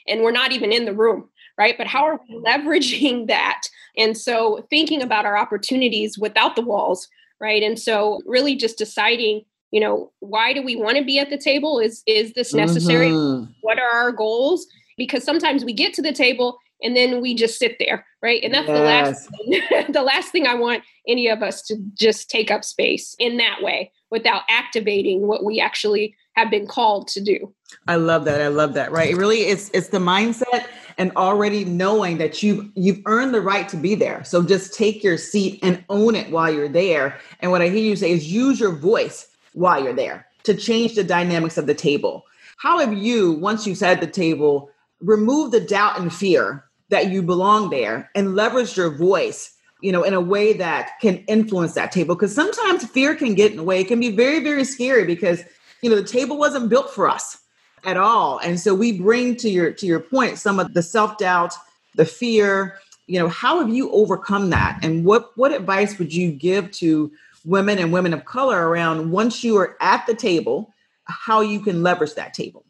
and 0.08 0.22
we're 0.22 0.32
not 0.32 0.52
even 0.52 0.72
in 0.72 0.86
the 0.86 0.94
room, 0.94 1.30
right? 1.58 1.78
But 1.78 1.88
how 1.88 2.06
are 2.06 2.20
we 2.28 2.36
leveraging 2.36 3.28
that? 3.28 3.64
And 3.98 4.18
so 4.18 4.66
thinking 4.70 5.02
about 5.02 5.26
our 5.26 5.38
opportunities 5.38 6.18
without 6.18 6.56
the 6.56 6.62
walls 6.62 7.08
right 7.40 7.64
and 7.64 7.80
so 7.80 8.22
really 8.26 8.56
just 8.56 8.78
deciding 8.78 9.44
you 9.72 9.80
know 9.80 10.12
why 10.20 10.54
do 10.54 10.62
we 10.62 10.76
want 10.76 10.98
to 10.98 11.04
be 11.04 11.20
at 11.20 11.30
the 11.30 11.38
table 11.38 11.80
is 11.80 12.04
is 12.06 12.34
this 12.34 12.54
necessary 12.54 13.10
mm-hmm. 13.10 13.52
what 13.62 13.80
are 13.80 13.90
our 13.90 14.12
goals 14.12 14.68
because 14.98 15.24
sometimes 15.24 15.64
we 15.64 15.74
get 15.74 15.94
to 15.94 16.02
the 16.02 16.12
table 16.12 16.58
and 16.82 16.96
then 16.96 17.22
we 17.22 17.34
just 17.34 17.60
sit 17.60 17.78
there 17.80 18.06
right 18.22 18.44
and 18.44 18.54
that's 18.54 18.68
yes. 18.68 18.78
the 18.78 18.84
last 18.84 19.30
thing, 19.30 19.86
the 19.94 20.02
last 20.02 20.32
thing 20.32 20.48
i 20.48 20.54
want 20.54 20.84
any 21.08 21.28
of 21.28 21.42
us 21.42 21.62
to 21.62 21.76
just 21.94 22.30
take 22.30 22.52
up 22.52 22.64
space 22.64 23.16
in 23.20 23.38
that 23.38 23.62
way 23.62 23.92
without 24.12 24.44
activating 24.50 25.28
what 25.28 25.44
we 25.44 25.60
actually 25.60 26.16
have 26.34 26.50
been 26.50 26.68
called 26.68 27.08
to 27.08 27.22
do 27.22 27.54
i 27.88 27.96
love 27.96 28.26
that 28.26 28.42
i 28.42 28.48
love 28.48 28.74
that 28.74 28.92
right 28.92 29.10
it 29.10 29.18
really 29.18 29.46
is 29.46 29.70
it's 29.74 29.90
the 29.90 29.98
mindset 29.98 30.66
and 31.00 31.14
already 31.16 31.64
knowing 31.64 32.18
that 32.18 32.44
you've 32.44 32.70
you've 32.76 33.02
earned 33.06 33.34
the 33.34 33.42
right 33.42 33.68
to 33.70 33.78
be 33.78 33.96
there. 33.96 34.24
So 34.26 34.44
just 34.44 34.74
take 34.74 35.02
your 35.02 35.18
seat 35.18 35.60
and 35.64 35.84
own 35.90 36.14
it 36.14 36.30
while 36.30 36.54
you're 36.54 36.68
there. 36.68 37.18
And 37.40 37.52
what 37.52 37.62
I 37.62 37.70
hear 37.70 37.78
you 37.78 37.96
say 37.96 38.12
is 38.12 38.32
use 38.32 38.60
your 38.60 38.76
voice 38.76 39.28
while 39.54 39.82
you're 39.82 39.94
there 39.94 40.28
to 40.44 40.54
change 40.54 40.96
the 40.96 41.04
dynamics 41.04 41.58
of 41.58 41.68
the 41.68 41.74
table. 41.74 42.26
How 42.58 42.80
have 42.80 42.94
you, 42.94 43.32
once 43.32 43.66
you've 43.66 43.78
sat 43.78 43.94
at 43.94 44.02
the 44.02 44.08
table, 44.08 44.70
removed 45.00 45.54
the 45.54 45.62
doubt 45.62 45.98
and 46.00 46.14
fear 46.14 46.66
that 46.90 47.10
you 47.10 47.22
belong 47.22 47.70
there 47.70 48.12
and 48.14 48.30
leveraged 48.30 48.76
your 48.76 48.90
voice, 48.90 49.54
you 49.82 49.92
know, 49.92 50.04
in 50.04 50.14
a 50.14 50.22
way 50.22 50.54
that 50.54 51.00
can 51.02 51.18
influence 51.28 51.74
that 51.74 51.92
table? 51.92 52.16
Because 52.16 52.34
sometimes 52.34 52.86
fear 52.86 53.16
can 53.16 53.34
get 53.34 53.52
in 53.52 53.58
the 53.58 53.64
way. 53.64 53.82
It 53.82 53.88
can 53.88 54.00
be 54.00 54.12
very, 54.12 54.44
very 54.44 54.64
scary 54.64 55.06
because, 55.06 55.44
you 55.82 55.90
know, 55.90 55.96
the 55.96 56.08
table 56.08 56.38
wasn't 56.38 56.70
built 56.70 56.92
for 56.92 57.10
us 57.10 57.38
at 57.86 57.98
all. 57.98 58.40
And 58.40 58.60
so 58.60 58.76
we 58.76 58.92
bring 58.92 59.36
to 59.38 59.50
your 59.50 59.72
to 59.72 59.86
your 59.86 60.00
point 60.00 60.38
some 60.38 60.60
of 60.60 60.74
the 60.74 60.84
self-doubt, 60.84 61.54
the 61.96 62.06
fear, 62.06 62.78
you 63.08 63.20
know, 63.20 63.28
how 63.28 63.60
have 63.60 63.70
you 63.70 63.92
overcome 63.92 64.50
that? 64.50 64.80
And 64.84 65.06
what 65.06 65.32
what 65.38 65.52
advice 65.52 65.98
would 65.98 66.14
you 66.14 66.32
give 66.32 66.72
to 66.72 67.12
women 67.46 67.80
and 67.80 67.94
women 67.94 68.14
of 68.14 68.26
color 68.26 68.68
around 68.68 69.12
once 69.12 69.44
you 69.44 69.58
are 69.58 69.78
at 69.82 70.06
the 70.08 70.14
table, 70.14 70.74
how 71.06 71.42
you 71.42 71.60
can 71.60 71.82
leverage 71.84 72.16
that 72.16 72.34
table? 72.34 72.66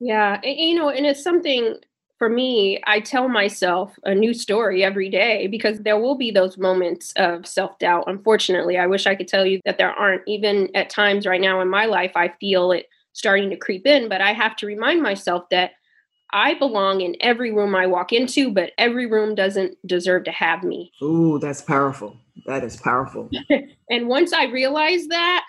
Yeah, 0.00 0.40
you 0.42 0.74
know, 0.74 0.88
and 0.88 1.06
it's 1.06 1.22
something 1.22 1.76
for 2.24 2.30
me, 2.30 2.80
I 2.86 3.00
tell 3.00 3.28
myself 3.28 3.98
a 4.04 4.14
new 4.14 4.32
story 4.32 4.82
every 4.82 5.10
day 5.10 5.46
because 5.46 5.80
there 5.80 5.98
will 5.98 6.14
be 6.14 6.30
those 6.30 6.56
moments 6.56 7.12
of 7.16 7.46
self 7.46 7.78
doubt. 7.78 8.04
Unfortunately, 8.06 8.78
I 8.78 8.86
wish 8.86 9.06
I 9.06 9.14
could 9.14 9.28
tell 9.28 9.44
you 9.44 9.60
that 9.66 9.76
there 9.76 9.90
aren't. 9.90 10.22
Even 10.26 10.74
at 10.74 10.88
times 10.88 11.26
right 11.26 11.40
now 11.40 11.60
in 11.60 11.68
my 11.68 11.84
life, 11.84 12.12
I 12.16 12.32
feel 12.40 12.72
it 12.72 12.86
starting 13.12 13.50
to 13.50 13.58
creep 13.58 13.86
in, 13.86 14.08
but 14.08 14.22
I 14.22 14.32
have 14.32 14.56
to 14.56 14.66
remind 14.66 15.02
myself 15.02 15.44
that 15.50 15.72
I 16.32 16.54
belong 16.54 17.02
in 17.02 17.14
every 17.20 17.52
room 17.52 17.74
I 17.74 17.86
walk 17.86 18.10
into, 18.10 18.50
but 18.50 18.72
every 18.78 19.04
room 19.04 19.34
doesn't 19.34 19.76
deserve 19.86 20.24
to 20.24 20.32
have 20.32 20.64
me. 20.64 20.92
Ooh, 21.02 21.38
that's 21.38 21.60
powerful. 21.60 22.16
That 22.46 22.64
is 22.64 22.78
powerful. 22.78 23.28
and 23.90 24.08
once 24.08 24.32
I 24.32 24.44
realize 24.44 25.08
that, 25.08 25.44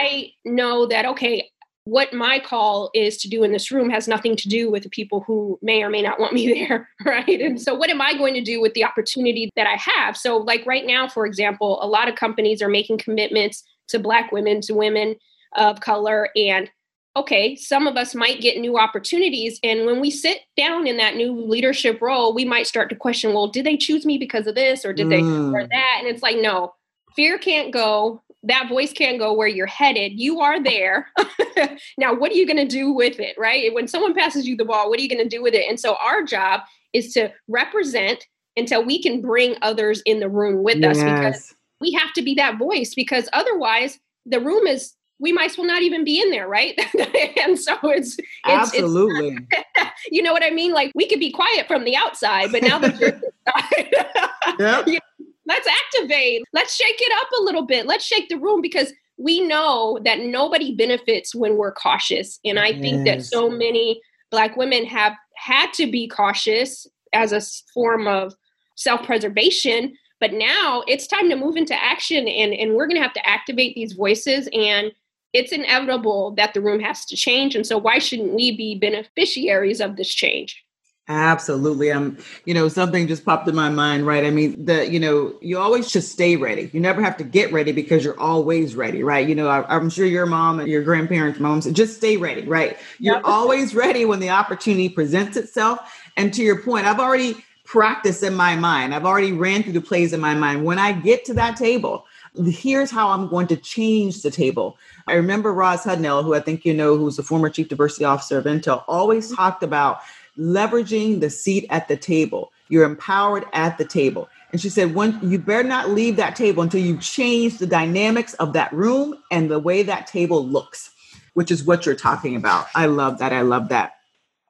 I 0.00 0.30
know 0.44 0.86
that, 0.86 1.04
okay, 1.06 1.50
what 1.84 2.12
my 2.12 2.38
call 2.38 2.90
is 2.94 3.16
to 3.18 3.28
do 3.28 3.42
in 3.42 3.52
this 3.52 3.70
room 3.70 3.90
has 3.90 4.06
nothing 4.06 4.36
to 4.36 4.48
do 4.48 4.70
with 4.70 4.82
the 4.82 4.90
people 4.90 5.24
who 5.26 5.58
may 5.62 5.82
or 5.82 5.90
may 5.90 6.02
not 6.02 6.20
want 6.20 6.34
me 6.34 6.52
there. 6.66 6.88
Right. 7.04 7.40
And 7.40 7.60
so, 7.60 7.74
what 7.74 7.90
am 7.90 8.00
I 8.00 8.14
going 8.16 8.34
to 8.34 8.42
do 8.42 8.60
with 8.60 8.74
the 8.74 8.84
opportunity 8.84 9.50
that 9.56 9.66
I 9.66 9.76
have? 9.76 10.16
So, 10.16 10.36
like 10.36 10.64
right 10.66 10.86
now, 10.86 11.08
for 11.08 11.26
example, 11.26 11.82
a 11.82 11.86
lot 11.86 12.08
of 12.08 12.14
companies 12.14 12.62
are 12.62 12.68
making 12.68 12.98
commitments 12.98 13.64
to 13.88 13.98
Black 13.98 14.30
women, 14.32 14.60
to 14.62 14.74
women 14.74 15.16
of 15.56 15.80
color 15.80 16.28
and 16.36 16.70
okay 17.16 17.56
some 17.56 17.88
of 17.88 17.96
us 17.96 18.14
might 18.14 18.40
get 18.40 18.58
new 18.58 18.78
opportunities 18.78 19.58
and 19.64 19.84
when 19.84 20.00
we 20.00 20.10
sit 20.10 20.42
down 20.56 20.86
in 20.86 20.96
that 20.96 21.16
new 21.16 21.32
leadership 21.32 22.00
role 22.00 22.32
we 22.32 22.44
might 22.44 22.68
start 22.68 22.88
to 22.88 22.94
question 22.94 23.32
well 23.32 23.48
did 23.48 23.66
they 23.66 23.76
choose 23.76 24.06
me 24.06 24.16
because 24.16 24.46
of 24.46 24.54
this 24.54 24.84
or 24.84 24.92
did 24.92 25.06
mm. 25.06 25.10
they 25.10 25.58
or 25.58 25.66
that 25.66 25.96
and 25.98 26.06
it's 26.06 26.22
like 26.22 26.36
no 26.36 26.72
fear 27.16 27.36
can't 27.36 27.72
go 27.72 28.22
that 28.42 28.68
voice 28.68 28.92
can't 28.92 29.18
go 29.18 29.32
where 29.32 29.48
you're 29.48 29.66
headed 29.66 30.12
you 30.18 30.40
are 30.40 30.62
there 30.62 31.08
now 31.98 32.14
what 32.14 32.32
are 32.32 32.36
you 32.36 32.46
going 32.46 32.56
to 32.56 32.64
do 32.64 32.92
with 32.92 33.20
it 33.20 33.36
right 33.38 33.72
when 33.74 33.86
someone 33.86 34.14
passes 34.14 34.46
you 34.46 34.56
the 34.56 34.64
ball 34.64 34.88
what 34.88 34.98
are 34.98 35.02
you 35.02 35.08
going 35.08 35.22
to 35.22 35.28
do 35.28 35.42
with 35.42 35.54
it 35.54 35.68
and 35.68 35.78
so 35.78 35.96
our 35.96 36.22
job 36.22 36.60
is 36.92 37.12
to 37.12 37.30
represent 37.48 38.26
until 38.56 38.84
we 38.84 39.02
can 39.02 39.20
bring 39.20 39.56
others 39.62 40.02
in 40.06 40.20
the 40.20 40.28
room 40.28 40.62
with 40.62 40.78
yes. 40.78 40.96
us 40.96 41.02
because 41.02 41.54
we 41.80 41.92
have 41.92 42.12
to 42.12 42.22
be 42.22 42.34
that 42.34 42.58
voice 42.58 42.94
because 42.94 43.28
otherwise 43.32 43.98
the 44.26 44.40
room 44.40 44.66
is 44.66 44.94
we 45.20 45.32
might 45.32 45.50
as 45.50 45.58
well 45.58 45.66
not 45.66 45.82
even 45.82 46.02
be 46.02 46.20
in 46.20 46.30
there, 46.30 46.48
right? 46.48 46.78
and 47.44 47.58
so 47.58 47.76
it's, 47.84 48.18
it's 48.18 48.28
absolutely, 48.46 49.36
it's, 49.52 49.90
you 50.10 50.22
know 50.22 50.32
what 50.32 50.42
I 50.42 50.50
mean? 50.50 50.72
Like 50.72 50.92
we 50.94 51.06
could 51.06 51.20
be 51.20 51.30
quiet 51.30 51.68
from 51.68 51.84
the 51.84 51.94
outside, 51.94 52.50
but 52.50 52.62
now 52.62 52.78
that 52.78 52.98
you're 52.98 53.10
inside, 53.10 54.56
yep. 54.58 54.86
you 54.86 54.94
know, 54.94 55.00
let's 55.46 55.68
activate, 55.68 56.42
let's 56.52 56.74
shake 56.74 57.00
it 57.00 57.12
up 57.20 57.28
a 57.38 57.42
little 57.42 57.66
bit, 57.66 57.86
let's 57.86 58.04
shake 58.04 58.28
the 58.28 58.38
room 58.38 58.60
because 58.60 58.92
we 59.18 59.40
know 59.46 59.98
that 60.04 60.20
nobody 60.20 60.74
benefits 60.74 61.34
when 61.34 61.56
we're 61.56 61.72
cautious. 61.72 62.40
And 62.44 62.58
I 62.58 62.72
think 62.72 63.04
that 63.04 63.22
so 63.22 63.50
many 63.50 64.00
Black 64.30 64.56
women 64.56 64.86
have 64.86 65.12
had 65.36 65.72
to 65.74 65.90
be 65.90 66.08
cautious 66.08 66.86
as 67.12 67.32
a 67.32 67.40
form 67.74 68.06
of 68.06 68.34
self 68.76 69.02
preservation. 69.04 69.94
But 70.20 70.32
now 70.32 70.82
it's 70.86 71.06
time 71.06 71.28
to 71.30 71.36
move 71.36 71.56
into 71.56 71.74
action, 71.74 72.28
and, 72.28 72.52
and 72.52 72.74
we're 72.74 72.86
going 72.86 72.96
to 72.96 73.02
have 73.02 73.14
to 73.14 73.26
activate 73.26 73.74
these 73.74 73.94
voices. 73.94 74.48
And 74.52 74.92
it's 75.32 75.52
inevitable 75.52 76.32
that 76.32 76.54
the 76.54 76.60
room 76.60 76.80
has 76.80 77.04
to 77.06 77.16
change. 77.16 77.54
And 77.54 77.66
so, 77.66 77.78
why 77.78 77.98
shouldn't 77.98 78.34
we 78.34 78.56
be 78.56 78.78
beneficiaries 78.78 79.80
of 79.80 79.96
this 79.96 80.12
change? 80.12 80.62
Absolutely. 81.10 81.92
I'm, 81.92 82.16
you 82.44 82.54
know, 82.54 82.68
something 82.68 83.08
just 83.08 83.24
popped 83.24 83.48
in 83.48 83.54
my 83.56 83.68
mind, 83.68 84.06
right? 84.06 84.24
I 84.24 84.30
mean, 84.30 84.64
the, 84.64 84.88
you 84.88 85.00
know, 85.00 85.34
you 85.40 85.58
always 85.58 85.90
should 85.90 86.04
stay 86.04 86.36
ready. 86.36 86.70
You 86.72 86.78
never 86.78 87.02
have 87.02 87.16
to 87.16 87.24
get 87.24 87.52
ready 87.52 87.72
because 87.72 88.04
you're 88.04 88.18
always 88.20 88.76
ready, 88.76 89.02
right? 89.02 89.28
You 89.28 89.34
know, 89.34 89.48
I, 89.48 89.74
am 89.74 89.90
sure 89.90 90.06
your 90.06 90.26
mom 90.26 90.60
and 90.60 90.68
your 90.68 90.84
grandparents' 90.84 91.40
moms 91.40 91.68
just 91.72 91.96
stay 91.96 92.16
ready, 92.16 92.42
right? 92.42 92.78
You're 93.00 93.16
yep. 93.16 93.24
always 93.24 93.74
ready 93.84 94.04
when 94.04 94.20
the 94.20 94.30
opportunity 94.30 94.88
presents 94.88 95.36
itself. 95.36 95.80
And 96.16 96.32
to 96.32 96.44
your 96.44 96.62
point, 96.62 96.86
I've 96.86 97.00
already 97.00 97.44
practiced 97.64 98.22
in 98.22 98.34
my 98.34 98.54
mind. 98.54 98.94
I've 98.94 99.04
already 99.04 99.32
ran 99.32 99.64
through 99.64 99.72
the 99.72 99.80
plays 99.80 100.12
in 100.12 100.20
my 100.20 100.34
mind. 100.34 100.64
When 100.64 100.78
I 100.78 100.92
get 100.92 101.24
to 101.24 101.34
that 101.34 101.56
table, 101.56 102.06
here's 102.46 102.90
how 102.90 103.08
I'm 103.08 103.28
going 103.28 103.48
to 103.48 103.56
change 103.56 104.22
the 104.22 104.30
table. 104.30 104.78
I 105.08 105.14
remember 105.14 105.52
Roz 105.52 105.82
Hudnell, 105.82 106.22
who 106.22 106.34
I 106.34 106.40
think 106.40 106.64
you 106.64 106.72
know, 106.72 106.96
who's 106.96 107.16
the 107.16 107.24
former 107.24 107.50
chief 107.50 107.68
diversity 107.68 108.04
officer 108.04 108.38
of 108.38 108.44
Intel, 108.44 108.84
always 108.86 109.34
talked 109.34 109.64
about 109.64 110.00
leveraging 110.40 111.20
the 111.20 111.30
seat 111.30 111.66
at 111.70 111.86
the 111.88 111.96
table. 111.96 112.50
You're 112.68 112.84
empowered 112.84 113.44
at 113.52 113.78
the 113.78 113.84
table. 113.84 114.28
And 114.52 114.60
she 114.60 114.68
said, 114.68 114.94
"One, 114.94 115.20
you 115.22 115.38
better 115.38 115.68
not 115.68 115.90
leave 115.90 116.16
that 116.16 116.34
table 116.34 116.62
until 116.62 116.80
you 116.80 116.96
change 116.96 117.58
the 117.58 117.66
dynamics 117.66 118.34
of 118.34 118.52
that 118.54 118.72
room 118.72 119.16
and 119.30 119.50
the 119.50 119.58
way 119.58 119.82
that 119.82 120.06
table 120.06 120.46
looks, 120.46 120.90
which 121.34 121.50
is 121.50 121.64
what 121.64 121.84
you're 121.84 121.94
talking 121.94 122.36
about. 122.36 122.66
I 122.74 122.86
love 122.86 123.18
that. 123.18 123.32
I 123.32 123.42
love 123.42 123.68
that. 123.68 123.98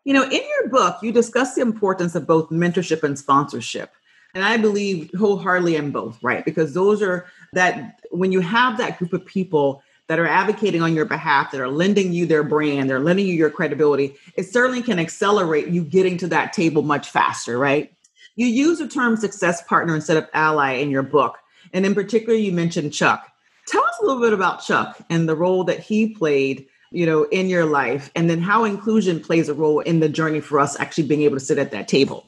You 0.05 0.15
know, 0.15 0.25
in 0.25 0.31
your 0.33 0.69
book, 0.71 0.99
you 1.03 1.13
discuss 1.13 1.55
the 1.55 1.61
importance 1.61 2.15
of 2.15 2.27
both 2.27 2.49
mentorship 2.51 3.03
and 3.03 3.19
sponsorship. 3.19 3.93
And 4.35 4.45
I 4.45 4.57
believe 4.57 5.11
wholeheartedly 5.19 5.77
in 5.77 5.91
both, 5.91 6.23
right? 6.23 6.45
Because 6.45 6.73
those 6.73 7.03
are 7.03 7.27
that 7.53 8.01
when 8.11 8.33
you 8.33 8.41
have 8.41 8.79
that 8.79 8.99
group 8.99 9.13
of 9.13 9.27
people 9.27 9.83
that 10.11 10.19
are 10.19 10.27
advocating 10.27 10.83
on 10.83 10.93
your 10.93 11.05
behalf, 11.05 11.53
that 11.53 11.61
are 11.61 11.69
lending 11.69 12.13
you 12.13 12.27
their 12.27 12.43
brand, 12.43 12.91
they're 12.91 12.99
lending 12.99 13.29
you 13.29 13.33
your 13.33 13.49
credibility, 13.49 14.17
it 14.35 14.43
certainly 14.43 14.83
can 14.83 14.99
accelerate 14.99 15.69
you 15.69 15.85
getting 15.85 16.17
to 16.17 16.27
that 16.27 16.53
table 16.53 16.83
much 16.83 17.09
faster, 17.09 17.57
right? 17.57 17.93
You 18.35 18.49
use 18.49 18.81
the 18.81 18.89
term 18.89 19.17
success 19.17 19.63
partner 19.69 19.95
instead 19.95 20.17
of 20.17 20.29
ally 20.35 20.73
in 20.73 20.91
your 20.91 21.05
book. 21.05 21.39
And 21.73 21.87
in 21.87 21.95
particular, 21.95 22.37
you 22.37 22.51
mentioned 22.51 22.93
Chuck. 22.93 23.25
Tell 23.69 23.85
us 23.85 23.99
a 24.03 24.05
little 24.05 24.21
bit 24.21 24.33
about 24.33 24.65
Chuck 24.65 24.99
and 25.11 25.29
the 25.29 25.37
role 25.37 25.63
that 25.63 25.79
he 25.79 26.09
played, 26.09 26.67
you 26.91 27.07
know, 27.07 27.23
in 27.27 27.49
your 27.49 27.65
life, 27.65 28.11
and 28.17 28.29
then 28.29 28.41
how 28.41 28.65
inclusion 28.65 29.21
plays 29.21 29.49
a 29.49 29.55
role 29.55 29.79
in 29.79 30.01
the 30.01 30.09
journey 30.09 30.41
for 30.41 30.59
us 30.59 30.77
actually 30.81 31.07
being 31.07 31.23
able 31.23 31.37
to 31.37 31.45
sit 31.45 31.57
at 31.57 31.71
that 31.71 31.87
table. 31.87 32.27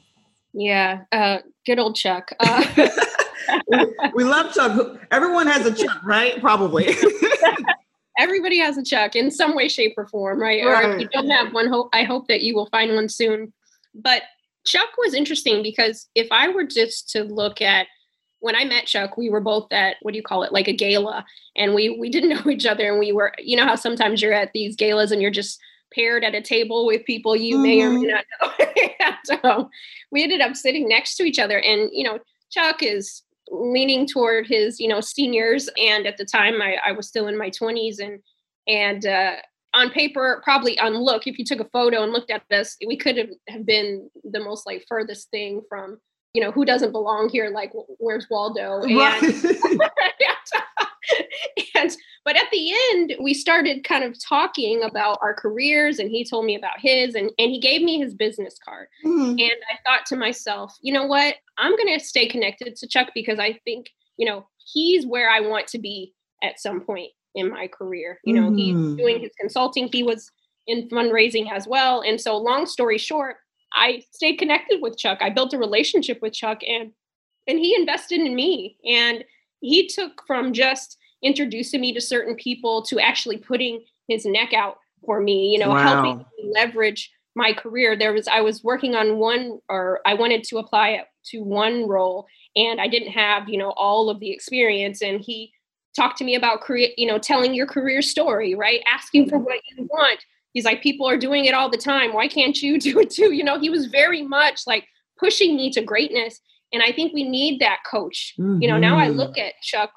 Yeah, 0.53 1.01
uh, 1.11 1.39
good 1.65 1.79
old 1.79 1.97
Chuck. 1.97 2.31
Uh- 2.39 2.63
we 4.15 4.23
love 4.23 4.53
Chuck. 4.53 5.01
Everyone 5.11 5.47
has 5.47 5.65
a 5.65 5.73
Chuck, 5.73 6.01
right? 6.05 6.39
Probably. 6.39 6.95
Everybody 8.23 8.57
has 8.59 8.77
a 8.77 8.83
Chuck 8.83 9.17
in 9.17 9.29
some 9.29 9.53
way, 9.53 9.67
shape, 9.67 9.95
or 9.97 10.07
form, 10.07 10.39
right? 10.39 10.63
right. 10.63 10.85
Or 10.85 10.93
if 10.93 11.01
you 11.01 11.09
don't 11.09 11.29
have 11.29 11.53
one, 11.53 11.67
hope 11.67 11.89
I 11.91 12.03
hope 12.03 12.29
that 12.29 12.41
you 12.41 12.55
will 12.55 12.67
find 12.67 12.95
one 12.95 13.09
soon. 13.09 13.51
But 13.93 14.23
Chuck 14.65 14.89
was 14.97 15.13
interesting 15.13 15.61
because 15.61 16.07
if 16.15 16.27
I 16.31 16.47
were 16.47 16.63
just 16.63 17.09
to 17.09 17.23
look 17.23 17.61
at 17.61 17.87
when 18.39 18.55
I 18.55 18.63
met 18.63 18.85
Chuck, 18.85 19.17
we 19.17 19.29
were 19.29 19.41
both 19.41 19.71
at 19.71 19.97
what 20.01 20.11
do 20.11 20.17
you 20.17 20.23
call 20.23 20.43
it, 20.43 20.53
like 20.53 20.69
a 20.69 20.73
gala, 20.73 21.25
and 21.57 21.73
we 21.73 21.97
we 21.99 22.09
didn't 22.09 22.29
know 22.45 22.49
each 22.49 22.65
other, 22.65 22.89
and 22.89 22.99
we 22.99 23.11
were, 23.11 23.33
you 23.39 23.57
know, 23.57 23.65
how 23.65 23.75
sometimes 23.75 24.21
you're 24.21 24.33
at 24.33 24.53
these 24.53 24.77
galas 24.77 25.11
and 25.11 25.21
you're 25.21 25.31
just 25.31 25.59
paired 25.93 26.23
at 26.23 26.33
a 26.33 26.41
table 26.41 26.85
with 26.85 27.05
people 27.05 27.35
you 27.35 27.55
mm-hmm. 27.55 27.63
may 27.63 27.81
or 27.81 27.89
may 27.89 28.07
mm-hmm. 28.07 28.07
not 28.07 29.37
know. 29.37 29.39
so 29.43 29.69
we 30.11 30.23
ended 30.23 30.41
up 30.41 30.55
sitting 30.55 30.87
next 30.87 31.15
to 31.17 31.23
each 31.23 31.39
other, 31.39 31.59
and 31.59 31.89
you 31.91 32.03
know, 32.03 32.19
Chuck 32.51 32.81
is 32.81 33.23
leaning 33.53 34.07
toward 34.07 34.47
his 34.47 34.79
you 34.79 34.87
know 34.87 35.01
seniors. 35.01 35.69
And 35.77 36.05
at 36.07 36.17
the 36.17 36.25
time 36.25 36.61
i, 36.61 36.77
I 36.85 36.91
was 36.91 37.07
still 37.07 37.27
in 37.27 37.37
my 37.37 37.49
20s 37.49 37.99
and 37.99 38.19
and 38.67 39.05
uh, 39.05 39.35
on 39.73 39.89
paper 39.89 40.41
probably 40.43 40.79
on 40.79 40.95
look 40.95 41.27
if 41.27 41.37
you 41.37 41.45
took 41.45 41.59
a 41.59 41.69
photo 41.69 42.03
and 42.03 42.13
looked 42.13 42.31
at 42.31 42.43
this 42.49 42.77
we 42.85 42.95
could 42.95 43.17
have, 43.17 43.29
have 43.49 43.65
been 43.65 44.09
the 44.23 44.39
most 44.39 44.65
like 44.65 44.85
furthest 44.87 45.29
thing 45.31 45.61
from 45.67 45.97
you 46.33 46.41
know 46.41 46.51
who 46.51 46.65
doesn't 46.65 46.91
belong 46.91 47.29
here 47.29 47.49
like 47.49 47.71
where's 47.99 48.27
waldo? 48.29 48.81
And, 48.81 48.97
right. 48.97 49.23
and 51.75 51.91
but 52.25 52.35
at 52.35 52.49
the 52.51 52.71
end 52.91 53.15
we 53.19 53.33
started 53.33 53.83
kind 53.83 54.03
of 54.03 54.15
talking 54.21 54.83
about 54.83 55.19
our 55.21 55.33
careers 55.33 55.99
and 55.99 56.09
he 56.09 56.23
told 56.23 56.45
me 56.45 56.55
about 56.55 56.79
his 56.79 57.15
and 57.15 57.31
and 57.37 57.51
he 57.51 57.59
gave 57.59 57.81
me 57.81 57.99
his 57.99 58.13
business 58.13 58.57
card. 58.63 58.87
Mm-hmm. 59.05 59.39
and 59.39 59.57
i 59.71 59.77
thought 59.85 60.05
to 60.07 60.15
myself 60.15 60.75
you 60.81 60.93
know 60.93 61.05
what? 61.05 61.35
I'm 61.57 61.75
going 61.75 61.97
to 61.97 62.03
stay 62.03 62.27
connected 62.27 62.75
to 62.75 62.87
chuck 62.87 63.09
because 63.13 63.39
i 63.39 63.53
think 63.65 63.89
you 64.17 64.25
know 64.25 64.47
he's 64.73 65.05
where 65.05 65.29
i 65.29 65.39
want 65.39 65.67
to 65.67 65.79
be 65.79 66.13
at 66.41 66.59
some 66.59 66.81
point 66.81 67.11
in 67.35 67.49
my 67.49 67.67
career. 67.67 68.19
You 68.23 68.35
know 68.35 68.49
mm-hmm. 68.49 68.57
he's 68.57 68.97
doing 68.97 69.19
his 69.19 69.31
consulting. 69.39 69.89
He 69.91 70.03
was 70.03 70.31
in 70.67 70.87
fundraising 70.89 71.51
as 71.51 71.67
well. 71.67 72.01
And 72.01 72.19
so 72.21 72.37
long 72.37 72.65
story 72.65 72.97
short 72.97 73.37
i 73.75 74.03
stayed 74.11 74.37
connected 74.37 74.81
with 74.81 74.97
chuck. 74.97 75.19
I 75.21 75.29
built 75.29 75.53
a 75.53 75.57
relationship 75.57 76.19
with 76.21 76.33
chuck 76.33 76.61
and 76.67 76.91
and 77.47 77.59
he 77.59 77.75
invested 77.75 78.21
in 78.21 78.35
me. 78.35 78.77
And 78.85 79.23
he 79.59 79.87
took 79.87 80.25
from 80.25 80.53
just 80.53 80.97
introducing 81.23 81.81
me 81.81 81.93
to 81.93 82.01
certain 82.01 82.35
people 82.35 82.83
to 82.83 82.99
actually 82.99 83.37
putting 83.37 83.83
his 84.07 84.25
neck 84.25 84.53
out 84.53 84.77
for 85.05 85.21
me, 85.21 85.51
you 85.51 85.59
know, 85.59 85.69
wow. 85.69 85.77
helping 85.77 86.17
me 86.17 86.51
leverage 86.53 87.11
my 87.35 87.53
career. 87.53 87.97
There 87.97 88.13
was 88.13 88.27
I 88.27 88.41
was 88.41 88.63
working 88.63 88.95
on 88.95 89.17
one 89.17 89.59
or 89.69 90.01
I 90.05 90.13
wanted 90.13 90.43
to 90.45 90.57
apply 90.57 91.03
to 91.27 91.39
one 91.39 91.87
role 91.87 92.27
and 92.55 92.79
I 92.79 92.87
didn't 92.87 93.11
have, 93.11 93.49
you 93.49 93.57
know, 93.57 93.71
all 93.71 94.09
of 94.09 94.19
the 94.19 94.31
experience 94.31 95.01
and 95.01 95.21
he 95.21 95.51
talked 95.95 96.17
to 96.17 96.23
me 96.23 96.35
about 96.35 96.61
create, 96.61 96.97
you 96.97 97.07
know, 97.07 97.17
telling 97.17 97.53
your 97.53 97.67
career 97.67 98.01
story, 98.01 98.55
right? 98.55 98.81
Asking 98.87 99.29
for 99.29 99.37
what 99.37 99.59
you 99.71 99.87
want. 99.91 100.23
He's 100.53 100.65
like 100.65 100.83
people 100.83 101.07
are 101.07 101.17
doing 101.17 101.45
it 101.45 101.53
all 101.53 101.69
the 101.69 101.77
time. 101.77 102.13
Why 102.13 102.27
can't 102.27 102.61
you 102.61 102.79
do 102.79 102.99
it 102.99 103.09
too? 103.09 103.31
You 103.31 103.43
know, 103.43 103.59
he 103.59 103.69
was 103.69 103.87
very 103.87 104.21
much 104.21 104.61
like 104.67 104.85
pushing 105.17 105.55
me 105.55 105.71
to 105.71 105.81
greatness 105.81 106.39
and 106.73 106.81
I 106.81 106.91
think 106.91 107.13
we 107.13 107.23
need 107.23 107.61
that 107.61 107.79
coach. 107.89 108.33
Mm-hmm. 108.39 108.61
You 108.61 108.67
know, 108.67 108.77
now 108.77 108.97
I 108.97 109.09
look 109.09 109.37
at 109.37 109.53
Chuck 109.61 109.91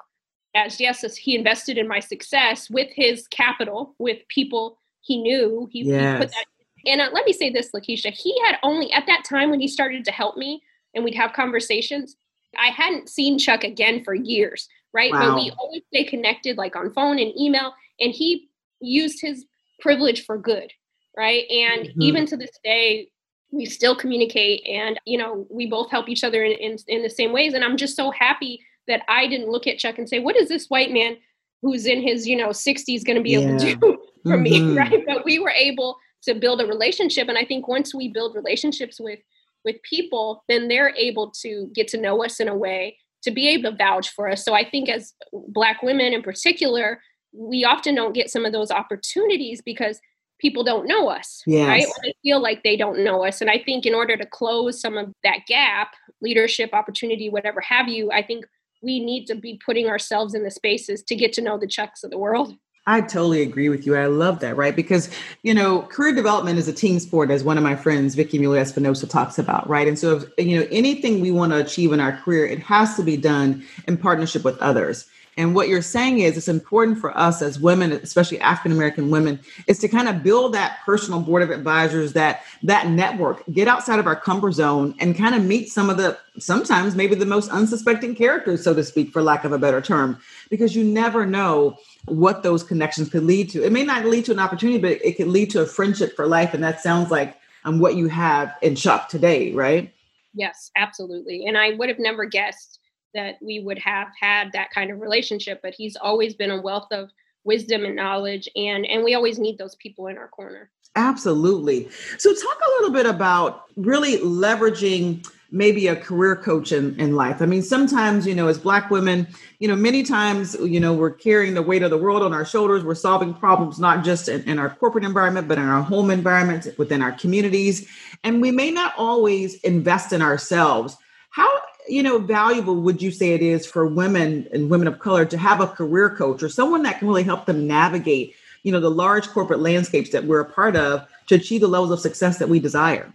as 0.57 0.81
yes, 0.81 1.03
as 1.03 1.15
he 1.15 1.35
invested 1.35 1.77
in 1.77 1.87
my 1.87 1.99
success 1.99 2.69
with 2.69 2.89
his 2.91 3.27
capital, 3.27 3.95
with 3.99 4.27
people 4.27 4.77
he 5.01 5.21
knew. 5.21 5.69
He, 5.71 5.83
yes. 5.83 6.13
he 6.13 6.25
put 6.25 6.33
that. 6.33 6.45
And 6.85 7.01
uh, 7.01 7.09
let 7.13 7.25
me 7.25 7.33
say 7.33 7.49
this, 7.49 7.71
Lakeisha, 7.71 8.11
he 8.11 8.39
had 8.45 8.57
only 8.63 8.91
at 8.91 9.05
that 9.07 9.23
time 9.23 9.49
when 9.49 9.59
he 9.59 9.67
started 9.67 10.03
to 10.05 10.11
help 10.11 10.35
me 10.35 10.61
and 10.93 11.03
we'd 11.03 11.15
have 11.15 11.33
conversations. 11.33 12.15
I 12.57 12.69
hadn't 12.69 13.09
seen 13.09 13.37
Chuck 13.37 13.63
again 13.63 14.03
for 14.03 14.15
years, 14.15 14.67
right? 14.93 15.11
Wow. 15.11 15.29
But 15.29 15.35
we 15.35 15.51
always 15.59 15.83
stay 15.93 16.03
connected, 16.03 16.57
like 16.57 16.75
on 16.75 16.93
phone 16.93 17.19
and 17.19 17.37
email. 17.39 17.73
And 17.99 18.11
he 18.11 18.49
used 18.79 19.21
his 19.21 19.45
privilege 19.79 20.25
for 20.25 20.37
good, 20.37 20.71
right? 21.15 21.45
And 21.49 21.87
mm-hmm. 21.87 22.01
even 22.01 22.25
to 22.27 22.37
this 22.37 22.57
day, 22.63 23.09
we 23.51 23.65
still 23.65 23.95
communicate 23.95 24.65
and 24.67 24.99
you 25.05 25.17
know 25.17 25.47
we 25.49 25.67
both 25.67 25.89
help 25.89 26.09
each 26.09 26.25
other 26.25 26.43
in, 26.43 26.51
in, 26.57 26.77
in 26.87 27.01
the 27.01 27.09
same 27.09 27.31
ways 27.31 27.53
and 27.53 27.63
i'm 27.63 27.77
just 27.77 27.95
so 27.95 28.11
happy 28.11 28.59
that 28.87 29.01
I 29.07 29.27
didn't 29.27 29.49
look 29.49 29.67
at 29.67 29.77
Chuck 29.77 29.97
and 29.97 30.07
say, 30.07 30.19
what 30.19 30.35
is 30.35 30.49
this 30.49 30.67
white 30.67 30.91
man 30.91 31.17
who's 31.61 31.85
in 31.85 32.01
his, 32.01 32.27
you 32.27 32.35
know, 32.35 32.49
60s 32.49 33.03
going 33.03 33.17
to 33.17 33.23
be 33.23 33.31
yeah. 33.31 33.39
able 33.39 33.59
to 33.59 33.75
do 33.75 33.75
for 34.23 34.37
mm-hmm. 34.37 34.43
me, 34.43 34.77
right? 34.77 35.03
But 35.05 35.25
we 35.25 35.39
were 35.39 35.51
able 35.51 35.97
to 36.23 36.33
build 36.33 36.61
a 36.61 36.65
relationship 36.65 37.27
and 37.27 37.37
I 37.37 37.45
think 37.45 37.67
once 37.67 37.93
we 37.93 38.09
build 38.09 38.35
relationships 38.35 38.99
with 38.99 39.19
with 39.65 39.81
people, 39.83 40.43
then 40.47 40.69
they're 40.69 40.95
able 40.95 41.31
to 41.41 41.69
get 41.75 41.89
to 41.89 41.99
know 41.99 42.23
us 42.23 42.39
in 42.39 42.47
a 42.47 42.55
way 42.55 42.97
to 43.23 43.31
be 43.31 43.49
able 43.49 43.71
to 43.71 43.77
vouch 43.77 44.09
for 44.09 44.29
us. 44.29 44.45
So 44.45 44.53
I 44.53 44.67
think 44.67 44.87
as 44.87 45.13
black 45.33 45.83
women 45.83 46.13
in 46.13 46.21
particular, 46.21 47.01
we 47.33 47.65
often 47.65 47.93
don't 47.93 48.13
get 48.13 48.29
some 48.29 48.45
of 48.45 48.53
those 48.53 48.71
opportunities 48.71 49.61
because 49.61 49.99
people 50.39 50.63
don't 50.63 50.87
know 50.87 51.09
us, 51.09 51.43
yes. 51.45 51.67
right? 51.67 51.85
Or 51.85 51.93
they 52.03 52.13
feel 52.23 52.41
like 52.41 52.63
they 52.63 52.77
don't 52.77 53.03
know 53.03 53.25
us. 53.25 53.41
And 53.41 53.49
I 53.49 53.59
think 53.59 53.85
in 53.85 53.93
order 53.93 54.15
to 54.15 54.25
close 54.25 54.79
some 54.79 54.97
of 54.97 55.11
that 55.23 55.39
gap, 55.47 55.89
leadership, 56.21 56.73
opportunity, 56.73 57.29
whatever 57.29 57.59
have 57.61 57.87
you, 57.87 58.11
I 58.11 58.23
think 58.23 58.45
we 58.81 58.99
need 58.99 59.25
to 59.27 59.35
be 59.35 59.59
putting 59.65 59.87
ourselves 59.87 60.33
in 60.33 60.43
the 60.43 60.51
spaces 60.51 61.03
to 61.03 61.15
get 61.15 61.33
to 61.33 61.41
know 61.41 61.57
the 61.57 61.67
Chucks 61.67 62.03
of 62.03 62.11
the 62.11 62.17
world. 62.17 62.55
I 62.89 63.01
totally 63.01 63.41
agree 63.41 63.67
with 63.67 63.85
you. 63.85 63.97
I 63.97 64.05
love 64.05 64.39
that, 64.39 64.55
right? 64.55 64.73
Because, 64.73 65.09
you 65.43 65.53
know, 65.53 65.81
career 65.81 66.15
development 66.15 66.57
is 66.57 66.69
a 66.69 66.73
team 66.73 66.99
sport, 66.99 67.29
as 67.29 67.43
one 67.43 67.57
of 67.57 67.63
my 67.63 67.75
friends, 67.75 68.15
Vicky 68.15 68.39
Mueller 68.39 68.59
Espinosa, 68.59 69.05
talks 69.05 69.37
about, 69.37 69.67
right? 69.69 69.89
And 69.89 69.99
so, 69.99 70.15
if, 70.15 70.45
you 70.47 70.57
know, 70.57 70.67
anything 70.71 71.19
we 71.19 71.29
want 71.29 71.51
to 71.51 71.59
achieve 71.59 71.91
in 71.91 71.99
our 71.99 72.13
career, 72.13 72.45
it 72.45 72.59
has 72.59 72.95
to 72.95 73.03
be 73.03 73.17
done 73.17 73.65
in 73.89 73.97
partnership 73.97 74.45
with 74.45 74.57
others. 74.59 75.05
And 75.37 75.53
what 75.53 75.67
you're 75.67 75.83
saying 75.83 76.19
is 76.19 76.35
it's 76.35 76.47
important 76.47 76.97
for 76.97 77.15
us 77.15 77.43
as 77.43 77.59
women, 77.59 77.91
especially 77.91 78.39
African 78.39 78.71
American 78.71 79.11
women, 79.11 79.39
is 79.67 79.77
to 79.79 79.87
kind 79.87 80.07
of 80.07 80.23
build 80.23 80.55
that 80.55 80.79
personal 80.83 81.21
board 81.21 81.43
of 81.43 81.51
advisors, 81.51 82.13
that 82.13 82.43
that 82.63 82.89
network, 82.89 83.43
get 83.51 83.67
outside 83.67 83.99
of 83.99 84.07
our 84.07 84.15
comfort 84.15 84.53
zone 84.53 84.95
and 84.99 85.15
kind 85.15 85.35
of 85.35 85.43
meet 85.43 85.69
some 85.69 85.91
of 85.91 85.97
the 85.97 86.17
sometimes 86.39 86.95
maybe 86.95 87.13
the 87.13 87.25
most 87.25 87.51
unsuspecting 87.51 88.15
characters, 88.15 88.63
so 88.63 88.73
to 88.73 88.83
speak, 88.83 89.11
for 89.11 89.21
lack 89.21 89.45
of 89.45 89.51
a 89.51 89.59
better 89.59 89.79
term, 89.79 90.19
because 90.49 90.75
you 90.75 90.83
never 90.83 91.25
know 91.25 91.77
what 92.05 92.41
those 92.41 92.63
connections 92.63 93.09
could 93.09 93.23
lead 93.23 93.49
to. 93.51 93.63
It 93.63 93.71
may 93.71 93.83
not 93.83 94.05
lead 94.05 94.25
to 94.25 94.31
an 94.31 94.39
opportunity, 94.39 94.79
but 94.79 94.93
it 95.05 95.17
could 95.17 95.27
lead 95.27 95.51
to 95.51 95.61
a 95.61 95.65
friendship 95.67 96.15
for 96.15 96.25
life. 96.25 96.53
And 96.53 96.63
that 96.63 96.81
sounds 96.81 97.11
like 97.11 97.37
um, 97.63 97.79
what 97.79 97.95
you 97.95 98.07
have 98.07 98.55
in 98.61 98.75
Chuck 98.75 99.07
today, 99.09 99.53
right? 99.53 99.93
Yes, 100.33 100.71
absolutely. 100.75 101.45
And 101.45 101.57
I 101.57 101.71
would 101.71 101.89
have 101.89 101.99
never 101.99 102.25
guessed 102.25 102.79
that 103.13 103.35
we 103.41 103.59
would 103.59 103.79
have 103.79 104.09
had 104.19 104.51
that 104.53 104.71
kind 104.71 104.91
of 104.91 104.99
relationship, 104.99 105.59
but 105.61 105.73
he's 105.73 105.95
always 105.95 106.33
been 106.33 106.51
a 106.51 106.61
wealth 106.61 106.87
of 106.91 107.09
wisdom 107.43 107.85
and 107.85 107.95
knowledge 107.95 108.49
and 108.57 108.85
and 108.85 109.05
we 109.05 109.15
always 109.15 109.39
need 109.39 109.57
those 109.57 109.75
people 109.75 110.07
in 110.07 110.17
our 110.17 110.27
corner. 110.27 110.69
Absolutely. 110.97 111.87
So 112.17 112.33
talk 112.33 112.57
a 112.67 112.71
little 112.81 112.91
bit 112.91 113.05
about 113.05 113.63
really 113.77 114.17
leveraging 114.17 115.25
maybe 115.51 115.87
a 115.87 115.95
career 115.95 116.35
coach 116.35 116.71
in, 116.71 116.99
in 116.99 117.15
life. 117.15 117.41
I 117.41 117.45
mean, 117.45 117.61
sometimes, 117.61 118.27
you 118.27 118.35
know, 118.35 118.47
as 118.47 118.57
Black 118.57 118.89
women, 118.89 119.27
you 119.59 119.67
know, 119.67 119.75
many 119.75 120.03
times, 120.03 120.55
you 120.59 120.79
know, 120.79 120.93
we're 120.93 121.11
carrying 121.11 121.53
the 121.53 121.61
weight 121.61 121.83
of 121.83 121.89
the 121.89 121.97
world 121.97 122.21
on 122.21 122.33
our 122.33 122.43
shoulders. 122.43 122.83
We're 122.83 122.95
solving 122.95 123.33
problems, 123.33 123.79
not 123.79 124.03
just 124.03 124.27
in, 124.27 124.43
in 124.43 124.59
our 124.59 124.69
corporate 124.69 125.05
environment, 125.05 125.47
but 125.47 125.57
in 125.57 125.65
our 125.65 125.81
home 125.81 126.11
environment, 126.11 126.67
within 126.77 127.01
our 127.01 127.13
communities. 127.13 127.87
And 128.23 128.41
we 128.41 128.51
may 128.51 128.71
not 128.71 128.93
always 128.97 129.55
invest 129.61 130.11
in 130.11 130.21
ourselves. 130.21 130.97
How, 131.29 131.49
you 131.87 132.03
know, 132.03 132.19
valuable 132.19 132.75
would 132.75 133.01
you 133.01 133.11
say 133.11 133.33
it 133.33 133.41
is 133.41 133.65
for 133.65 133.85
women 133.85 134.47
and 134.51 134.69
women 134.69 134.87
of 134.87 134.99
color 134.99 135.25
to 135.25 135.37
have 135.37 135.61
a 135.61 135.67
career 135.67 136.09
coach 136.15 136.41
or 136.41 136.49
someone 136.49 136.83
that 136.83 136.99
can 136.99 137.07
really 137.07 137.23
help 137.23 137.45
them 137.45 137.67
navigate, 137.67 138.35
you 138.63 138.71
know, 138.71 138.79
the 138.79 138.89
large 138.89 139.27
corporate 139.29 139.59
landscapes 139.59 140.09
that 140.11 140.25
we're 140.25 140.41
a 140.41 140.45
part 140.45 140.75
of 140.75 141.07
to 141.27 141.35
achieve 141.35 141.61
the 141.61 141.67
levels 141.67 141.91
of 141.91 141.99
success 141.99 142.39
that 142.39 142.49
we 142.49 142.59
desire? 142.59 143.11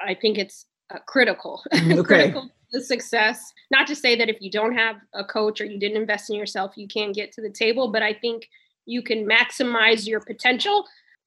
I 0.00 0.14
think 0.14 0.38
it's 0.38 0.66
uh, 0.92 0.98
critical, 1.06 1.62
mm, 1.72 1.92
okay. 1.98 2.02
critical 2.02 2.50
to 2.72 2.80
success. 2.80 3.52
Not 3.70 3.86
to 3.86 3.96
say 3.96 4.16
that 4.16 4.28
if 4.28 4.40
you 4.40 4.50
don't 4.50 4.74
have 4.74 4.96
a 5.14 5.24
coach 5.24 5.60
or 5.60 5.64
you 5.64 5.78
didn't 5.78 5.96
invest 5.96 6.30
in 6.30 6.36
yourself, 6.36 6.72
you 6.76 6.88
can't 6.88 7.14
get 7.14 7.32
to 7.32 7.40
the 7.40 7.50
table, 7.50 7.88
but 7.88 8.02
I 8.02 8.12
think 8.12 8.48
you 8.86 9.02
can 9.02 9.26
maximize 9.26 10.06
your 10.06 10.20
potential 10.20 10.84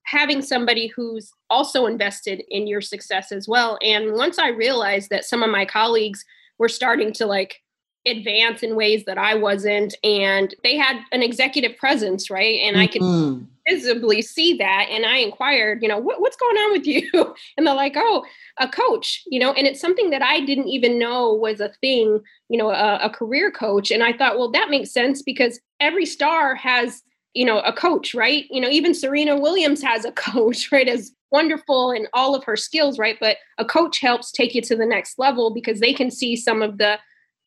having 0.07 0.41
somebody 0.41 0.87
who's 0.87 1.31
also 1.49 1.85
invested 1.85 2.41
in 2.49 2.65
your 2.65 2.79
success 2.79 3.31
as 3.31 3.47
well. 3.47 3.77
And 3.81 4.13
once 4.13 4.39
I 4.39 4.49
realized 4.49 5.09
that 5.09 5.25
some 5.25 5.43
of 5.43 5.49
my 5.49 5.65
colleagues 5.65 6.23
were 6.57 6.69
starting 6.69 7.11
to 7.13 7.25
like 7.25 7.61
advance 8.05 8.63
in 8.63 8.75
ways 8.75 9.03
that 9.03 9.17
I 9.17 9.35
wasn't. 9.35 9.93
And 10.01 10.55
they 10.63 10.77
had 10.77 11.01
an 11.11 11.21
executive 11.21 11.75
presence, 11.75 12.29
right? 12.29 12.61
And 12.61 12.77
mm-hmm. 12.77 12.83
I 12.83 12.87
could 12.87 13.01
mm-hmm. 13.01 13.43
visibly 13.67 14.21
see 14.21 14.53
that. 14.55 14.87
And 14.89 15.05
I 15.05 15.17
inquired, 15.17 15.81
you 15.81 15.89
know, 15.89 15.97
what, 15.97 16.21
what's 16.21 16.37
going 16.37 16.55
on 16.55 16.71
with 16.71 16.87
you? 16.87 17.11
And 17.57 17.67
they're 17.67 17.73
like, 17.73 17.95
oh, 17.97 18.23
a 18.59 18.67
coach, 18.67 19.23
you 19.27 19.39
know, 19.39 19.51
and 19.51 19.67
it's 19.67 19.81
something 19.81 20.11
that 20.11 20.21
I 20.21 20.39
didn't 20.39 20.69
even 20.69 20.97
know 20.97 21.33
was 21.33 21.59
a 21.59 21.73
thing, 21.81 22.21
you 22.49 22.57
know, 22.57 22.69
a, 22.69 22.99
a 23.03 23.09
career 23.09 23.51
coach. 23.51 23.91
And 23.91 24.03
I 24.03 24.13
thought, 24.13 24.37
well, 24.37 24.51
that 24.51 24.69
makes 24.69 24.91
sense 24.91 25.21
because 25.21 25.59
every 25.79 26.05
star 26.05 26.55
has 26.55 27.03
you 27.33 27.45
know 27.45 27.59
a 27.59 27.73
coach 27.73 28.13
right? 28.13 28.45
You 28.49 28.61
know 28.61 28.69
even 28.69 28.93
serena 28.93 29.39
williams 29.39 29.81
has 29.81 30.05
a 30.05 30.11
coach 30.27 30.71
right 30.71 30.87
as 30.87 31.11
wonderful 31.31 31.91
in 31.91 32.07
all 32.13 32.35
of 32.35 32.43
her 32.43 32.55
skills 32.55 32.97
right? 32.97 33.17
But 33.19 33.37
a 33.57 33.65
coach 33.65 33.99
helps 33.99 34.31
take 34.31 34.55
you 34.55 34.61
to 34.61 34.75
the 34.75 34.85
next 34.85 35.19
level 35.19 35.53
because 35.53 35.79
they 35.79 35.93
can 35.93 36.09
see 36.11 36.35
some 36.35 36.61
of 36.61 36.77
the 36.77 36.99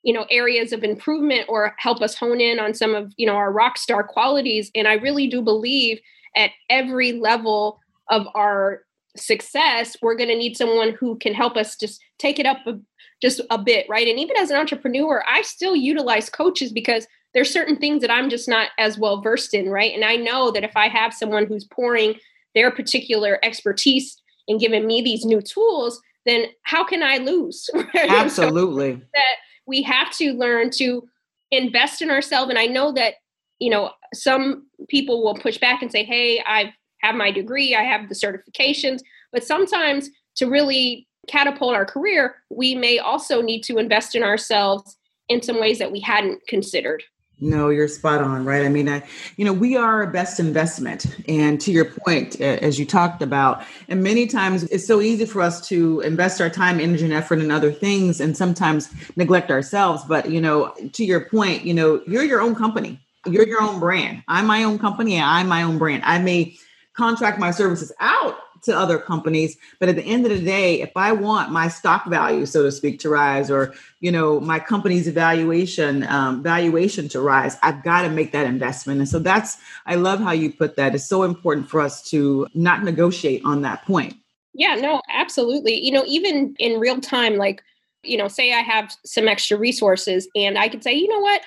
you 0.02 0.12
know 0.12 0.26
areas 0.30 0.72
of 0.72 0.82
improvement 0.82 1.46
or 1.48 1.74
help 1.78 2.00
us 2.00 2.14
hone 2.14 2.40
in 2.40 2.58
on 2.58 2.74
some 2.74 2.94
of 2.94 3.12
you 3.16 3.26
know 3.26 3.34
our 3.34 3.52
rock 3.52 3.78
star 3.78 4.02
qualities. 4.02 4.70
And 4.74 4.88
i 4.88 4.94
really 4.94 5.26
do 5.26 5.42
believe 5.42 6.00
at 6.36 6.50
every 6.68 7.12
level 7.12 7.80
of 8.08 8.26
our 8.34 8.82
success 9.16 9.96
we're 10.00 10.14
going 10.14 10.28
to 10.28 10.36
need 10.36 10.56
someone 10.56 10.92
who 10.92 11.18
can 11.18 11.34
help 11.34 11.56
us 11.56 11.76
just 11.76 12.00
take 12.18 12.38
it 12.38 12.46
up 12.46 12.58
a, 12.66 12.78
just 13.20 13.40
a 13.50 13.58
bit 13.58 13.86
right? 13.88 14.06
And 14.06 14.18
even 14.18 14.36
as 14.36 14.50
an 14.50 14.56
entrepreneur 14.56 15.22
i 15.28 15.42
still 15.42 15.76
utilize 15.76 16.30
coaches 16.30 16.72
because 16.72 17.06
there's 17.34 17.50
certain 17.50 17.76
things 17.76 18.00
that 18.00 18.10
i'm 18.10 18.30
just 18.30 18.48
not 18.48 18.68
as 18.78 18.98
well 18.98 19.20
versed 19.20 19.54
in 19.54 19.68
right 19.68 19.94
and 19.94 20.04
i 20.04 20.16
know 20.16 20.50
that 20.50 20.64
if 20.64 20.76
i 20.76 20.88
have 20.88 21.14
someone 21.14 21.46
who's 21.46 21.64
pouring 21.64 22.14
their 22.54 22.70
particular 22.70 23.38
expertise 23.42 24.16
and 24.48 24.60
giving 24.60 24.86
me 24.86 25.00
these 25.02 25.24
new 25.24 25.40
tools 25.40 26.00
then 26.26 26.46
how 26.62 26.84
can 26.84 27.02
i 27.02 27.16
lose 27.18 27.68
absolutely 28.08 28.94
so 28.94 29.00
that 29.14 29.36
we 29.66 29.82
have 29.82 30.10
to 30.10 30.32
learn 30.32 30.68
to 30.68 31.08
invest 31.50 32.02
in 32.02 32.10
ourselves. 32.10 32.50
And 32.50 32.58
I 32.58 32.66
know 32.66 32.92
that, 32.92 33.14
you 33.58 33.70
know, 33.70 33.92
some 34.14 34.66
people 34.88 35.22
will 35.22 35.34
push 35.34 35.58
back 35.58 35.82
and 35.82 35.90
say, 35.90 36.04
hey, 36.04 36.42
I 36.46 36.74
have 37.00 37.14
my 37.14 37.30
degree, 37.30 37.74
I 37.74 37.82
have 37.82 38.08
the 38.08 38.14
certifications. 38.14 39.00
But 39.32 39.44
sometimes 39.44 40.10
to 40.36 40.48
really 40.48 41.06
catapult 41.28 41.74
our 41.74 41.84
career, 41.84 42.36
we 42.50 42.74
may 42.74 42.98
also 42.98 43.40
need 43.40 43.62
to 43.62 43.78
invest 43.78 44.14
in 44.14 44.22
ourselves 44.22 44.96
in 45.28 45.42
some 45.42 45.60
ways 45.60 45.78
that 45.78 45.92
we 45.92 46.00
hadn't 46.00 46.46
considered. 46.48 47.02
No, 47.42 47.70
you're 47.70 47.88
spot 47.88 48.20
on, 48.20 48.44
right? 48.44 48.66
I 48.66 48.68
mean, 48.68 48.86
I, 48.86 49.02
you 49.36 49.46
know, 49.46 49.52
we 49.52 49.74
are 49.74 50.02
a 50.02 50.10
best 50.10 50.38
investment. 50.38 51.06
And 51.26 51.58
to 51.62 51.72
your 51.72 51.86
point, 51.86 52.38
as 52.40 52.78
you 52.78 52.84
talked 52.84 53.22
about, 53.22 53.64
and 53.88 54.02
many 54.02 54.26
times 54.26 54.64
it's 54.64 54.86
so 54.86 55.00
easy 55.00 55.24
for 55.24 55.40
us 55.40 55.66
to 55.68 56.00
invest 56.00 56.42
our 56.42 56.50
time, 56.50 56.80
energy, 56.80 57.04
and 57.04 57.14
effort 57.14 57.38
in 57.38 57.50
other 57.50 57.72
things 57.72 58.20
and 58.20 58.36
sometimes 58.36 58.90
neglect 59.16 59.50
ourselves. 59.50 60.02
But, 60.06 60.30
you 60.30 60.40
know, 60.40 60.74
to 60.92 61.04
your 61.04 61.24
point, 61.24 61.64
you 61.64 61.72
know, 61.72 62.02
you're 62.06 62.24
your 62.24 62.42
own 62.42 62.54
company, 62.54 63.00
you're 63.24 63.48
your 63.48 63.62
own 63.62 63.80
brand. 63.80 64.22
I'm 64.28 64.46
my 64.46 64.62
own 64.64 64.78
company, 64.78 65.14
and 65.14 65.24
I'm 65.24 65.48
my 65.48 65.62
own 65.62 65.78
brand. 65.78 66.02
I 66.04 66.18
may 66.18 66.56
contract 66.94 67.38
my 67.38 67.52
services 67.52 67.90
out 68.00 68.36
to 68.62 68.76
other 68.76 68.98
companies 68.98 69.56
but 69.78 69.88
at 69.88 69.96
the 69.96 70.02
end 70.02 70.24
of 70.24 70.30
the 70.30 70.44
day 70.44 70.80
if 70.80 70.90
i 70.96 71.12
want 71.12 71.50
my 71.50 71.68
stock 71.68 72.06
value 72.06 72.46
so 72.46 72.62
to 72.62 72.72
speak 72.72 72.98
to 72.98 73.08
rise 73.08 73.50
or 73.50 73.74
you 74.00 74.10
know 74.12 74.40
my 74.40 74.58
company's 74.58 75.06
evaluation 75.08 76.06
um, 76.08 76.42
valuation 76.42 77.08
to 77.08 77.20
rise 77.20 77.56
i've 77.62 77.82
got 77.82 78.02
to 78.02 78.08
make 78.08 78.32
that 78.32 78.46
investment. 78.46 79.00
And 79.00 79.08
so 79.08 79.18
that's 79.18 79.58
i 79.86 79.94
love 79.94 80.20
how 80.20 80.32
you 80.32 80.52
put 80.52 80.76
that. 80.76 80.94
It's 80.94 81.06
so 81.06 81.22
important 81.22 81.68
for 81.68 81.80
us 81.80 82.02
to 82.10 82.46
not 82.54 82.82
negotiate 82.82 83.42
on 83.44 83.62
that 83.62 83.84
point. 83.84 84.14
Yeah 84.54 84.76
no 84.76 85.00
absolutely. 85.12 85.74
You 85.74 85.92
know 85.92 86.04
even 86.06 86.54
in 86.58 86.80
real 86.80 87.00
time 87.00 87.36
like 87.36 87.62
you 88.02 88.16
know 88.16 88.28
say 88.28 88.52
i 88.52 88.60
have 88.60 88.92
some 89.04 89.28
extra 89.28 89.58
resources 89.58 90.26
and 90.34 90.56
i 90.58 90.68
could 90.68 90.82
say 90.82 90.94
you 90.94 91.08
know 91.08 91.20
what 91.20 91.42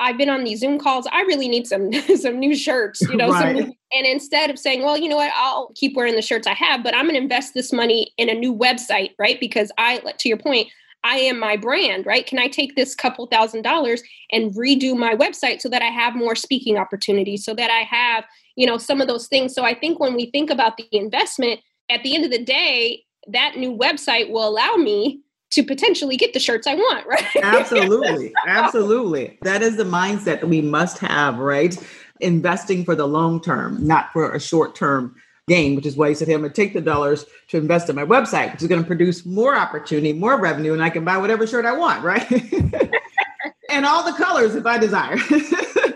I've 0.00 0.18
been 0.18 0.28
on 0.28 0.44
these 0.44 0.60
Zoom 0.60 0.78
calls. 0.78 1.06
I 1.12 1.22
really 1.22 1.48
need 1.48 1.66
some 1.66 1.92
some 2.16 2.38
new 2.38 2.54
shirts, 2.54 3.00
you 3.02 3.16
know. 3.16 3.30
Right. 3.30 3.56
Some, 3.56 3.72
and 3.92 4.06
instead 4.06 4.50
of 4.50 4.58
saying, 4.58 4.82
well, 4.82 4.96
you 4.96 5.08
know 5.08 5.16
what, 5.16 5.32
I'll 5.34 5.72
keep 5.74 5.96
wearing 5.96 6.16
the 6.16 6.22
shirts 6.22 6.46
I 6.46 6.54
have, 6.54 6.82
but 6.82 6.94
I'm 6.94 7.04
going 7.04 7.14
to 7.14 7.20
invest 7.20 7.54
this 7.54 7.72
money 7.72 8.12
in 8.18 8.28
a 8.28 8.34
new 8.34 8.54
website, 8.54 9.10
right? 9.18 9.38
Because 9.40 9.70
I, 9.78 9.98
to 9.98 10.28
your 10.28 10.38
point, 10.38 10.68
I 11.04 11.18
am 11.18 11.38
my 11.38 11.56
brand, 11.56 12.04
right? 12.04 12.26
Can 12.26 12.38
I 12.38 12.48
take 12.48 12.74
this 12.74 12.94
couple 12.94 13.26
thousand 13.26 13.62
dollars 13.62 14.02
and 14.32 14.52
redo 14.54 14.96
my 14.96 15.14
website 15.14 15.60
so 15.60 15.68
that 15.68 15.82
I 15.82 15.86
have 15.86 16.16
more 16.16 16.34
speaking 16.34 16.76
opportunities, 16.76 17.44
so 17.44 17.54
that 17.54 17.70
I 17.70 17.82
have, 17.82 18.24
you 18.56 18.66
know, 18.66 18.76
some 18.76 19.00
of 19.00 19.06
those 19.06 19.28
things. 19.28 19.54
So 19.54 19.64
I 19.64 19.74
think 19.74 20.00
when 20.00 20.14
we 20.14 20.30
think 20.30 20.50
about 20.50 20.76
the 20.76 20.88
investment, 20.90 21.60
at 21.88 22.02
the 22.02 22.14
end 22.14 22.24
of 22.24 22.32
the 22.32 22.42
day, 22.42 23.04
that 23.28 23.56
new 23.56 23.76
website 23.76 24.30
will 24.30 24.48
allow 24.48 24.74
me 24.74 25.20
to 25.56 25.62
potentially 25.62 26.18
get 26.18 26.34
the 26.34 26.38
shirts 26.38 26.66
I 26.66 26.74
want, 26.74 27.06
right? 27.08 27.24
absolutely. 27.42 28.32
Absolutely. 28.46 29.38
That 29.42 29.62
is 29.62 29.76
the 29.76 29.84
mindset 29.84 30.44
we 30.44 30.60
must 30.60 30.98
have, 30.98 31.38
right? 31.38 31.76
Investing 32.20 32.84
for 32.84 32.94
the 32.94 33.08
long 33.08 33.40
term, 33.40 33.84
not 33.84 34.12
for 34.12 34.32
a 34.32 34.38
short 34.38 34.74
term 34.74 35.16
gain, 35.48 35.74
which 35.74 35.86
is 35.86 35.96
why 35.96 36.08
he 36.08 36.14
said, 36.14 36.28
hey, 36.28 36.34
I'm 36.34 36.40
going 36.40 36.52
to 36.52 36.62
take 36.62 36.74
the 36.74 36.80
dollars 36.80 37.24
to 37.48 37.56
invest 37.56 37.88
in 37.88 37.96
my 37.96 38.04
website, 38.04 38.52
which 38.52 38.62
is 38.62 38.68
going 38.68 38.82
to 38.82 38.86
produce 38.86 39.24
more 39.24 39.56
opportunity, 39.56 40.12
more 40.12 40.38
revenue, 40.38 40.72
and 40.72 40.82
I 40.82 40.90
can 40.90 41.04
buy 41.04 41.16
whatever 41.16 41.46
shirt 41.46 41.64
I 41.64 41.72
want, 41.72 42.02
right? 42.02 42.30
and 43.70 43.86
all 43.86 44.04
the 44.04 44.16
colors 44.22 44.54
if 44.54 44.66
I 44.66 44.76
desire 44.76 45.16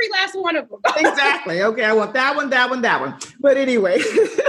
every 0.00 0.10
last 0.12 0.34
one 0.34 0.56
of 0.56 0.68
them. 0.68 0.80
exactly. 0.96 1.62
Okay, 1.62 1.84
I 1.84 1.92
want 1.92 2.12
that 2.14 2.36
one, 2.36 2.50
that 2.50 2.70
one, 2.70 2.82
that 2.82 3.00
one. 3.00 3.16
But 3.40 3.56
anyway, 3.56 4.00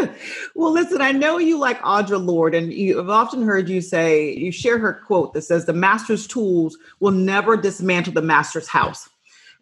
well, 0.55 0.71
listen, 0.71 1.01
I 1.01 1.11
know 1.11 1.37
you 1.37 1.57
like 1.59 1.81
Audre 1.81 2.23
Lorde, 2.23 2.55
and 2.55 2.73
you 2.73 2.97
have 2.97 3.09
often 3.09 3.43
heard 3.43 3.69
you 3.69 3.81
say, 3.81 4.33
you 4.33 4.51
share 4.51 4.77
her 4.79 4.93
quote 4.93 5.33
that 5.33 5.43
says, 5.43 5.65
The 5.65 5.73
master's 5.73 6.27
tools 6.27 6.77
will 6.99 7.11
never 7.11 7.57
dismantle 7.57 8.13
the 8.13 8.21
master's 8.21 8.67
house. 8.67 9.09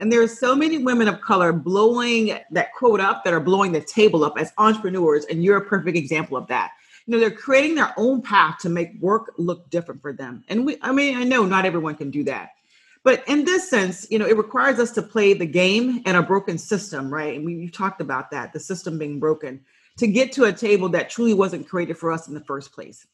And 0.02 0.12
there 0.12 0.21
are 0.21 0.30
so 0.30 0.56
many 0.56 0.78
women 0.78 1.10
of 1.10 1.19
color 1.19 1.52
blowing 1.52 2.39
that 2.52 2.73
quote 2.73 3.02
up 3.02 3.25
that 3.25 3.34
are 3.34 3.41
blowing 3.41 3.73
the 3.73 3.82
table 3.82 4.23
up 4.23 4.38
as 4.38 4.54
entrepreneurs, 4.58 5.25
and 5.25 5.43
you're 5.43 5.58
a 5.58 5.65
perfect 5.65 5.97
example 5.97 6.38
of 6.38 6.47
that. 6.47 6.71
You 7.06 7.13
know, 7.13 7.19
they're 7.19 7.32
creating 7.32 7.75
their 7.75 7.93
own 7.97 8.21
path 8.21 8.60
to 8.60 8.69
make 8.69 8.93
work 9.02 9.34
look 9.38 9.69
different 9.69 10.02
for 10.02 10.13
them. 10.13 10.43
And 10.47 10.65
we, 10.65 10.78
I 10.82 10.91
mean, 10.91 11.17
I 11.17 11.23
know 11.23 11.45
not 11.45 11.65
everyone 11.65 11.95
can 11.95 12.12
do 12.12 12.23
that 12.25 12.52
but 13.03 13.23
in 13.27 13.45
this 13.45 13.69
sense, 13.69 14.07
you 14.09 14.19
know, 14.19 14.25
it 14.25 14.38
requires 14.38 14.79
us 14.79 14.91
to 14.91 15.01
play 15.01 15.33
the 15.33 15.45
game 15.45 16.01
in 16.05 16.15
a 16.15 16.23
broken 16.23 16.57
system, 16.57 17.12
right? 17.12 17.35
And 17.35 17.45
we 17.45 17.55
you 17.55 17.69
talked 17.69 18.01
about 18.01 18.31
that, 18.31 18.53
the 18.53 18.59
system 18.59 18.97
being 18.97 19.19
broken, 19.19 19.62
to 19.97 20.07
get 20.07 20.31
to 20.33 20.45
a 20.45 20.53
table 20.53 20.89
that 20.89 21.09
truly 21.09 21.33
wasn't 21.33 21.67
created 21.67 21.97
for 21.97 22.12
us 22.12 22.27
in 22.27 22.33
the 22.33 22.43
first 22.43 22.71
place. 22.71 23.07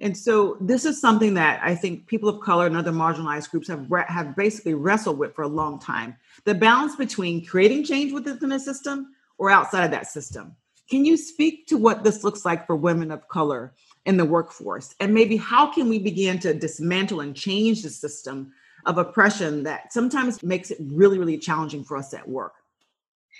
And 0.00 0.16
so 0.16 0.56
this 0.60 0.84
is 0.84 1.00
something 1.00 1.34
that 1.34 1.60
I 1.62 1.76
think 1.76 2.08
people 2.08 2.28
of 2.28 2.40
color 2.40 2.66
and 2.66 2.76
other 2.76 2.90
marginalized 2.90 3.50
groups 3.50 3.68
have 3.68 3.86
have 4.08 4.34
basically 4.36 4.74
wrestled 4.74 5.18
with 5.18 5.34
for 5.34 5.42
a 5.42 5.48
long 5.48 5.78
time. 5.78 6.16
The 6.44 6.54
balance 6.54 6.96
between 6.96 7.46
creating 7.46 7.84
change 7.84 8.12
within 8.12 8.52
a 8.52 8.58
system 8.58 9.14
or 9.38 9.50
outside 9.50 9.84
of 9.84 9.90
that 9.92 10.08
system. 10.08 10.56
Can 10.90 11.04
you 11.04 11.16
speak 11.16 11.68
to 11.68 11.76
what 11.76 12.04
this 12.04 12.24
looks 12.24 12.44
like 12.44 12.66
for 12.66 12.76
women 12.76 13.10
of 13.10 13.28
color 13.28 13.74
in 14.04 14.16
the 14.16 14.24
workforce? 14.24 14.94
And 15.00 15.14
maybe 15.14 15.36
how 15.36 15.72
can 15.72 15.88
we 15.88 15.98
begin 15.98 16.38
to 16.40 16.52
dismantle 16.52 17.20
and 17.20 17.34
change 17.34 17.82
the 17.82 17.90
system 17.90 18.52
of 18.86 18.98
oppression 18.98 19.62
that 19.64 19.92
sometimes 19.92 20.42
makes 20.42 20.70
it 20.70 20.78
really, 20.80 21.18
really 21.18 21.38
challenging 21.38 21.84
for 21.84 21.96
us 21.96 22.14
at 22.14 22.28
work? 22.28 22.54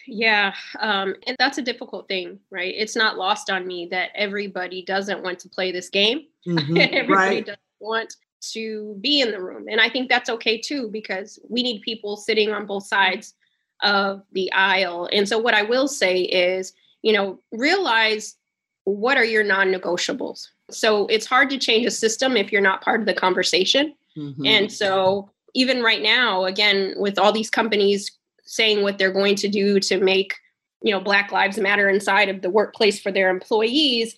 Yeah, 0.06 0.54
um, 0.80 1.14
and 1.26 1.36
that's 1.38 1.58
a 1.58 1.62
difficult 1.62 2.08
thing, 2.08 2.40
right? 2.50 2.74
It's 2.76 2.96
not 2.96 3.18
lost 3.18 3.50
on 3.50 3.66
me 3.66 3.86
that 3.90 4.10
everybody 4.14 4.82
doesn't 4.82 5.22
want 5.22 5.38
to 5.40 5.48
play 5.48 5.70
this 5.70 5.88
game. 5.88 6.26
Mm-hmm, 6.46 6.76
everybody 6.80 7.36
right. 7.36 7.46
doesn't 7.46 7.60
want 7.80 8.16
to 8.52 8.96
be 9.00 9.20
in 9.20 9.30
the 9.30 9.40
room. 9.40 9.66
And 9.70 9.80
I 9.80 9.88
think 9.88 10.08
that's 10.08 10.30
okay 10.30 10.58
too, 10.58 10.88
because 10.88 11.38
we 11.48 11.62
need 11.62 11.82
people 11.82 12.16
sitting 12.16 12.50
on 12.50 12.66
both 12.66 12.86
sides 12.86 13.34
of 13.82 14.22
the 14.32 14.52
aisle. 14.52 15.08
And 15.12 15.28
so, 15.28 15.38
what 15.38 15.54
I 15.54 15.62
will 15.62 15.88
say 15.88 16.22
is, 16.22 16.72
you 17.02 17.12
know, 17.12 17.38
realize 17.52 18.36
what 18.84 19.16
are 19.16 19.24
your 19.24 19.44
non 19.44 19.68
negotiables. 19.72 20.48
So, 20.70 21.06
it's 21.06 21.26
hard 21.26 21.50
to 21.50 21.58
change 21.58 21.86
a 21.86 21.90
system 21.90 22.36
if 22.36 22.50
you're 22.50 22.60
not 22.60 22.82
part 22.82 23.00
of 23.00 23.06
the 23.06 23.14
conversation. 23.14 23.94
Mm-hmm. 24.16 24.46
And 24.46 24.72
so, 24.72 25.30
even 25.54 25.82
right 25.82 26.02
now, 26.02 26.44
again, 26.44 26.94
with 26.96 27.18
all 27.18 27.32
these 27.32 27.50
companies 27.50 28.10
saying 28.44 28.82
what 28.82 28.98
they're 28.98 29.12
going 29.12 29.36
to 29.36 29.48
do 29.48 29.80
to 29.80 29.98
make 29.98 30.34
you 30.82 30.90
know 30.90 31.00
black 31.00 31.32
lives 31.32 31.58
matter 31.58 31.88
inside 31.88 32.28
of 32.28 32.42
the 32.42 32.50
workplace 32.50 33.00
for 33.00 33.12
their 33.12 33.30
employees 33.30 34.16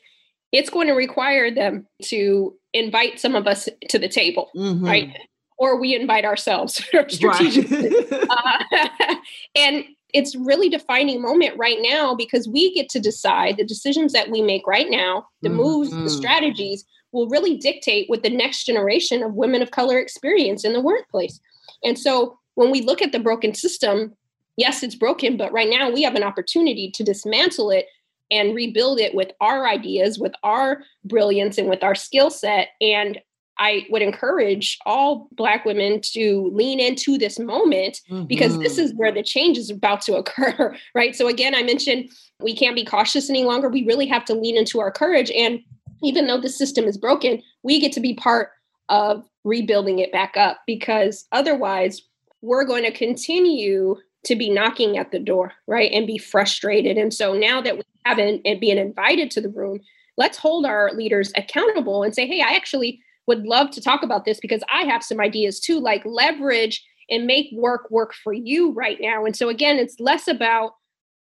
it's 0.53 0.71
going 0.71 0.87
to 0.87 0.95
require 0.95 1.53
them 1.53 1.87
to 2.03 2.55
invite 2.73 3.19
some 3.19 3.35
of 3.35 3.47
us 3.47 3.69
to 3.89 3.99
the 3.99 4.09
table 4.09 4.51
mm-hmm. 4.57 4.85
right 4.85 5.17
or 5.59 5.79
we 5.79 5.95
invite 5.95 6.25
ourselves 6.25 6.75
strategically 7.09 7.91
right. 8.11 8.29
uh, 8.31 9.15
and 9.55 9.85
it's 10.13 10.37
really 10.37 10.69
defining 10.69 11.21
moment 11.21 11.57
right 11.59 11.79
now 11.81 12.15
because 12.15 12.49
we 12.49 12.73
get 12.73 12.89
to 12.89 13.01
decide 13.01 13.57
the 13.57 13.65
decisions 13.65 14.13
that 14.13 14.31
we 14.31 14.43
make 14.43 14.67
right 14.67 14.91
now 14.91 15.27
the 15.43 15.49
mm-hmm. 15.49 15.59
moves 15.59 15.91
the 15.91 16.11
strategies 16.11 16.85
will 17.15 17.29
really 17.29 17.57
dictate 17.57 18.09
what 18.11 18.23
the 18.23 18.31
next 18.31 18.65
generation 18.65 19.23
of 19.23 19.35
women 19.35 19.63
of 19.63 19.71
color 19.71 19.99
experience 19.99 20.65
in 20.65 20.73
the 20.73 20.81
workplace 20.81 21.41
and 21.83 21.99
so 21.99 22.39
when 22.57 22.71
we 22.71 22.83
look 22.83 23.01
at 23.01 23.13
the 23.13 23.19
broken 23.19 23.55
system 23.55 24.15
yes, 24.57 24.83
it's 24.83 24.95
broken, 24.95 25.37
but 25.37 25.53
right 25.53 25.69
now 25.69 25.91
we 25.91 26.03
have 26.03 26.15
an 26.15 26.23
opportunity 26.23 26.91
to 26.93 27.05
dismantle 27.05 27.71
it 27.71 27.87
and 28.31 28.55
rebuild 28.55 28.99
it 28.99 29.15
with 29.15 29.31
our 29.41 29.67
ideas, 29.67 30.19
with 30.19 30.33
our 30.43 30.83
brilliance, 31.05 31.59
and 31.59 31.69
with 31.69 31.83
our 31.83 31.95
skill 31.95 32.31
set. 32.31 32.69
And 32.81 33.21
I 33.59 33.87
would 33.91 34.03
encourage 34.03 34.79
all 34.85 35.29
Black 35.33 35.65
women 35.65 36.01
to 36.13 36.51
lean 36.53 36.81
into 36.81 37.17
this 37.17 37.39
moment 37.39 38.01
mm-hmm. 38.11 38.25
because 38.25 38.59
this 38.59 38.79
is 38.79 38.93
where 38.95 39.13
the 39.13 39.23
change 39.23 39.59
is 39.59 39.71
about 39.71 40.01
to 40.03 40.15
occur, 40.15 40.75
right? 40.95 41.15
So, 41.15 41.29
again, 41.29 41.55
I 41.55 41.63
mentioned 41.63 42.11
we 42.41 42.57
can't 42.57 42.75
be 42.75 42.85
cautious 42.85 43.31
any 43.31 43.45
longer. 43.45 43.69
We 43.69 43.85
really 43.85 44.07
have 44.07 44.25
to 44.27 44.35
lean 44.35 44.57
into 44.57 44.81
our 44.81 44.91
courage. 44.91 45.31
And 45.31 45.61
even 46.07 46.27
though 46.27 46.41
the 46.41 46.49
system 46.49 46.85
is 46.85 46.99
broken, 46.99 47.43
we 47.63 47.81
get 47.81 47.93
to 47.93 48.01
be 48.01 48.15
part 48.15 48.51
of 48.89 49.25
rebuilding 49.45 49.99
it 49.99 50.13
back 50.13 50.37
up 50.37 50.59
because 50.67 51.27
otherwise, 51.33 52.03
we're 52.43 52.65
going 52.65 52.85
to 52.85 52.93
continue 52.93 53.97
to 54.25 54.37
be 54.37 54.51
knocking 54.51 54.99
at 54.99 55.13
the 55.13 55.19
door, 55.19 55.53
right? 55.67 55.91
And 55.93 56.07
be 56.07 56.19
frustrated. 56.19 56.99
And 56.99 57.13
so 57.13 57.35
now 57.35 57.61
that 57.63 57.77
we 57.77 57.83
haven't 58.05 58.43
and 58.45 58.61
being 58.61 58.79
invited 58.79 59.31
to 59.33 59.41
the 59.41 59.49
room, 59.49 59.81
let's 60.19 60.39
hold 60.39 60.67
our 60.67 60.93
leaders 60.93 61.33
accountable 61.37 62.03
and 62.03 62.15
say, 62.15 62.27
hey, 62.27 62.43
I 62.43 62.55
actually 62.55 63.01
would 63.27 63.45
love 63.45 63.71
to 63.71 63.81
talk 63.81 64.03
about 64.03 64.25
this 64.25 64.41
because 64.41 64.63
I 64.73 64.83
have 64.85 65.03
some 65.03 65.21
ideas 65.21 65.59
too, 65.59 65.81
like 65.81 66.03
leverage 66.05 66.85
and 67.11 67.27
make 67.27 67.49
work 67.53 67.91
work 67.91 68.15
for 68.23 68.33
you 68.33 68.73
right 68.73 68.99
now. 69.01 69.25
And 69.25 69.37
so 69.37 69.49
again, 69.49 69.79
it's 69.79 70.01
less 70.01 70.29
about 70.29 70.73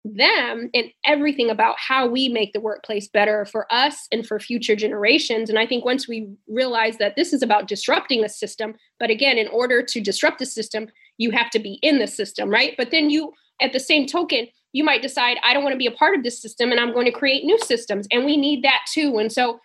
them 0.06 0.70
and 0.74 0.86
everything 1.06 1.50
about 1.50 1.76
how 1.78 2.08
we 2.08 2.30
make 2.30 2.54
the 2.54 2.62
workplace 2.62 3.08
better 3.08 3.46
for 3.46 3.72
us 3.72 4.08
and 4.12 4.26
for 4.26 4.40
future 4.40 4.76
generations. 4.76 5.50
And 5.50 5.60
I 5.60 5.68
think 5.68 5.84
once 5.84 6.08
we 6.08 6.30
realize 6.48 6.98
that 6.98 7.16
this 7.16 7.34
is 7.34 7.42
about 7.42 7.68
disrupting 7.68 8.22
the 8.22 8.30
system, 8.30 8.76
but 9.00 9.10
again, 9.10 9.38
in 9.38 9.48
order 9.50 9.84
to 9.84 10.02
disrupt 10.02 10.40
the 10.40 10.46
system, 10.46 10.88
you 11.18 11.32
have 11.32 11.50
to 11.52 11.60
be 11.60 11.80
in 11.82 12.00
the 12.00 12.08
system, 12.08 12.50
right? 12.50 12.76
But 12.78 12.92
then 12.92 13.10
you, 13.10 13.34
at 13.62 13.74
the 13.74 13.80
same 13.80 14.08
token, 14.08 14.48
you 14.72 14.84
might 14.84 15.02
decide, 15.02 15.38
I 15.44 15.54
don't 15.54 15.64
want 15.64 15.74
to 15.74 15.80
be 15.80 15.88
a 15.88 15.92
part 15.92 16.16
of 16.16 16.24
this 16.24 16.42
system 16.42 16.72
and 16.72 16.80
I'm 16.80 16.94
going 16.94 17.06
to 17.06 17.12
create 17.12 17.44
new 17.44 17.60
systems. 17.60 18.08
And 18.12 18.24
we 18.24 18.38
need 18.38 18.64
that 18.64 18.82
too. 18.92 19.18
And 19.18 19.32
so 19.32 19.60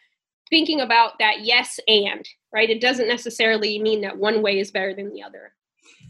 thinking 0.50 0.80
about 0.80 1.18
that 1.20 1.42
yes 1.42 1.78
and, 1.86 2.28
right? 2.52 2.70
It 2.70 2.80
doesn't 2.80 3.08
necessarily 3.08 3.78
mean 3.78 4.00
that 4.00 4.18
one 4.18 4.42
way 4.42 4.58
is 4.58 4.70
better 4.70 4.94
than 4.94 5.12
the 5.12 5.22
other. 5.22 5.52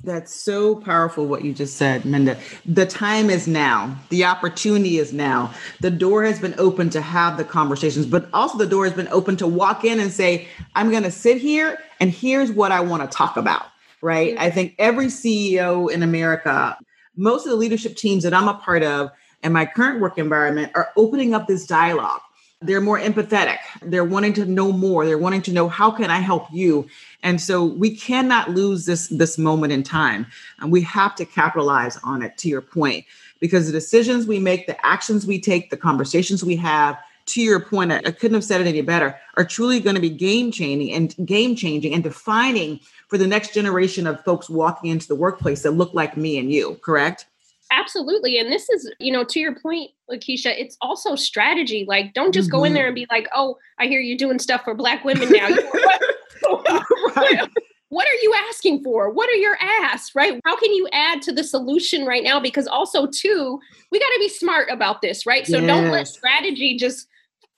That's 0.04 0.34
so 0.34 0.76
powerful 0.76 1.26
what 1.26 1.44
you 1.44 1.52
just 1.52 1.76
said, 1.76 2.04
Minda. 2.04 2.38
The 2.66 2.86
time 2.86 3.30
is 3.30 3.48
now. 3.48 3.96
The 4.10 4.24
opportunity 4.24 4.98
is 4.98 5.12
now. 5.12 5.54
The 5.80 5.90
door 5.90 6.24
has 6.24 6.38
been 6.38 6.54
open 6.58 6.90
to 6.90 7.00
have 7.00 7.36
the 7.36 7.44
conversations, 7.44 8.06
but 8.06 8.28
also 8.32 8.58
the 8.58 8.66
door 8.66 8.84
has 8.84 8.94
been 8.94 9.08
open 9.08 9.36
to 9.38 9.46
walk 9.46 9.84
in 9.84 9.98
and 10.00 10.12
say, 10.12 10.46
I'm 10.74 10.90
going 10.90 11.04
to 11.04 11.10
sit 11.10 11.38
here 11.38 11.78
and 12.00 12.10
here's 12.10 12.52
what 12.52 12.70
I 12.70 12.80
want 12.80 13.10
to 13.10 13.16
talk 13.16 13.36
about 13.36 13.66
right? 14.04 14.36
I 14.38 14.50
think 14.50 14.74
every 14.78 15.06
CEO 15.06 15.90
in 15.90 16.02
America, 16.02 16.76
most 17.16 17.46
of 17.46 17.50
the 17.50 17.56
leadership 17.56 17.96
teams 17.96 18.22
that 18.24 18.34
I'm 18.34 18.48
a 18.48 18.54
part 18.54 18.82
of 18.82 19.10
and 19.42 19.54
my 19.54 19.64
current 19.64 20.00
work 20.00 20.18
environment 20.18 20.72
are 20.74 20.90
opening 20.94 21.34
up 21.34 21.48
this 21.48 21.66
dialogue. 21.66 22.20
They're 22.60 22.82
more 22.82 22.98
empathetic. 22.98 23.58
They're 23.80 24.04
wanting 24.04 24.34
to 24.34 24.44
know 24.44 24.72
more. 24.72 25.06
They're 25.06 25.18
wanting 25.18 25.40
to 25.42 25.52
know 25.52 25.68
how 25.68 25.90
can 25.90 26.10
I 26.10 26.18
help 26.18 26.46
you? 26.52 26.86
And 27.24 27.40
so 27.40 27.64
we 27.64 27.96
cannot 27.96 28.50
lose 28.50 28.86
this 28.86 29.08
this 29.08 29.36
moment 29.38 29.72
in 29.72 29.82
time. 29.82 30.26
And 30.60 30.70
we 30.70 30.82
have 30.82 31.16
to 31.16 31.24
capitalize 31.24 31.98
on 32.04 32.22
it 32.22 32.38
to 32.38 32.48
your 32.48 32.60
point 32.60 33.04
because 33.40 33.66
the 33.66 33.72
decisions 33.72 34.26
we 34.26 34.38
make, 34.38 34.66
the 34.68 34.86
actions 34.86 35.26
we 35.26 35.40
take, 35.40 35.70
the 35.70 35.76
conversations 35.76 36.44
we 36.44 36.54
have, 36.56 36.96
to 37.26 37.40
your 37.40 37.60
point, 37.60 37.90
I 37.90 38.10
couldn't 38.10 38.34
have 38.34 38.44
said 38.44 38.60
it 38.60 38.66
any 38.66 38.82
better, 38.82 39.18
are 39.36 39.44
truly 39.44 39.80
going 39.80 39.96
to 39.96 40.00
be 40.00 40.10
game 40.10 40.52
changing 40.52 40.92
and 40.92 41.14
game 41.26 41.56
changing 41.56 41.94
and 41.94 42.02
defining 42.02 42.80
for 43.08 43.16
the 43.16 43.26
next 43.26 43.54
generation 43.54 44.06
of 44.06 44.22
folks 44.24 44.50
walking 44.50 44.90
into 44.90 45.08
the 45.08 45.14
workplace 45.14 45.62
that 45.62 45.72
look 45.72 45.94
like 45.94 46.16
me 46.16 46.38
and 46.38 46.52
you, 46.52 46.78
correct? 46.82 47.26
Absolutely. 47.70 48.38
And 48.38 48.52
this 48.52 48.68
is, 48.68 48.92
you 49.00 49.10
know, 49.10 49.24
to 49.24 49.40
your 49.40 49.54
point, 49.54 49.90
Lakeisha, 50.10 50.54
it's 50.58 50.76
also 50.82 51.16
strategy. 51.16 51.86
Like, 51.88 52.12
don't 52.12 52.32
just 52.32 52.48
mm-hmm. 52.48 52.58
go 52.58 52.64
in 52.64 52.68
mm-hmm. 52.68 52.74
there 52.74 52.86
and 52.86 52.94
be 52.94 53.06
like, 53.10 53.26
oh, 53.34 53.56
I 53.78 53.86
hear 53.86 54.00
you 54.00 54.18
doing 54.18 54.38
stuff 54.38 54.62
for 54.64 54.74
Black 54.74 55.04
women 55.04 55.30
now. 55.32 55.48
right. 57.16 57.48
What 57.90 58.08
are 58.08 58.22
you 58.22 58.34
asking 58.48 58.82
for? 58.82 59.10
What 59.10 59.28
are 59.28 59.36
your 59.36 59.56
asks, 59.60 60.14
right? 60.14 60.40
How 60.44 60.56
can 60.56 60.72
you 60.72 60.88
add 60.92 61.22
to 61.22 61.32
the 61.32 61.44
solution 61.44 62.04
right 62.04 62.24
now? 62.24 62.40
Because 62.40 62.66
also, 62.66 63.06
too, 63.06 63.60
we 63.92 64.00
got 64.00 64.06
to 64.06 64.18
be 64.18 64.28
smart 64.28 64.68
about 64.70 65.00
this, 65.00 65.26
right? 65.26 65.46
So 65.46 65.58
yes. 65.58 65.66
don't 65.66 65.90
let 65.90 66.08
strategy 66.08 66.76
just 66.76 67.06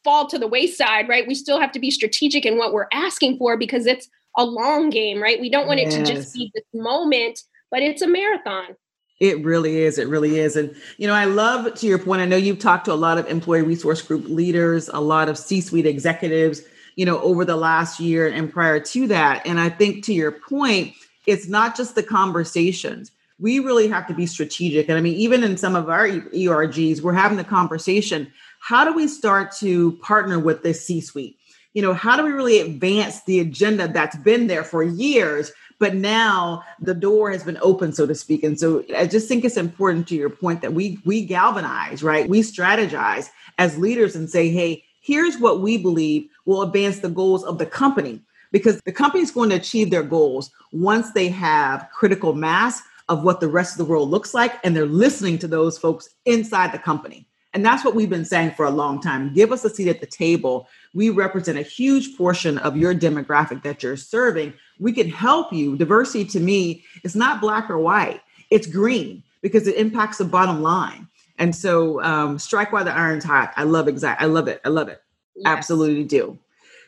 fall 0.05 0.27
to 0.29 0.38
the 0.38 0.46
wayside, 0.46 1.09
right? 1.09 1.27
We 1.27 1.35
still 1.35 1.59
have 1.59 1.72
to 1.72 1.81
be 1.81 1.90
strategic 1.90 2.44
in 2.44 2.59
what 2.59 2.72
we're 2.72 2.88
asking 2.92 3.38
for 3.38 3.57
because 3.57 3.87
it's 3.87 4.09
a 4.37 4.44
long 4.44 4.90
game, 4.90 5.22
right? 5.22 5.40
We 5.40 5.49
don't 5.49 5.66
want 5.66 5.81
yes. 5.81 5.94
it 5.94 6.05
to 6.05 6.14
just 6.14 6.35
be 6.35 6.51
this 6.55 6.64
moment, 6.75 7.40
but 7.70 7.81
it's 7.81 8.03
a 8.03 8.07
marathon. 8.07 8.77
It 9.18 9.42
really 9.42 9.79
is. 9.79 9.99
It 9.99 10.09
really 10.09 10.38
is. 10.38 10.57
And, 10.57 10.77
you 10.99 11.07
know, 11.07 11.14
I 11.14 11.25
love 11.25 11.72
to 11.75 11.87
your 11.87 11.99
point. 11.99 12.20
I 12.20 12.27
know 12.27 12.37
you've 12.37 12.59
talked 12.59 12.85
to 12.85 12.92
a 12.92 12.94
lot 12.94 13.16
of 13.16 13.27
employee 13.29 13.62
resource 13.62 14.03
group 14.03 14.29
leaders, 14.29 14.90
a 14.92 15.01
lot 15.01 15.29
of 15.31 15.38
C 15.38 15.62
suite 15.62 15.87
executives, 15.87 16.61
you 16.97 17.07
know, 17.07 17.21
over 17.21 17.45
the 17.45 17.57
last 17.57 18.01
year 18.01 18.27
and 18.29 18.53
prior 18.53 18.81
to 18.81 19.07
that. 19.07 19.47
And 19.47 19.61
I 19.61 19.69
think 19.69 20.05
to 20.07 20.15
your 20.15 20.33
point, 20.33 20.95
it's 21.27 21.49
not 21.49 21.77
just 21.77 21.95
the 21.95 22.03
conversations. 22.03 23.13
We 23.39 23.59
really 23.59 23.87
have 23.89 24.07
to 24.09 24.15
be 24.15 24.27
strategic. 24.27 24.89
And 24.89 24.97
I 24.97 25.01
mean, 25.01 25.15
even 25.15 25.45
in 25.45 25.57
some 25.57 25.77
of 25.77 25.89
our 25.89 26.09
ERGs, 26.09 27.03
we're 27.03 27.13
having 27.13 27.37
the 27.37 27.45
conversation. 27.45 28.33
How 28.61 28.85
do 28.85 28.95
we 28.95 29.07
start 29.07 29.53
to 29.59 29.93
partner 29.99 30.39
with 30.39 30.63
the 30.63 30.73
C 30.73 31.01
suite? 31.01 31.37
you 31.77 31.83
know, 31.83 31.93
how 31.93 32.17
do 32.17 32.25
we 32.25 32.31
really 32.31 32.59
advance 32.61 33.23
the 33.25 33.39
agenda 33.39 33.87
that's 33.87 34.17
been 34.17 34.47
there 34.47 34.65
for 34.65 34.83
years? 34.83 35.53
But 35.79 35.95
now 35.95 36.62
the 36.81 36.95
door 36.95 37.31
has 37.31 37.45
been 37.45 37.59
open, 37.61 37.93
so 37.93 38.07
to 38.07 38.14
speak. 38.14 38.43
And 38.43 38.59
so 38.59 38.83
I 38.97 39.07
just 39.07 39.29
think 39.29 39.45
it's 39.45 39.59
important 39.59 40.09
to 40.09 40.14
your 40.14 40.31
point 40.31 40.62
that 40.62 40.73
we 40.73 40.99
we 41.05 41.23
galvanize, 41.23 42.03
right? 42.03 42.27
We 42.31 42.41
strategize 42.41 43.29
as 43.59 43.77
leaders 43.77 44.16
and 44.16 44.31
say, 44.31 44.49
hey, 44.49 44.85
here's 45.07 45.39
what 45.39 45.61
we 45.61 45.79
believe 45.79 46.29
will 46.45 46.63
advance 46.63 46.99
the 46.99 47.09
goals 47.09 47.45
of 47.45 47.59
the 47.59 47.67
company. 47.67 48.21
Because 48.53 48.81
the 48.83 48.93
company 48.93 49.23
is 49.23 49.31
going 49.31 49.51
to 49.51 49.57
achieve 49.57 49.91
their 49.91 50.03
goals 50.03 50.51
once 50.73 51.13
they 51.13 51.29
have 51.29 51.89
critical 51.93 52.33
mass 52.33 52.83
of 53.09 53.23
what 53.23 53.41
the 53.41 53.49
rest 53.49 53.73
of 53.73 53.79
the 53.79 53.91
world 53.91 54.11
looks 54.11 54.35
like 54.35 54.55
and 54.65 54.75
they're 54.75 54.87
listening 54.87 55.39
to 55.39 55.49
those 55.49 55.79
folks 55.79 56.09
inside 56.25 56.73
the 56.73 56.79
company. 56.79 57.27
And 57.55 57.65
that's 57.65 57.85
what 57.85 57.95
we've 57.95 58.11
been 58.11 58.25
saying 58.25 58.53
for 58.53 58.67
a 58.67 58.71
long 58.71 59.01
time. 59.01 59.33
Give 59.33 59.53
us 59.53 59.65
a 59.65 59.71
seat 59.71 59.89
at 59.89 60.01
the 60.01 60.07
table 60.07 60.69
we 60.97 61.11
represent 61.11 61.59
a 61.59 61.63
huge 61.63 62.17
portion 62.17 62.57
of 62.59 62.75
your 62.75 62.95
demographic 62.95 63.63
that 63.63 63.83
you're 63.83 63.99
serving. 63.99 64.55
We 64.79 64.95
can 64.95 65.11
help 65.11 65.53
you. 65.53 65.77
Diversity 65.77 66.25
to 66.25 66.41
me 66.41 66.85
is 67.05 67.15
not 67.15 67.43
black 67.43 67.69
or 67.69 67.79
white, 67.79 68.23
it's 68.51 68.67
green 68.67 69.23
because 69.43 69.69
it 69.69 69.77
impacts 69.77 70.17
the 70.17 70.25
bottom 70.25 70.63
line. 70.63 71.07
And 71.39 71.55
so, 71.55 72.03
um, 72.03 72.39
strike 72.39 72.72
while 72.72 72.84
the 72.84 72.93
iron's 72.93 73.24
hot. 73.24 73.53
I 73.57 73.64
love 73.64 73.89
exact. 73.89 74.22
I 74.22 74.26
love 74.26 74.49
it. 74.49 74.61
I 74.64 74.68
love 74.68 74.89
it. 74.89 75.03
Yes. 75.34 75.47
Absolutely 75.47 76.05
do. 76.05 76.39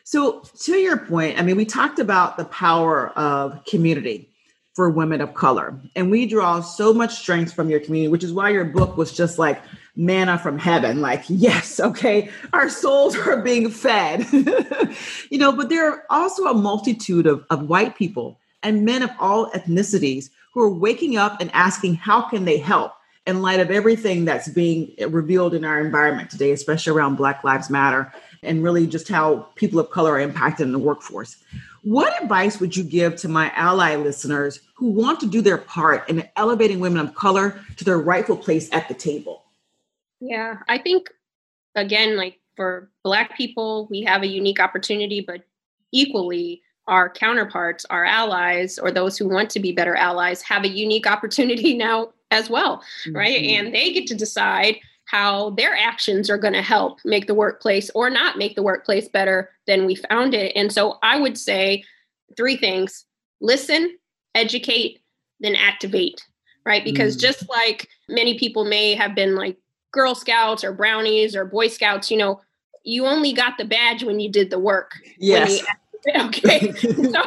So, 0.03 0.41
to 0.63 0.77
your 0.77 0.97
point, 0.97 1.39
I 1.39 1.43
mean, 1.43 1.55
we 1.55 1.65
talked 1.65 1.99
about 1.99 2.37
the 2.37 2.45
power 2.45 3.09
of 3.09 3.63
community 3.65 4.29
for 4.73 4.89
women 4.89 5.21
of 5.21 5.33
color, 5.33 5.79
and 5.95 6.09
we 6.09 6.25
draw 6.25 6.61
so 6.61 6.93
much 6.93 7.15
strength 7.15 7.53
from 7.53 7.69
your 7.69 7.79
community, 7.79 8.09
which 8.09 8.23
is 8.23 8.33
why 8.33 8.49
your 8.49 8.65
book 8.65 8.97
was 8.97 9.11
just 9.11 9.37
like 9.37 9.61
manna 9.95 10.39
from 10.39 10.57
heaven. 10.57 11.01
Like, 11.01 11.23
yes, 11.27 11.79
okay, 11.79 12.29
our 12.53 12.69
souls 12.69 13.15
are 13.15 13.41
being 13.41 13.69
fed, 13.69 14.25
you 15.29 15.37
know, 15.37 15.51
but 15.51 15.69
there 15.69 15.91
are 15.91 16.03
also 16.09 16.45
a 16.45 16.53
multitude 16.53 17.27
of, 17.27 17.45
of 17.49 17.69
white 17.69 17.95
people 17.95 18.39
and 18.63 18.85
men 18.85 19.03
of 19.03 19.11
all 19.19 19.51
ethnicities 19.51 20.29
who 20.53 20.61
are 20.61 20.73
waking 20.73 21.17
up 21.17 21.39
and 21.39 21.51
asking, 21.53 21.95
how 21.95 22.21
can 22.21 22.45
they 22.45 22.57
help? 22.57 22.93
In 23.25 23.41
light 23.41 23.59
of 23.59 23.69
everything 23.69 24.25
that's 24.25 24.47
being 24.47 24.93
revealed 25.09 25.53
in 25.53 25.63
our 25.63 25.79
environment 25.79 26.29
today, 26.29 26.51
especially 26.51 26.93
around 26.93 27.15
Black 27.15 27.43
Lives 27.43 27.69
Matter 27.69 28.11
and 28.43 28.63
really 28.63 28.87
just 28.87 29.07
how 29.07 29.47
people 29.55 29.79
of 29.79 29.89
color 29.91 30.13
are 30.13 30.19
impacted 30.19 30.65
in 30.65 30.73
the 30.73 30.79
workforce. 30.79 31.37
What 31.83 32.21
advice 32.21 32.59
would 32.59 32.75
you 32.75 32.83
give 32.83 33.15
to 33.17 33.27
my 33.27 33.51
ally 33.51 33.95
listeners 33.95 34.59
who 34.75 34.89
want 34.89 35.19
to 35.21 35.27
do 35.27 35.41
their 35.41 35.57
part 35.57 36.09
in 36.09 36.27
elevating 36.35 36.79
women 36.79 37.05
of 37.05 37.15
color 37.15 37.59
to 37.77 37.85
their 37.85 37.99
rightful 37.99 38.37
place 38.37 38.69
at 38.71 38.87
the 38.87 38.93
table? 38.93 39.43
Yeah, 40.19 40.57
I 40.67 40.77
think, 40.77 41.09
again, 41.75 42.17
like 42.17 42.39
for 42.55 42.89
Black 43.03 43.37
people, 43.37 43.87
we 43.89 44.01
have 44.01 44.23
a 44.23 44.27
unique 44.27 44.59
opportunity, 44.59 45.21
but 45.21 45.43
equally, 45.91 46.61
our 46.87 47.09
counterparts, 47.09 47.85
our 47.85 48.03
allies, 48.03 48.79
or 48.79 48.91
those 48.91 49.17
who 49.17 49.29
want 49.29 49.49
to 49.51 49.59
be 49.59 49.71
better 49.71 49.95
allies, 49.95 50.41
have 50.41 50.63
a 50.63 50.69
unique 50.69 51.07
opportunity 51.07 51.77
now 51.77 52.09
as 52.31 52.49
well, 52.49 52.77
mm-hmm. 52.77 53.15
right? 53.15 53.43
And 53.43 53.73
they 53.73 53.91
get 53.91 54.07
to 54.07 54.15
decide 54.15 54.77
how 55.05 55.49
their 55.51 55.75
actions 55.75 56.29
are 56.29 56.37
going 56.37 56.53
to 56.53 56.61
help 56.61 56.99
make 57.03 57.25
the 57.25 57.33
workplace 57.33 57.89
or 57.95 58.09
not 58.09 58.37
make 58.37 58.55
the 58.55 58.63
workplace 58.63 59.07
better 59.07 59.49
than 59.65 59.85
we 59.85 59.95
found 59.95 60.35
it. 60.35 60.51
And 60.55 60.71
so 60.71 60.99
I 61.01 61.19
would 61.19 61.37
say 61.37 61.83
three 62.37 62.55
things 62.55 63.05
listen, 63.41 63.97
educate, 64.35 65.01
then 65.39 65.55
activate, 65.55 66.25
right? 66.65 66.83
Because 66.83 67.17
mm. 67.17 67.21
just 67.21 67.49
like 67.49 67.87
many 68.07 68.37
people 68.37 68.65
may 68.65 68.93
have 68.93 69.15
been 69.15 69.35
like 69.35 69.57
Girl 69.91 70.13
Scouts 70.13 70.63
or 70.63 70.73
Brownies 70.73 71.35
or 71.35 71.45
Boy 71.45 71.69
Scouts, 71.69 72.11
you 72.11 72.17
know, 72.17 72.41
you 72.83 73.05
only 73.05 73.33
got 73.33 73.57
the 73.57 73.65
badge 73.65 74.03
when 74.03 74.19
you 74.19 74.29
did 74.29 74.49
the 74.51 74.59
work. 74.59 74.91
Yes. 75.17 75.61
You, 76.05 76.13
okay. 76.27 76.71
so 76.73 77.23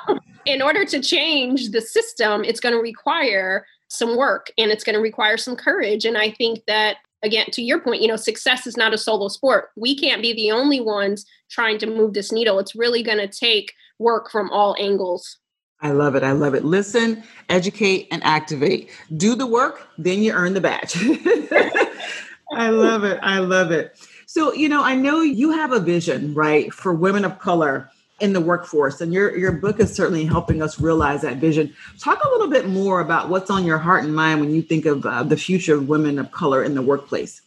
in 0.47 0.63
order 0.63 0.85
to 0.85 1.01
change 1.01 1.71
the 1.71 1.81
system, 1.81 2.45
it's 2.45 2.61
going 2.61 2.75
to 2.75 2.81
require 2.81 3.67
some 3.93 4.17
work 4.17 4.51
and 4.59 4.71
it's 4.71 4.85
going 4.85 4.95
to 4.95 5.01
require 5.01 5.37
some 5.37 5.57
courage. 5.57 6.05
And 6.05 6.17
I 6.17 6.31
think 6.31 6.65
that 6.67 6.97
again 7.23 7.47
to 7.53 7.63
your 7.63 7.79
point 7.79 8.03
you 8.03 8.09
know 8.09 8.17
success 8.17 8.67
is 8.67 8.77
not 8.77 8.93
a 8.93 8.99
solo 8.99 9.29
sport 9.29 9.69
we 9.77 9.97
can't 9.97 10.23
be 10.23 10.33
the 10.33 10.51
only 10.51 10.81
ones 10.81 11.25
trying 11.49 11.79
to 11.79 11.87
move 11.87 12.15
this 12.15 12.33
needle 12.33 12.59
it's 12.59 12.75
really 12.75 13.01
going 13.01 13.19
to 13.19 13.29
take 13.29 13.75
work 14.01 14.29
from 14.29 14.51
all 14.51 14.75
angles 14.79 15.39
I 15.85 15.91
love 15.91 16.15
it. 16.15 16.23
I 16.23 16.31
love 16.31 16.55
it. 16.55 16.65
Listen, 16.65 17.25
educate, 17.49 18.07
and 18.13 18.23
activate. 18.23 18.89
Do 19.17 19.35
the 19.35 19.49
work, 19.49 19.89
then 19.99 20.23
you 20.23 20.33
earn 20.33 20.55
the 20.55 20.61
badge. 20.61 20.95
I 22.55 22.69
love 22.69 23.03
it. 23.03 23.19
I 23.21 23.41
love 23.41 23.73
it. 23.73 23.99
So, 24.27 24.53
you 24.53 24.69
know, 24.69 24.85
I 24.85 24.95
know 24.95 25.23
you 25.23 25.51
have 25.51 25.73
a 25.73 25.81
vision, 25.81 26.35
right, 26.35 26.73
for 26.73 26.95
women 26.95 27.25
of 27.25 27.41
color 27.41 27.91
in 28.23 28.33
the 28.33 28.41
workforce 28.41 29.01
and 29.01 29.13
your 29.13 29.37
your 29.37 29.51
book 29.51 29.81
is 29.81 29.93
certainly 29.93 30.25
helping 30.25 30.63
us 30.63 30.81
realize 30.81 31.23
that 31.23 31.39
vision 31.39 31.75
talk 31.99 32.23
a 32.25 32.29
little 32.29 32.47
bit 32.47 32.69
more 32.69 33.01
about 33.01 33.29
what's 33.29 33.51
on 33.51 33.65
your 33.65 33.79
heart 33.79 34.05
and 34.05 34.15
mind 34.15 34.41
when 34.41 34.55
you 34.55 34.63
think 34.63 34.87
of 34.87 35.05
uh, 35.05 35.25
the 35.25 35.37
future 35.37 35.75
of 35.75 35.89
women 35.89 36.21
of 36.21 36.31
color 36.31 36.63
in 36.63 36.77
the 36.77 36.83
workplace 36.83 37.43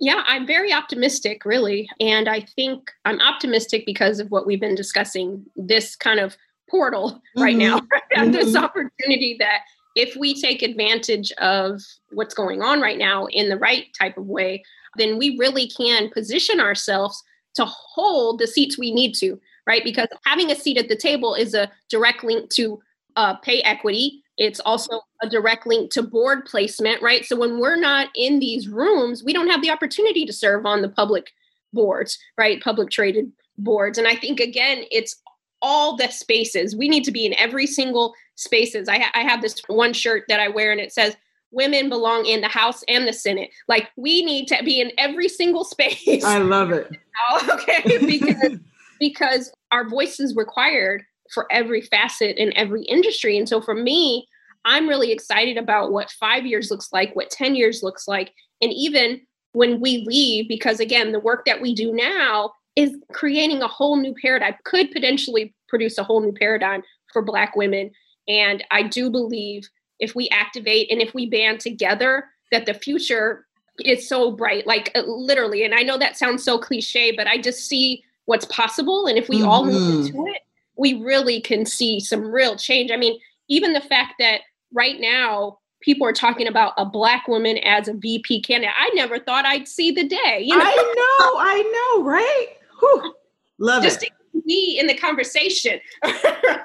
yeah 0.00 0.24
i'm 0.26 0.44
very 0.44 0.72
optimistic 0.72 1.44
really 1.44 1.88
and 2.00 2.28
i 2.28 2.40
think 2.40 2.90
i'm 3.04 3.20
optimistic 3.20 3.86
because 3.86 4.18
of 4.18 4.28
what 4.32 4.46
we've 4.46 4.60
been 4.60 4.74
discussing 4.74 5.46
this 5.54 5.94
kind 5.94 6.18
of 6.18 6.36
portal 6.68 7.12
mm-hmm. 7.12 7.42
right 7.42 7.56
now 7.56 7.78
mm-hmm. 7.78 8.30
this 8.32 8.56
opportunity 8.56 9.36
that 9.38 9.60
if 9.94 10.16
we 10.16 10.40
take 10.40 10.62
advantage 10.62 11.30
of 11.38 11.80
what's 12.10 12.34
going 12.34 12.62
on 12.62 12.80
right 12.80 12.98
now 12.98 13.26
in 13.26 13.48
the 13.48 13.56
right 13.56 13.86
type 13.96 14.18
of 14.18 14.26
way 14.26 14.60
then 14.96 15.18
we 15.18 15.38
really 15.38 15.68
can 15.68 16.10
position 16.10 16.58
ourselves 16.58 17.22
to 17.54 17.64
hold 17.64 18.40
the 18.40 18.46
seats 18.48 18.76
we 18.76 18.92
need 18.92 19.14
to 19.14 19.40
right? 19.70 19.84
Because 19.84 20.08
having 20.26 20.50
a 20.50 20.56
seat 20.56 20.78
at 20.78 20.88
the 20.88 20.96
table 20.96 21.32
is 21.32 21.54
a 21.54 21.70
direct 21.88 22.24
link 22.24 22.50
to 22.50 22.80
uh, 23.14 23.36
pay 23.36 23.60
equity. 23.60 24.20
It's 24.36 24.58
also 24.58 25.02
a 25.22 25.28
direct 25.28 25.64
link 25.64 25.92
to 25.92 26.02
board 26.02 26.44
placement, 26.44 27.00
right? 27.00 27.24
So 27.24 27.36
when 27.36 27.60
we're 27.60 27.78
not 27.78 28.08
in 28.16 28.40
these 28.40 28.68
rooms, 28.68 29.22
we 29.22 29.32
don't 29.32 29.46
have 29.46 29.62
the 29.62 29.70
opportunity 29.70 30.26
to 30.26 30.32
serve 30.32 30.66
on 30.66 30.82
the 30.82 30.88
public 30.88 31.30
boards, 31.72 32.18
right? 32.36 32.60
Public 32.60 32.90
traded 32.90 33.30
boards. 33.58 33.96
And 33.96 34.08
I 34.08 34.16
think, 34.16 34.40
again, 34.40 34.82
it's 34.90 35.14
all 35.62 35.96
the 35.96 36.08
spaces. 36.08 36.74
We 36.74 36.88
need 36.88 37.04
to 37.04 37.12
be 37.12 37.24
in 37.24 37.34
every 37.34 37.68
single 37.68 38.14
spaces. 38.34 38.88
I, 38.88 38.98
ha- 38.98 39.12
I 39.14 39.20
have 39.20 39.40
this 39.40 39.62
one 39.68 39.92
shirt 39.92 40.24
that 40.26 40.40
I 40.40 40.48
wear 40.48 40.72
and 40.72 40.80
it 40.80 40.92
says, 40.92 41.16
women 41.52 41.88
belong 41.88 42.26
in 42.26 42.40
the 42.40 42.48
House 42.48 42.82
and 42.88 43.06
the 43.06 43.12
Senate. 43.12 43.50
Like 43.68 43.90
we 43.96 44.24
need 44.24 44.48
to 44.48 44.64
be 44.64 44.80
in 44.80 44.90
every 44.98 45.28
single 45.28 45.62
space. 45.76 46.24
I 46.24 46.38
love 46.38 46.72
it. 46.72 46.90
okay, 47.48 47.98
because 48.04 48.58
because 49.00 49.52
our 49.72 49.88
voice 49.88 50.20
is 50.20 50.36
required 50.36 51.04
for 51.32 51.46
every 51.50 51.80
facet 51.80 52.36
in 52.36 52.56
every 52.56 52.82
industry. 52.84 53.38
And 53.38 53.48
so 53.48 53.60
for 53.60 53.74
me, 53.74 54.26
I'm 54.64 54.88
really 54.88 55.12
excited 55.12 55.56
about 55.56 55.92
what 55.92 56.10
five 56.10 56.44
years 56.44 56.70
looks 56.70 56.88
like, 56.92 57.14
what 57.14 57.30
10 57.30 57.54
years 57.54 57.82
looks 57.82 58.06
like, 58.06 58.32
and 58.60 58.72
even 58.72 59.22
when 59.52 59.80
we 59.80 60.04
leave, 60.06 60.48
because 60.48 60.80
again, 60.80 61.12
the 61.12 61.20
work 61.20 61.44
that 61.46 61.60
we 61.60 61.74
do 61.74 61.92
now 61.92 62.52
is 62.76 62.96
creating 63.12 63.62
a 63.62 63.68
whole 63.68 63.96
new 63.96 64.14
paradigm, 64.20 64.54
could 64.64 64.90
potentially 64.90 65.54
produce 65.68 65.98
a 65.98 66.04
whole 66.04 66.20
new 66.20 66.32
paradigm 66.32 66.82
for 67.12 67.22
Black 67.22 67.56
women. 67.56 67.90
And 68.28 68.62
I 68.70 68.84
do 68.84 69.10
believe 69.10 69.68
if 69.98 70.14
we 70.14 70.28
activate 70.28 70.90
and 70.90 71.00
if 71.00 71.14
we 71.14 71.28
band 71.28 71.60
together, 71.60 72.24
that 72.52 72.66
the 72.66 72.74
future 72.74 73.46
is 73.84 74.08
so 74.08 74.30
bright, 74.30 74.66
like 74.66 74.90
uh, 74.94 75.02
literally. 75.06 75.64
And 75.64 75.74
I 75.74 75.82
know 75.82 75.98
that 75.98 76.16
sounds 76.16 76.44
so 76.44 76.58
cliche, 76.58 77.12
but 77.12 77.26
I 77.26 77.38
just 77.38 77.66
see 77.66 78.04
what's 78.26 78.44
possible. 78.46 79.06
And 79.06 79.18
if 79.18 79.28
we 79.28 79.38
mm-hmm. 79.38 79.48
all 79.48 79.64
move 79.64 79.74
mm-hmm. 79.74 80.06
into 80.06 80.26
it, 80.28 80.42
we 80.76 80.94
really 80.94 81.40
can 81.40 81.66
see 81.66 82.00
some 82.00 82.22
real 82.22 82.56
change. 82.56 82.90
I 82.90 82.96
mean, 82.96 83.18
even 83.48 83.72
the 83.72 83.80
fact 83.80 84.14
that 84.18 84.42
right 84.72 85.00
now 85.00 85.58
people 85.82 86.06
are 86.06 86.12
talking 86.12 86.46
about 86.46 86.74
a 86.76 86.84
black 86.84 87.26
woman 87.26 87.58
as 87.58 87.88
a 87.88 87.94
VP 87.94 88.42
candidate, 88.42 88.74
I 88.78 88.90
never 88.94 89.18
thought 89.18 89.44
I'd 89.44 89.68
see 89.68 89.90
the 89.90 90.06
day. 90.06 90.42
You 90.42 90.56
know? 90.56 90.64
I 90.64 90.94
know, 91.20 91.38
I 91.38 91.96
know, 91.96 92.04
right? 92.04 92.46
Whew. 92.80 93.14
Love 93.58 93.82
Just 93.82 94.02
it. 94.02 94.10
to 94.32 94.42
be 94.46 94.78
in 94.78 94.86
the 94.86 94.94
conversation. 94.94 95.80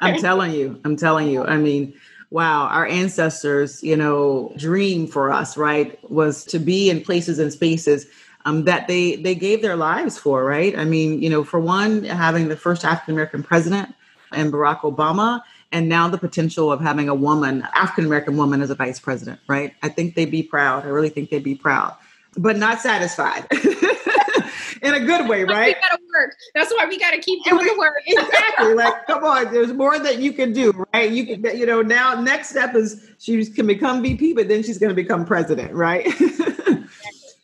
I'm 0.01 0.19
telling 0.19 0.53
you, 0.53 0.79
I'm 0.85 0.95
telling 0.95 1.27
you. 1.27 1.43
I 1.43 1.57
mean, 1.57 1.93
wow, 2.29 2.67
our 2.67 2.85
ancestors, 2.85 3.83
you 3.83 3.97
know, 3.97 4.53
dream 4.57 5.07
for 5.07 5.31
us, 5.31 5.57
right, 5.57 5.99
was 6.09 6.45
to 6.45 6.59
be 6.59 6.89
in 6.89 7.01
places 7.01 7.39
and 7.39 7.51
spaces 7.51 8.07
um, 8.45 8.63
that 8.65 8.87
they 8.87 9.15
they 9.15 9.35
gave 9.35 9.61
their 9.61 9.75
lives 9.75 10.17
for, 10.17 10.43
right? 10.43 10.77
I 10.77 10.85
mean, 10.85 11.21
you 11.21 11.29
know, 11.29 11.43
for 11.43 11.59
one, 11.59 12.03
having 12.03 12.47
the 12.47 12.55
first 12.55 12.85
African 12.85 13.15
American 13.15 13.43
president 13.43 13.93
and 14.31 14.53
Barack 14.53 14.81
Obama, 14.81 15.41
and 15.71 15.89
now 15.89 16.07
the 16.07 16.17
potential 16.17 16.71
of 16.71 16.79
having 16.79 17.09
a 17.09 17.15
woman, 17.15 17.67
African 17.73 18.05
American 18.05 18.37
woman, 18.37 18.61
as 18.61 18.69
a 18.69 18.75
vice 18.75 18.99
president, 18.99 19.39
right? 19.47 19.73
I 19.81 19.89
think 19.89 20.15
they'd 20.15 20.31
be 20.31 20.43
proud. 20.43 20.85
I 20.85 20.89
really 20.89 21.09
think 21.09 21.31
they'd 21.31 21.43
be 21.43 21.55
proud, 21.55 21.95
but 22.37 22.57
not 22.57 22.79
satisfied. 22.79 23.47
In 24.81 24.93
a 24.93 24.99
good 24.99 25.27
way, 25.27 25.43
right? 25.43 25.75
We 25.75 25.81
gotta 25.81 26.01
work. 26.13 26.35
That's 26.53 26.71
why 26.71 26.85
we 26.85 26.99
gotta 26.99 27.17
keep 27.17 27.43
doing 27.45 27.65
the 27.65 27.75
work. 27.79 27.95
exactly. 28.05 28.75
Like, 28.75 29.07
come 29.07 29.23
on, 29.23 29.51
there's 29.51 29.73
more 29.73 29.97
that 29.97 30.19
you 30.19 30.31
can 30.31 30.53
do, 30.53 30.85
right? 30.93 31.09
You 31.09 31.25
can, 31.25 31.57
you 31.57 31.65
know, 31.65 31.81
now 31.81 32.21
next 32.21 32.49
step 32.49 32.75
is 32.75 33.09
she 33.17 33.43
can 33.45 33.65
become 33.65 34.03
VP, 34.03 34.33
but 34.33 34.47
then 34.47 34.61
she's 34.61 34.77
gonna 34.77 34.93
become 34.93 35.25
president, 35.25 35.73
right? 35.73 36.07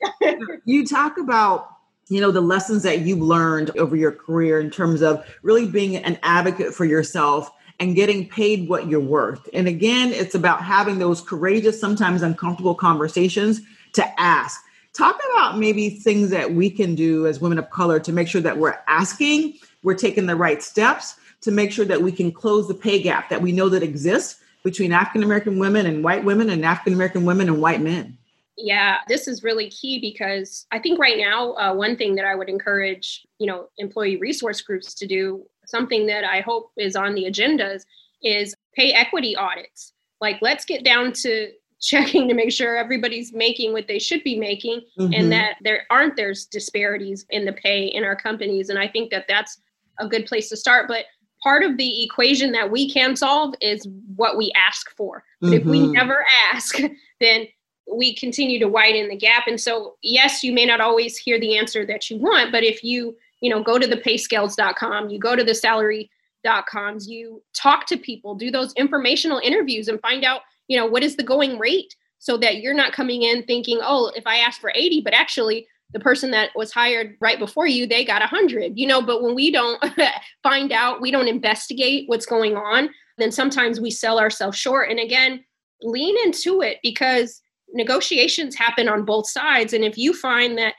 you 0.66 0.86
talk 0.86 1.18
about 1.18 1.68
you 2.10 2.20
know 2.20 2.32
the 2.32 2.42
lessons 2.42 2.84
that 2.84 3.02
you've 3.02 3.20
learned 3.20 3.72
over 3.78 3.96
your 3.96 4.12
career 4.12 4.60
in 4.60 4.70
terms 4.70 5.02
of 5.02 5.26
really 5.44 5.68
being 5.68 5.96
an 5.96 6.20
advocate 6.24 6.74
for 6.74 6.86
yourself 6.86 7.50
and 7.80 7.96
getting 7.96 8.28
paid 8.28 8.70
what 8.70 8.88
you're 8.88 9.00
worth. 9.00 9.48
And 9.54 9.68
again 9.68 10.12
it's 10.12 10.36
about 10.36 10.64
having 10.64 11.00
those 11.00 11.22
courageous 11.22 11.80
sometimes 11.80 12.22
uncomfortable 12.22 12.76
conversations 12.76 13.62
to 13.94 14.20
ask. 14.22 14.62
Talk 14.94 15.20
about 15.32 15.58
maybe 15.58 15.90
things 15.90 16.32
that 16.32 16.54
we 16.54 16.70
can 16.70 16.96
do 16.96 17.26
as 17.26 17.40
women 17.40 17.58
of 17.58 17.70
color 17.70 18.00
to 18.02 18.12
make 18.12 18.28
sure 18.28 18.42
that 18.42 18.58
we're 18.58 18.78
asking 18.88 19.58
we're 19.84 19.96
taking 19.96 20.26
the 20.26 20.36
right 20.36 20.62
steps 20.62 21.16
to 21.42 21.52
make 21.52 21.72
sure 21.72 21.86
that 21.86 22.02
we 22.02 22.12
can 22.12 22.32
close 22.32 22.68
the 22.68 22.74
pay 22.74 23.02
gap 23.02 23.30
that 23.30 23.42
we 23.42 23.52
know 23.52 23.70
that 23.70 23.84
exists 23.84 24.40
between 24.64 24.92
african 24.92 25.24
american 25.24 25.60
women 25.60 25.86
and 25.86 26.04
white 26.04 26.24
women 26.24 26.50
and 26.50 26.66
african 26.66 26.94
american 26.94 27.26
women 27.26 27.48
and 27.48 27.62
white 27.62 27.82
men 27.82 28.18
yeah, 28.62 28.98
this 29.08 29.28
is 29.28 29.44
really 29.44 29.70
key 29.70 30.00
because 30.00 30.66
I 30.72 30.80
think 30.80 31.00
right 31.00 31.18
now, 31.18 31.54
uh, 31.54 31.74
one 31.74 31.96
thing 31.96 32.16
that 32.16 32.26
I 32.26 32.36
would 32.36 32.50
encourage, 32.50 33.26
you 33.40 33.48
know, 33.48 33.68
employee 33.78 34.18
resource 34.18 34.62
groups 34.62 34.94
to 34.96 35.08
do, 35.08 35.44
something 35.66 36.06
that 36.08 36.24
I 36.24 36.42
hope 36.42 36.72
is 36.78 36.96
on 36.96 37.16
the 37.16 37.26
agendas, 37.26 37.84
is 38.24 38.56
pay 38.76 38.94
equity 38.94 39.36
audits. 39.36 39.94
Like, 40.20 40.38
let's 40.42 40.66
get 40.66 40.84
down 40.84 41.14
to 41.14 41.52
checking 41.82 42.28
to 42.28 42.36
make 42.36 42.52
sure 42.52 42.78
everybody's 42.78 43.34
making 43.34 43.74
what 43.74 43.88
they 43.88 43.98
should 43.98 44.24
be 44.24 44.38
making 44.38 44.82
mm-hmm. 45.00 45.14
and 45.14 45.32
that 45.32 45.56
there 45.62 45.84
aren't 45.90 46.16
there's 46.16 46.46
disparities 46.46 47.26
in 47.32 47.44
the 47.44 47.54
pay 47.54 47.86
in 47.86 48.04
our 48.04 48.16
companies 48.16 48.70
and 48.70 48.78
i 48.78 48.88
think 48.88 49.10
that 49.10 49.26
that's 49.28 49.60
a 50.02 50.08
good 50.08 50.26
place 50.26 50.50
to 50.50 50.58
start. 50.58 50.88
But 50.88 51.06
part 51.44 51.64
of 51.64 51.78
the 51.78 52.04
equation 52.04 52.52
that 52.52 52.70
we 52.70 52.92
can 52.92 53.16
solve 53.16 53.54
is 53.62 53.88
what 54.16 54.38
we 54.38 54.52
ask 54.56 54.96
for. 54.96 55.24
mm-hmm. 55.42 55.54
if 55.54 55.64
we 55.64 55.80
mm-hmm. 55.80 55.94
never 55.94 56.26
ask, 56.54 56.78
then 57.22 57.48
we 57.92 58.16
continue 58.16 58.60
to 58.60 58.68
widen 58.68 59.10
the 59.10 59.16
gap. 59.16 59.48
And 59.48 59.60
so, 59.60 59.96
yes, 60.02 60.44
you 60.44 60.54
may 60.54 60.66
not 60.66 60.82
always 60.82 61.18
hear 61.18 61.40
the 61.40 61.58
answer 61.58 61.86
that 61.86 62.10
you 62.10 62.18
want, 62.18 62.52
but 62.52 62.64
if 62.64 62.84
you, 62.84 63.16
you 63.42 63.50
know, 63.50 63.64
go 63.64 63.78
to 63.78 63.88
the 63.88 63.98
payscales.com, 63.98 65.10
you 65.10 65.20
go 65.20 65.36
to 65.36 65.44
the 65.44 65.56
salary.coms, 65.56 67.08
you 67.08 67.42
talk 67.54 67.86
to 67.88 67.98
people, 67.98 68.36
do 68.36 68.52
those 68.52 68.74
informational 68.74 69.40
interviews 69.40 69.88
and 69.88 70.00
find 70.02 70.24
out, 70.24 70.42
you 70.68 70.78
know, 70.78 70.86
what 70.86 71.04
is 71.04 71.16
the 71.16 71.24
going 71.24 71.60
rate 71.60 71.96
so 72.20 72.38
that 72.38 72.58
you're 72.58 72.74
not 72.74 72.94
coming 72.94 73.24
in 73.24 73.44
thinking, 73.44 73.80
oh, 73.82 74.12
if 74.16 74.28
I 74.28 74.38
ask 74.38 74.62
for 74.62 74.72
80, 74.76 75.02
but 75.02 75.14
actually 75.14 75.68
the 75.94 76.00
person 76.00 76.32
that 76.32 76.52
was 76.56 76.72
hired 76.72 77.18
right 77.20 77.38
before 77.38 77.68
you 77.68 77.86
they 77.86 78.06
got 78.06 78.22
100 78.22 78.78
you 78.78 78.88
know 78.88 79.02
but 79.02 79.22
when 79.22 79.36
we 79.36 79.52
don't 79.52 79.84
find 80.44 80.72
out 80.72 81.02
we 81.02 81.12
don't 81.12 81.28
investigate 81.28 82.08
what's 82.08 82.26
going 82.26 82.56
on 82.56 82.90
then 83.18 83.32
sometimes 83.32 83.80
we 83.80 83.92
sell 83.92 84.20
ourselves 84.20 84.58
short 84.58 84.90
and 84.90 85.00
again 85.00 85.44
lean 85.82 86.16
into 86.24 86.62
it 86.62 86.78
because 86.82 87.42
negotiations 87.74 88.56
happen 88.56 88.88
on 88.88 89.06
both 89.06 89.30
sides 89.30 89.74
and 89.74 89.84
if 89.84 89.98
you 89.98 90.14
find 90.14 90.58
that 90.58 90.74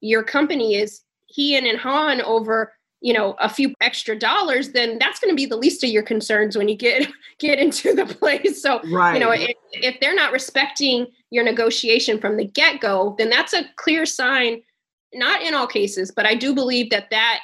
your 0.00 0.22
company 0.22 0.74
is 0.74 1.02
he 1.26 1.56
and 1.56 1.78
han 1.78 2.20
over 2.22 2.72
you 3.00 3.12
know 3.12 3.34
a 3.38 3.48
few 3.48 3.72
extra 3.80 4.18
dollars 4.18 4.72
then 4.72 4.98
that's 4.98 5.20
going 5.20 5.30
to 5.30 5.36
be 5.36 5.46
the 5.46 5.56
least 5.56 5.84
of 5.84 5.90
your 5.90 6.02
concerns 6.02 6.56
when 6.56 6.68
you 6.68 6.76
get 6.76 7.06
get 7.38 7.58
into 7.58 7.94
the 7.94 8.06
place 8.06 8.62
so 8.62 8.80
right. 8.90 9.14
you 9.14 9.20
know 9.20 9.30
if, 9.30 9.50
if 9.72 10.00
they're 10.00 10.14
not 10.14 10.32
respecting 10.32 11.06
your 11.30 11.44
negotiation 11.44 12.18
from 12.18 12.36
the 12.36 12.44
get-go 12.44 13.14
then 13.18 13.30
that's 13.30 13.52
a 13.52 13.64
clear 13.76 14.06
sign 14.06 14.60
not 15.12 15.42
in 15.42 15.54
all 15.54 15.66
cases 15.66 16.10
but 16.10 16.26
i 16.26 16.34
do 16.34 16.54
believe 16.54 16.90
that 16.90 17.10
that 17.10 17.40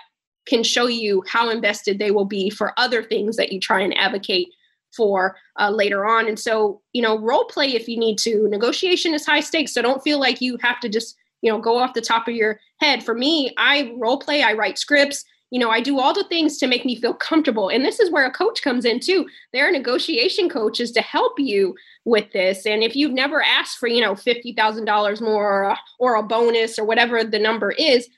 can 0.47 0.63
show 0.63 0.87
you 0.87 1.23
how 1.29 1.51
invested 1.51 1.99
they 1.99 2.11
will 2.11 2.25
be 2.25 2.51
for 2.51 2.73
other 2.79 3.03
things 3.03 3.37
that 3.37 3.53
you 3.53 3.61
try 3.61 3.81
and 3.81 3.97
advocate 3.97 4.49
for 4.95 5.37
uh, 5.59 5.71
later 5.71 6.05
on 6.05 6.27
and 6.27 6.39
so 6.39 6.81
you 6.93 7.03
know 7.03 7.19
role 7.19 7.45
play 7.45 7.75
if 7.75 7.89
you 7.89 7.99
need 7.99 8.19
to 8.19 8.49
negotiation 8.49 9.15
is 9.15 9.27
high 9.27 9.41
stakes 9.41 9.73
so 9.73 9.83
don't 9.83 10.03
feel 10.03 10.19
like 10.19 10.41
you 10.41 10.57
have 10.61 10.81
to 10.81 10.89
just 10.89 11.17
you 11.43 11.51
know 11.51 11.61
go 11.61 11.79
off 11.79 11.95
the 11.95 12.01
top 12.01 12.27
of 12.29 12.35
your 12.35 12.61
head 12.81 13.03
for 13.03 13.15
me 13.15 13.53
i 13.57 13.93
role 13.97 14.19
play 14.19 14.43
i 14.43 14.53
write 14.53 14.79
scripts 14.79 15.25
you 15.51 15.59
know, 15.59 15.71
I 15.71 15.81
do 15.81 15.99
all 15.99 16.15
the 16.15 16.25
things 16.25 16.59
to 16.59 16.69
make 16.69 16.85
me 16.85 16.95
feel 16.95 17.13
comfortable. 17.13 17.69
And 17.69 17.85
this 17.85 17.99
is 17.99 18.11
where 18.11 18.25
a 18.25 18.31
coach 18.31 18.63
comes 18.63 18.85
in 18.85 19.01
too. 19.01 19.27
Their 19.53 19.71
negotiation 19.71 20.49
coaches 20.49 20.93
to 20.93 21.03
help 21.03 21.39
you 21.39 21.75
with 22.05 22.33
this. 22.33 22.67
And 22.67 22.83
if 22.83 22.95
you've 22.95 23.13
never 23.13 23.43
asked 23.43 23.79
for, 23.79 23.89
you 23.89 24.01
know, 24.01 24.15
$50,000 24.15 25.21
more 25.21 25.51
or 25.51 25.63
a, 25.71 25.79
or 25.99 26.15
a 26.15 26.23
bonus 26.23 26.79
or 26.79 26.85
whatever 26.85 27.25
the 27.25 27.39
number 27.39 27.73
is, 27.73 28.09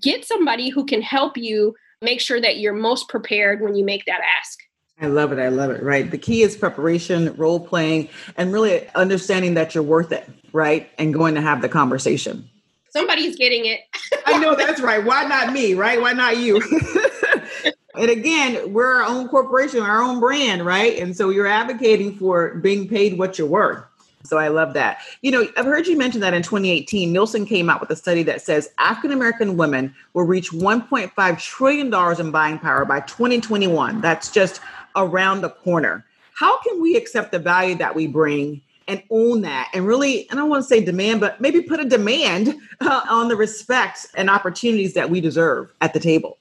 get 0.00 0.24
somebody 0.24 0.70
who 0.70 0.86
can 0.86 1.02
help 1.02 1.36
you 1.36 1.74
make 2.00 2.20
sure 2.20 2.40
that 2.40 2.58
you're 2.58 2.72
most 2.72 3.08
prepared 3.08 3.60
when 3.60 3.74
you 3.74 3.84
make 3.84 4.06
that 4.06 4.22
ask. 4.38 4.58
I 5.00 5.06
love 5.06 5.32
it. 5.32 5.38
I 5.38 5.48
love 5.48 5.70
it. 5.70 5.82
Right. 5.82 6.10
The 6.10 6.18
key 6.18 6.42
is 6.42 6.56
preparation, 6.56 7.34
role 7.36 7.60
playing, 7.60 8.08
and 8.36 8.52
really 8.52 8.88
understanding 8.90 9.54
that 9.54 9.74
you're 9.74 9.84
worth 9.84 10.12
it. 10.12 10.28
Right. 10.52 10.90
And 10.98 11.14
going 11.14 11.34
to 11.34 11.40
have 11.40 11.62
the 11.62 11.68
conversation. 11.68 12.48
Somebody's 12.90 13.36
getting 13.36 13.66
it. 13.66 13.80
I 14.26 14.38
know 14.38 14.54
that's 14.56 14.80
right. 14.80 15.04
Why 15.04 15.24
not 15.24 15.52
me, 15.52 15.74
right? 15.74 16.00
Why 16.00 16.12
not 16.12 16.38
you? 16.38 16.60
and 17.94 18.10
again, 18.10 18.72
we're 18.72 18.92
our 18.92 19.04
own 19.04 19.28
corporation, 19.28 19.80
our 19.80 20.02
own 20.02 20.20
brand, 20.20 20.64
right? 20.64 20.98
And 20.98 21.16
so 21.16 21.30
you're 21.30 21.46
advocating 21.46 22.16
for 22.16 22.54
being 22.54 22.88
paid 22.88 23.18
what 23.18 23.38
you're 23.38 23.46
worth. 23.46 23.84
So 24.24 24.36
I 24.36 24.48
love 24.48 24.74
that. 24.74 24.98
You 25.22 25.30
know, 25.30 25.48
I've 25.56 25.64
heard 25.64 25.86
you 25.86 25.96
mention 25.96 26.20
that 26.20 26.34
in 26.34 26.42
2018, 26.42 27.12
Nielsen 27.12 27.46
came 27.46 27.70
out 27.70 27.80
with 27.80 27.90
a 27.90 27.96
study 27.96 28.22
that 28.24 28.42
says 28.42 28.68
African 28.78 29.12
American 29.12 29.56
women 29.56 29.94
will 30.12 30.24
reach 30.24 30.50
1.5 30.50 31.40
trillion 31.40 31.88
dollars 31.88 32.20
in 32.20 32.30
buying 32.30 32.58
power 32.58 32.84
by 32.84 33.00
2021. 33.00 34.00
That's 34.00 34.30
just 34.30 34.60
around 34.96 35.40
the 35.40 35.50
corner. 35.50 36.04
How 36.34 36.60
can 36.62 36.80
we 36.80 36.96
accept 36.96 37.32
the 37.32 37.38
value 37.38 37.74
that 37.76 37.94
we 37.94 38.06
bring 38.06 38.62
and 38.86 39.02
own 39.10 39.42
that 39.42 39.70
and 39.74 39.86
really, 39.86 40.28
and 40.30 40.38
I 40.38 40.42
don't 40.42 40.50
want 40.50 40.62
to 40.62 40.68
say 40.68 40.82
demand, 40.82 41.20
but 41.20 41.40
maybe 41.40 41.60
put 41.60 41.78
a 41.78 41.84
demand 41.84 42.54
uh, 42.80 43.02
on 43.08 43.28
the 43.28 43.36
respect 43.36 44.06
and 44.16 44.30
opportunities 44.30 44.94
that 44.94 45.10
we 45.10 45.20
deserve 45.20 45.72
at 45.80 45.92
the 45.92 46.00
table. 46.00 46.38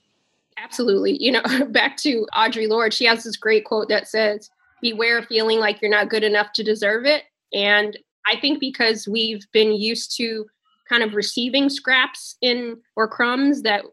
Absolutely. 0.57 1.21
You 1.21 1.33
know, 1.33 1.43
back 1.69 1.97
to 1.97 2.25
Audre 2.33 2.67
Lorde, 2.67 2.93
she 2.93 3.05
has 3.05 3.23
this 3.23 3.35
great 3.35 3.65
quote 3.65 3.89
that 3.89 4.07
says, 4.07 4.49
Beware 4.81 5.17
of 5.17 5.25
feeling 5.25 5.59
like 5.59 5.81
you're 5.81 5.91
not 5.91 6.09
good 6.09 6.23
enough 6.23 6.53
to 6.53 6.63
deserve 6.63 7.05
it. 7.05 7.23
And 7.51 7.97
I 8.27 8.39
think 8.39 8.59
because 8.59 9.07
we've 9.07 9.45
been 9.51 9.73
used 9.73 10.15
to 10.17 10.45
kind 10.87 11.03
of 11.03 11.15
receiving 11.15 11.69
scraps 11.69 12.35
in 12.41 12.77
or 12.95 13.07
crumbs 13.07 13.63
that 13.63 13.83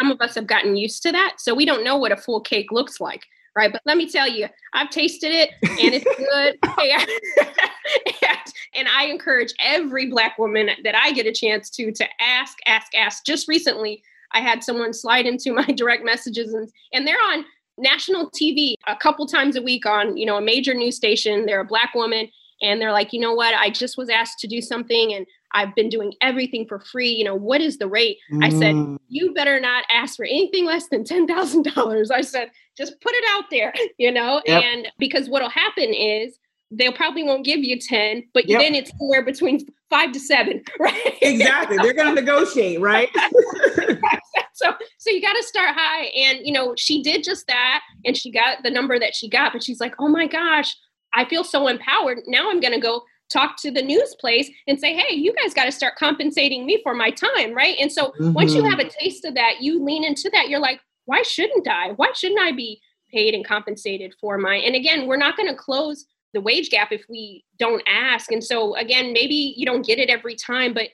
some 0.00 0.10
of 0.10 0.20
us 0.20 0.34
have 0.34 0.46
gotten 0.46 0.76
used 0.76 1.02
to 1.02 1.12
that. 1.12 1.34
So 1.38 1.54
we 1.54 1.66
don't 1.66 1.84
know 1.84 1.96
what 1.96 2.12
a 2.12 2.16
full 2.16 2.40
cake 2.40 2.72
looks 2.72 3.00
like 3.00 3.24
right? 3.56 3.72
But 3.72 3.82
let 3.84 3.96
me 3.96 4.08
tell 4.08 4.28
you, 4.28 4.46
I've 4.72 4.90
tasted 4.90 5.32
it 5.32 5.50
and 5.62 5.94
it's 5.94 6.04
good. 6.04 6.58
and, 8.22 8.54
and 8.74 8.88
I 8.88 9.06
encourage 9.06 9.52
every 9.60 10.06
Black 10.06 10.38
woman 10.38 10.70
that 10.84 10.94
I 10.94 11.12
get 11.12 11.26
a 11.26 11.32
chance 11.32 11.70
to 11.70 11.92
to 11.92 12.06
ask, 12.20 12.58
ask, 12.66 12.94
ask. 12.94 13.24
Just 13.24 13.48
recently, 13.48 14.02
I 14.32 14.40
had 14.40 14.62
someone 14.62 14.92
slide 14.92 15.26
into 15.26 15.52
my 15.54 15.64
direct 15.64 16.04
messages 16.04 16.52
and, 16.54 16.68
and 16.92 17.06
they're 17.06 17.16
on 17.16 17.44
national 17.78 18.30
TV 18.30 18.74
a 18.86 18.96
couple 18.96 19.26
times 19.26 19.56
a 19.56 19.62
week 19.62 19.86
on, 19.86 20.16
you 20.16 20.26
know, 20.26 20.36
a 20.36 20.42
major 20.42 20.74
news 20.74 20.96
station. 20.96 21.46
They're 21.46 21.60
a 21.60 21.64
Black 21.64 21.94
woman 21.94 22.28
and 22.62 22.80
they're 22.80 22.92
like, 22.92 23.12
you 23.12 23.20
know 23.20 23.32
what, 23.32 23.54
I 23.54 23.70
just 23.70 23.96
was 23.96 24.10
asked 24.10 24.38
to 24.40 24.46
do 24.46 24.60
something 24.60 25.14
and 25.14 25.26
I've 25.52 25.74
been 25.74 25.88
doing 25.88 26.14
everything 26.20 26.66
for 26.66 26.80
free. 26.80 27.10
You 27.10 27.24
know, 27.24 27.34
what 27.34 27.60
is 27.60 27.78
the 27.78 27.88
rate? 27.88 28.18
Mm. 28.32 28.44
I 28.44 28.50
said, 28.50 28.74
mm. 28.74 28.98
you 29.08 29.34
better 29.34 29.60
not 29.60 29.84
ask 29.90 30.16
for 30.16 30.24
anything 30.24 30.64
less 30.64 30.88
than 30.88 31.04
$10,000. 31.04 32.10
I 32.10 32.20
said, 32.20 32.50
just 32.76 33.00
put 33.00 33.12
it 33.14 33.24
out 33.30 33.44
there, 33.50 33.72
you 33.98 34.12
know, 34.12 34.42
yep. 34.46 34.62
and 34.62 34.88
because 34.98 35.28
what'll 35.28 35.50
happen 35.50 35.92
is 35.92 36.38
they'll 36.70 36.92
probably 36.92 37.24
won't 37.24 37.44
give 37.44 37.60
you 37.60 37.78
10, 37.78 38.24
but 38.32 38.48
yep. 38.48 38.60
then 38.60 38.74
it's 38.74 38.92
somewhere 38.98 39.24
between 39.24 39.66
five 39.88 40.12
to 40.12 40.20
seven, 40.20 40.62
right? 40.80 41.18
Exactly. 41.20 41.76
They're 41.78 41.92
going 41.92 42.14
to 42.14 42.20
negotiate, 42.20 42.80
right? 42.80 43.08
so, 44.54 44.72
so 44.98 45.10
you 45.10 45.20
got 45.20 45.32
to 45.32 45.42
start 45.42 45.74
high. 45.74 46.04
And, 46.04 46.46
you 46.46 46.52
know, 46.52 46.74
she 46.76 47.02
did 47.02 47.24
just 47.24 47.46
that 47.48 47.82
and 48.04 48.16
she 48.16 48.30
got 48.30 48.62
the 48.62 48.70
number 48.70 48.98
that 48.98 49.14
she 49.14 49.28
got, 49.28 49.52
but 49.52 49.62
she's 49.62 49.80
like, 49.80 49.94
oh 49.98 50.08
my 50.08 50.26
gosh, 50.26 50.76
I 51.12 51.24
feel 51.24 51.42
so 51.42 51.66
empowered. 51.66 52.20
Now 52.26 52.50
I'm 52.50 52.60
going 52.60 52.74
to 52.74 52.80
go 52.80 53.02
talk 53.30 53.56
to 53.62 53.70
the 53.70 53.82
news 53.82 54.14
place 54.20 54.50
and 54.66 54.78
say, 54.78 54.94
hey, 54.94 55.14
you 55.14 55.32
guys 55.34 55.54
got 55.54 55.64
to 55.64 55.72
start 55.72 55.96
compensating 55.96 56.66
me 56.66 56.80
for 56.82 56.94
my 56.94 57.10
time, 57.10 57.54
right? 57.54 57.76
And 57.80 57.90
so 57.90 58.08
mm-hmm. 58.08 58.32
once 58.32 58.54
you 58.54 58.62
mm-hmm. 58.62 58.70
have 58.70 58.80
a 58.80 58.88
taste 58.88 59.24
of 59.24 59.34
that, 59.34 59.60
you 59.60 59.82
lean 59.82 60.04
into 60.04 60.28
that. 60.32 60.48
You're 60.48 60.60
like, 60.60 60.80
why 61.06 61.22
shouldn't 61.22 61.66
I? 61.66 61.92
Why 61.92 62.12
shouldn't 62.12 62.40
I 62.40 62.52
be 62.52 62.80
paid 63.12 63.34
and 63.34 63.46
compensated 63.46 64.14
for 64.20 64.36
my? 64.36 64.56
And 64.56 64.74
again, 64.74 65.06
we're 65.06 65.16
not 65.16 65.36
going 65.36 65.48
to 65.48 65.56
close 65.56 66.06
the 66.34 66.40
wage 66.40 66.70
gap 66.70 66.92
if 66.92 67.04
we 67.08 67.44
don't 67.58 67.82
ask. 67.86 68.30
And 68.30 68.42
so 68.42 68.76
again, 68.76 69.12
maybe 69.12 69.54
you 69.56 69.66
don't 69.66 69.86
get 69.86 69.98
it 69.98 70.10
every 70.10 70.36
time, 70.36 70.74
but 70.74 70.88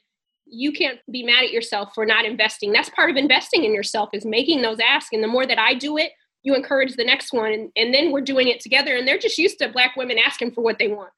you 0.47 0.73
can't 0.73 1.01
be 1.11 1.25
mad 1.25 1.45
at 1.45 1.51
yourself 1.51 1.91
for 1.95 2.07
not 2.07 2.25
investing. 2.25 2.73
That's 2.73 2.89
part 2.91 3.11
of 3.11 3.17
investing 3.17 3.65
in 3.65 3.75
yourself 3.75 4.11
is 4.13 4.25
making 4.25 4.63
those 4.63 4.79
asks. 4.81 5.13
And 5.13 5.23
the 5.23 5.29
more 5.29 5.45
that 5.45 5.59
I 5.59 5.75
do 5.75 5.99
it, 5.99 6.13
you 6.43 6.55
encourage 6.55 6.95
the 6.95 7.05
next 7.05 7.33
one 7.33 7.53
and, 7.53 7.71
and 7.75 7.93
then 7.93 8.13
we're 8.13 8.21
doing 8.21 8.47
it 8.47 8.61
together 8.61 8.97
and 8.97 9.07
they're 9.07 9.19
just 9.19 9.37
used 9.37 9.59
to 9.59 9.69
black 9.69 9.97
women 9.97 10.17
asking 10.25 10.53
for 10.53 10.63
what 10.63 10.79
they 10.79 10.87
want 10.87 11.11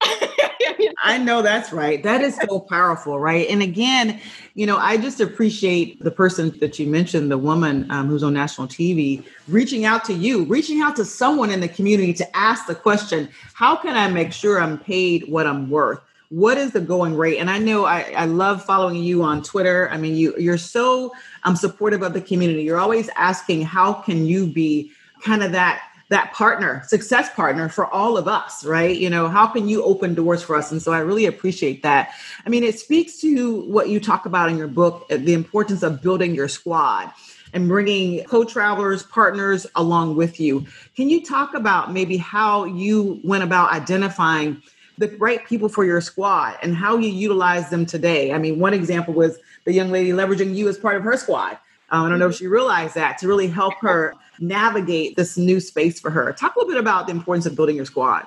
I 1.02 1.18
know 1.18 1.42
that's 1.42 1.72
right. 1.72 2.02
That 2.02 2.20
is 2.20 2.36
so 2.36 2.60
powerful, 2.60 3.18
right? 3.18 3.48
And 3.48 3.62
again, 3.62 4.20
you 4.54 4.66
know, 4.66 4.76
I 4.76 4.96
just 4.96 5.20
appreciate 5.20 6.02
the 6.02 6.10
person 6.10 6.56
that 6.60 6.78
you 6.78 6.86
mentioned, 6.86 7.30
the 7.30 7.38
woman 7.38 7.90
um, 7.90 8.08
who's 8.08 8.22
on 8.22 8.34
national 8.34 8.68
TV, 8.68 9.24
reaching 9.48 9.84
out 9.84 10.04
to 10.06 10.14
you, 10.14 10.44
reaching 10.44 10.80
out 10.80 10.96
to 10.96 11.04
someone 11.04 11.50
in 11.50 11.60
the 11.60 11.68
community 11.68 12.12
to 12.14 12.36
ask 12.36 12.66
the 12.66 12.74
question 12.74 13.28
how 13.54 13.76
can 13.76 13.96
I 13.96 14.08
make 14.08 14.32
sure 14.32 14.60
I'm 14.60 14.78
paid 14.78 15.28
what 15.28 15.46
I'm 15.46 15.70
worth? 15.70 16.00
What 16.30 16.58
is 16.58 16.72
the 16.72 16.80
going 16.80 17.16
rate? 17.16 17.38
And 17.38 17.48
I 17.48 17.58
know 17.58 17.84
I, 17.84 18.12
I 18.16 18.24
love 18.24 18.64
following 18.64 18.96
you 18.96 19.22
on 19.22 19.42
Twitter. 19.42 19.88
I 19.90 19.96
mean, 19.96 20.16
you 20.16 20.34
you're 20.38 20.58
so 20.58 21.12
um, 21.44 21.54
supportive 21.54 22.02
of 22.02 22.12
the 22.14 22.20
community. 22.20 22.64
You're 22.64 22.80
always 22.80 23.08
asking 23.14 23.62
how 23.62 23.92
can 23.92 24.26
you 24.26 24.46
be 24.46 24.90
kind 25.22 25.42
of 25.42 25.52
that 25.52 25.82
that 26.08 26.32
partner, 26.32 26.82
success 26.86 27.32
partner 27.34 27.68
for 27.68 27.86
all 27.86 28.16
of 28.16 28.28
us, 28.28 28.64
right? 28.64 28.96
You 28.96 29.10
know, 29.10 29.28
how 29.28 29.46
can 29.46 29.68
you 29.68 29.82
open 29.82 30.14
doors 30.14 30.42
for 30.42 30.54
us? 30.54 30.70
And 30.70 30.80
so 30.80 30.92
I 30.92 31.00
really 31.00 31.26
appreciate 31.26 31.82
that. 31.82 32.14
I 32.44 32.48
mean, 32.48 32.62
it 32.62 32.78
speaks 32.78 33.20
to 33.22 33.62
what 33.62 33.88
you 33.88 33.98
talk 33.98 34.24
about 34.24 34.48
in 34.48 34.56
your 34.56 34.68
book, 34.68 35.08
the 35.08 35.32
importance 35.32 35.82
of 35.82 36.02
building 36.02 36.34
your 36.34 36.48
squad 36.48 37.12
and 37.52 37.68
bringing 37.68 38.22
co-travelers, 38.24 39.02
partners 39.04 39.66
along 39.74 40.14
with 40.14 40.38
you. 40.38 40.64
Can 40.96 41.10
you 41.10 41.24
talk 41.24 41.54
about 41.54 41.92
maybe 41.92 42.16
how 42.16 42.64
you 42.64 43.20
went 43.24 43.42
about 43.42 43.72
identifying 43.72 44.62
the 44.98 45.08
right 45.18 45.44
people 45.46 45.68
for 45.68 45.84
your 45.84 46.00
squad 46.00 46.56
and 46.62 46.74
how 46.74 46.98
you 46.98 47.08
utilize 47.08 47.68
them 47.68 47.84
today? 47.84 48.32
I 48.32 48.38
mean, 48.38 48.60
one 48.60 48.74
example 48.74 49.12
was 49.14 49.38
the 49.64 49.72
young 49.72 49.90
lady 49.90 50.10
leveraging 50.10 50.54
you 50.54 50.68
as 50.68 50.78
part 50.78 50.96
of 50.96 51.02
her 51.02 51.16
squad. 51.16 51.58
Uh, 51.90 52.02
I 52.02 52.08
don't 52.08 52.18
know 52.18 52.28
if 52.28 52.36
she 52.36 52.46
realized 52.46 52.94
that 52.94 53.18
to 53.18 53.28
really 53.28 53.48
help 53.48 53.74
her 53.80 54.14
navigate 54.40 55.16
this 55.16 55.36
new 55.36 55.60
space 55.60 56.00
for 56.00 56.10
her. 56.10 56.32
Talk 56.32 56.54
a 56.54 56.58
little 56.58 56.72
bit 56.72 56.80
about 56.80 57.06
the 57.06 57.12
importance 57.12 57.46
of 57.46 57.56
building 57.56 57.76
your 57.76 57.84
squad. 57.84 58.26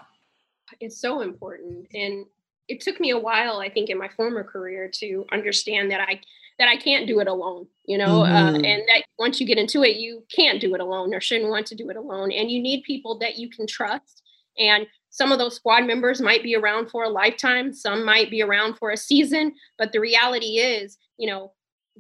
It's 0.80 1.00
so 1.00 1.22
important. 1.22 1.88
And 1.94 2.26
it 2.68 2.82
took 2.82 3.00
me 3.00 3.10
a 3.10 3.18
while, 3.18 3.60
I 3.60 3.70
think, 3.70 3.90
in 3.90 3.98
my 3.98 4.10
former 4.10 4.44
career 4.44 4.90
to 4.96 5.26
understand 5.32 5.92
that 5.92 6.02
I 6.02 6.22
that 6.60 6.68
I 6.68 6.76
can't 6.76 7.08
do 7.08 7.22
it 7.22 7.28
alone, 7.28 7.68
you 7.86 7.98
know, 7.98 8.24
uh, 8.24 8.28
mm-hmm. 8.28 8.56
uh, 8.56 8.68
and 8.68 8.84
that 8.90 9.04
once 9.18 9.40
you 9.40 9.48
get 9.48 9.58
into 9.58 9.82
it, 9.82 9.96
you 9.96 10.24
can't 10.30 10.60
do 10.60 10.76
it 10.76 10.82
alone 10.82 11.14
or 11.14 11.22
shouldn't 11.22 11.50
want 11.50 11.66
to 11.68 11.76
do 11.76 11.90
it 11.90 11.96
alone. 11.96 12.34
And 12.34 12.52
you 12.52 12.62
need 12.62 12.84
people 12.84 13.18
that 13.20 13.38
you 13.38 13.50
can 13.50 13.66
trust. 13.66 14.22
And 14.58 14.86
some 15.10 15.32
of 15.32 15.40
those 15.40 15.56
squad 15.56 15.86
members 15.86 16.20
might 16.20 16.44
be 16.44 16.58
around 16.58 16.90
for 16.90 17.04
a 17.06 17.10
lifetime, 17.10 17.74
some 17.74 18.04
might 18.04 18.30
be 18.30 18.42
around 18.42 18.76
for 18.78 18.92
a 18.92 18.98
season. 18.98 19.54
But 19.78 19.94
the 19.94 20.02
reality 20.02 20.58
is, 20.58 20.98
you 21.18 21.30
know, 21.30 21.54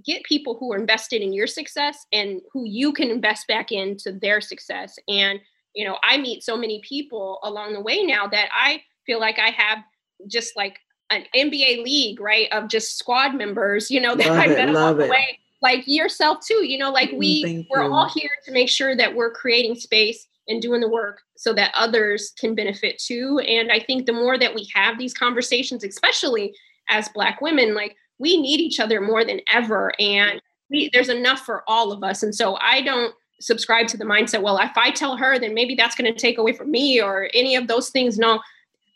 get 0.06 0.24
people 0.24 0.58
who 0.60 0.72
are 0.74 0.78
invested 0.78 1.22
in 1.22 1.34
your 1.34 1.48
success 1.48 2.06
and 2.12 2.42
who 2.52 2.66
you 2.66 2.94
can 2.94 3.10
invest 3.10 3.48
back 3.48 3.72
into 3.72 4.12
their 4.12 4.42
success. 4.42 4.98
And, 5.08 5.40
you 5.74 5.86
know, 5.86 5.98
I 6.04 6.18
meet 6.18 6.44
so 6.44 6.58
many 6.58 6.82
people 6.88 7.40
along 7.44 7.74
the 7.74 7.82
way 7.82 8.04
now 8.04 8.28
that 8.28 8.50
I 8.54 8.82
feel 9.06 9.20
like 9.20 9.40
I 9.40 9.50
have 9.50 9.80
just 10.28 10.56
like 10.56 10.80
an 11.10 11.24
NBA 11.36 11.84
league, 11.84 12.20
right, 12.20 12.48
of 12.52 12.70
just 12.70 12.98
squad 12.98 13.36
members, 13.36 13.90
you 13.90 14.00
know, 14.00 14.16
that 14.18 14.28
love 14.28 14.38
I 14.38 14.48
met 14.48 14.70
along 14.70 14.98
the 14.98 15.08
way. 15.08 15.40
Like 15.62 15.84
yourself 15.88 16.40
too, 16.46 16.66
you 16.66 16.78
know, 16.78 16.92
like 16.92 17.10
mm, 17.10 17.18
we 17.18 17.44
Thank 17.44 17.68
we're 17.70 17.84
you. 17.84 17.94
all 17.94 18.10
here 18.10 18.30
to 18.46 18.52
make 18.52 18.70
sure 18.70 18.96
that 18.96 19.14
we're 19.14 19.32
creating 19.32 19.76
space 19.76 20.26
and 20.48 20.62
doing 20.62 20.80
the 20.82 20.90
work 20.90 21.22
so 21.36 21.54
that 21.54 21.72
others 21.76 22.34
can 22.40 22.56
benefit 22.56 22.98
too. 22.98 23.40
And 23.40 23.72
I 23.72 23.80
think 23.80 24.06
the 24.06 24.14
more 24.14 24.38
that 24.38 24.56
we 24.56 24.70
have 24.74 24.98
these 24.98 25.14
conversations, 25.14 25.84
especially 25.84 26.56
as 26.90 27.10
black 27.10 27.42
women, 27.42 27.76
like 27.76 27.96
we 28.20 28.39
need 28.39 28.59
each 28.59 28.80
other 28.80 29.01
more 29.01 29.26
than 29.26 29.41
ever. 29.51 29.93
And 29.99 30.41
we, 30.70 30.89
there's 30.93 31.09
enough 31.09 31.39
for 31.39 31.63
all 31.67 31.91
of 31.91 32.03
us. 32.03 32.22
And 32.22 32.36
so 32.36 32.57
I 32.61 32.82
don't 32.82 33.13
subscribe 33.41 33.88
to 33.88 33.97
the 33.97 34.05
mindset, 34.05 34.41
well, 34.41 34.57
if 34.57 34.78
I 34.78 34.91
tell 34.91 35.17
her, 35.17 35.39
then 35.39 35.53
maybe 35.53 35.76
that's 35.76 35.95
going 35.95 36.13
to 36.13 36.20
take 36.20 36.38
away 36.38 36.53
from 36.53 36.72
me 36.72 37.01
or 37.01 37.30
any 37.34 37.55
of 37.55 37.67
those 37.67 37.89
things. 37.89 38.17
No, 38.17 38.41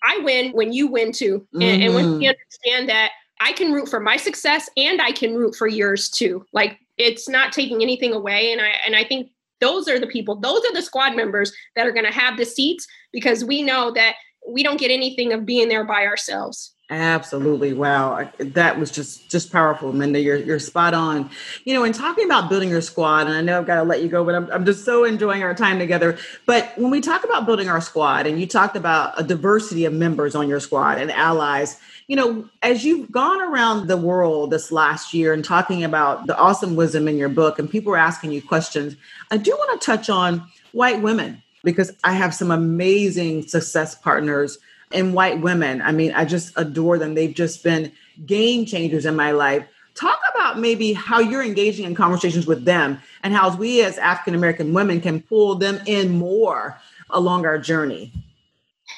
I 0.03 0.19
win 0.19 0.51
when 0.51 0.73
you 0.73 0.87
win 0.87 1.11
too. 1.11 1.47
Mm-hmm. 1.55 1.61
And, 1.61 1.83
and 1.83 1.95
when 1.95 2.05
you 2.21 2.29
mm-hmm. 2.29 2.39
understand 2.69 2.89
that 2.89 3.11
I 3.39 3.53
can 3.53 3.71
root 3.71 3.89
for 3.89 3.99
my 3.99 4.17
success 4.17 4.69
and 4.77 5.01
I 5.01 5.11
can 5.11 5.35
root 5.35 5.55
for 5.55 5.67
yours 5.67 6.09
too. 6.09 6.45
Like 6.53 6.79
it's 6.97 7.27
not 7.27 7.51
taking 7.51 7.81
anything 7.81 8.13
away. 8.13 8.51
And 8.51 8.61
I 8.61 8.73
and 8.85 8.95
I 8.95 9.03
think 9.03 9.31
those 9.59 9.87
are 9.87 9.99
the 9.99 10.07
people, 10.07 10.35
those 10.35 10.63
are 10.65 10.73
the 10.73 10.81
squad 10.81 11.15
members 11.15 11.53
that 11.75 11.87
are 11.87 11.91
going 11.91 12.05
to 12.05 12.11
have 12.11 12.37
the 12.37 12.45
seats 12.45 12.85
because 13.11 13.45
we 13.45 13.61
know 13.61 13.91
that 13.91 14.15
we 14.47 14.61
don't 14.61 14.79
get 14.79 14.91
anything 14.91 15.31
of 15.31 15.45
being 15.45 15.69
there 15.69 15.85
by 15.85 16.05
ourselves. 16.05 16.73
Absolutely. 16.93 17.73
Wow. 17.73 18.29
That 18.37 18.79
was 18.79 18.91
just 18.91 19.29
just 19.31 19.51
powerful, 19.51 19.91
Minda. 19.93 20.19
You're 20.19 20.37
you're 20.37 20.59
spot 20.59 20.93
on. 20.93 21.29
You 21.65 21.73
know, 21.73 21.83
in 21.83 21.91
talking 21.91 22.25
about 22.25 22.49
building 22.49 22.69
your 22.69 22.81
squad, 22.81 23.25
and 23.25 23.31
I 23.31 23.41
know 23.41 23.57
I've 23.57 23.65
got 23.65 23.77
to 23.77 23.83
let 23.83 24.03
you 24.03 24.09
go, 24.09 24.23
but 24.23 24.35
I'm 24.35 24.51
I'm 24.51 24.63
just 24.63 24.85
so 24.85 25.03
enjoying 25.03 25.41
our 25.41 25.55
time 25.55 25.79
together. 25.79 26.17
But 26.45 26.71
when 26.77 26.91
we 26.91 27.01
talk 27.01 27.23
about 27.23 27.47
building 27.47 27.67
our 27.67 27.81
squad, 27.81 28.27
and 28.27 28.39
you 28.39 28.45
talked 28.45 28.75
about 28.75 29.19
a 29.19 29.23
diversity 29.23 29.85
of 29.85 29.93
members 29.93 30.35
on 30.35 30.47
your 30.47 30.59
squad 30.59 30.99
and 30.99 31.11
allies, 31.11 31.79
you 32.07 32.15
know, 32.15 32.47
as 32.61 32.85
you've 32.85 33.11
gone 33.11 33.41
around 33.41 33.87
the 33.87 33.97
world 33.97 34.51
this 34.51 34.71
last 34.71 35.15
year 35.15 35.33
and 35.33 35.43
talking 35.43 35.83
about 35.83 36.27
the 36.27 36.37
awesome 36.37 36.75
wisdom 36.75 37.07
in 37.07 37.17
your 37.17 37.29
book, 37.29 37.57
and 37.57 37.67
people 37.67 37.91
are 37.91 37.97
asking 37.97 38.31
you 38.31 38.41
questions, 38.41 38.95
I 39.31 39.37
do 39.37 39.49
want 39.51 39.81
to 39.81 39.85
touch 39.85 40.11
on 40.11 40.47
white 40.73 41.01
women 41.01 41.41
because 41.63 41.91
I 42.03 42.13
have 42.13 42.35
some 42.35 42.51
amazing 42.51 43.47
success 43.47 43.95
partners 43.95 44.59
and 44.93 45.13
white 45.13 45.41
women. 45.41 45.81
I 45.81 45.91
mean, 45.91 46.11
I 46.13 46.25
just 46.25 46.53
adore 46.55 46.97
them. 46.97 47.15
They've 47.15 47.33
just 47.33 47.63
been 47.63 47.91
game 48.25 48.65
changers 48.65 49.05
in 49.05 49.15
my 49.15 49.31
life. 49.31 49.65
Talk 49.95 50.19
about 50.33 50.59
maybe 50.59 50.93
how 50.93 51.19
you're 51.19 51.43
engaging 51.43 51.85
in 51.85 51.95
conversations 51.95 52.47
with 52.47 52.65
them 52.65 52.99
and 53.21 53.33
how 53.33 53.55
we 53.55 53.83
as 53.83 53.97
African 53.97 54.35
American 54.35 54.73
women 54.73 55.01
can 55.01 55.21
pull 55.21 55.55
them 55.55 55.79
in 55.85 56.17
more 56.17 56.79
along 57.09 57.45
our 57.45 57.59
journey. 57.59 58.11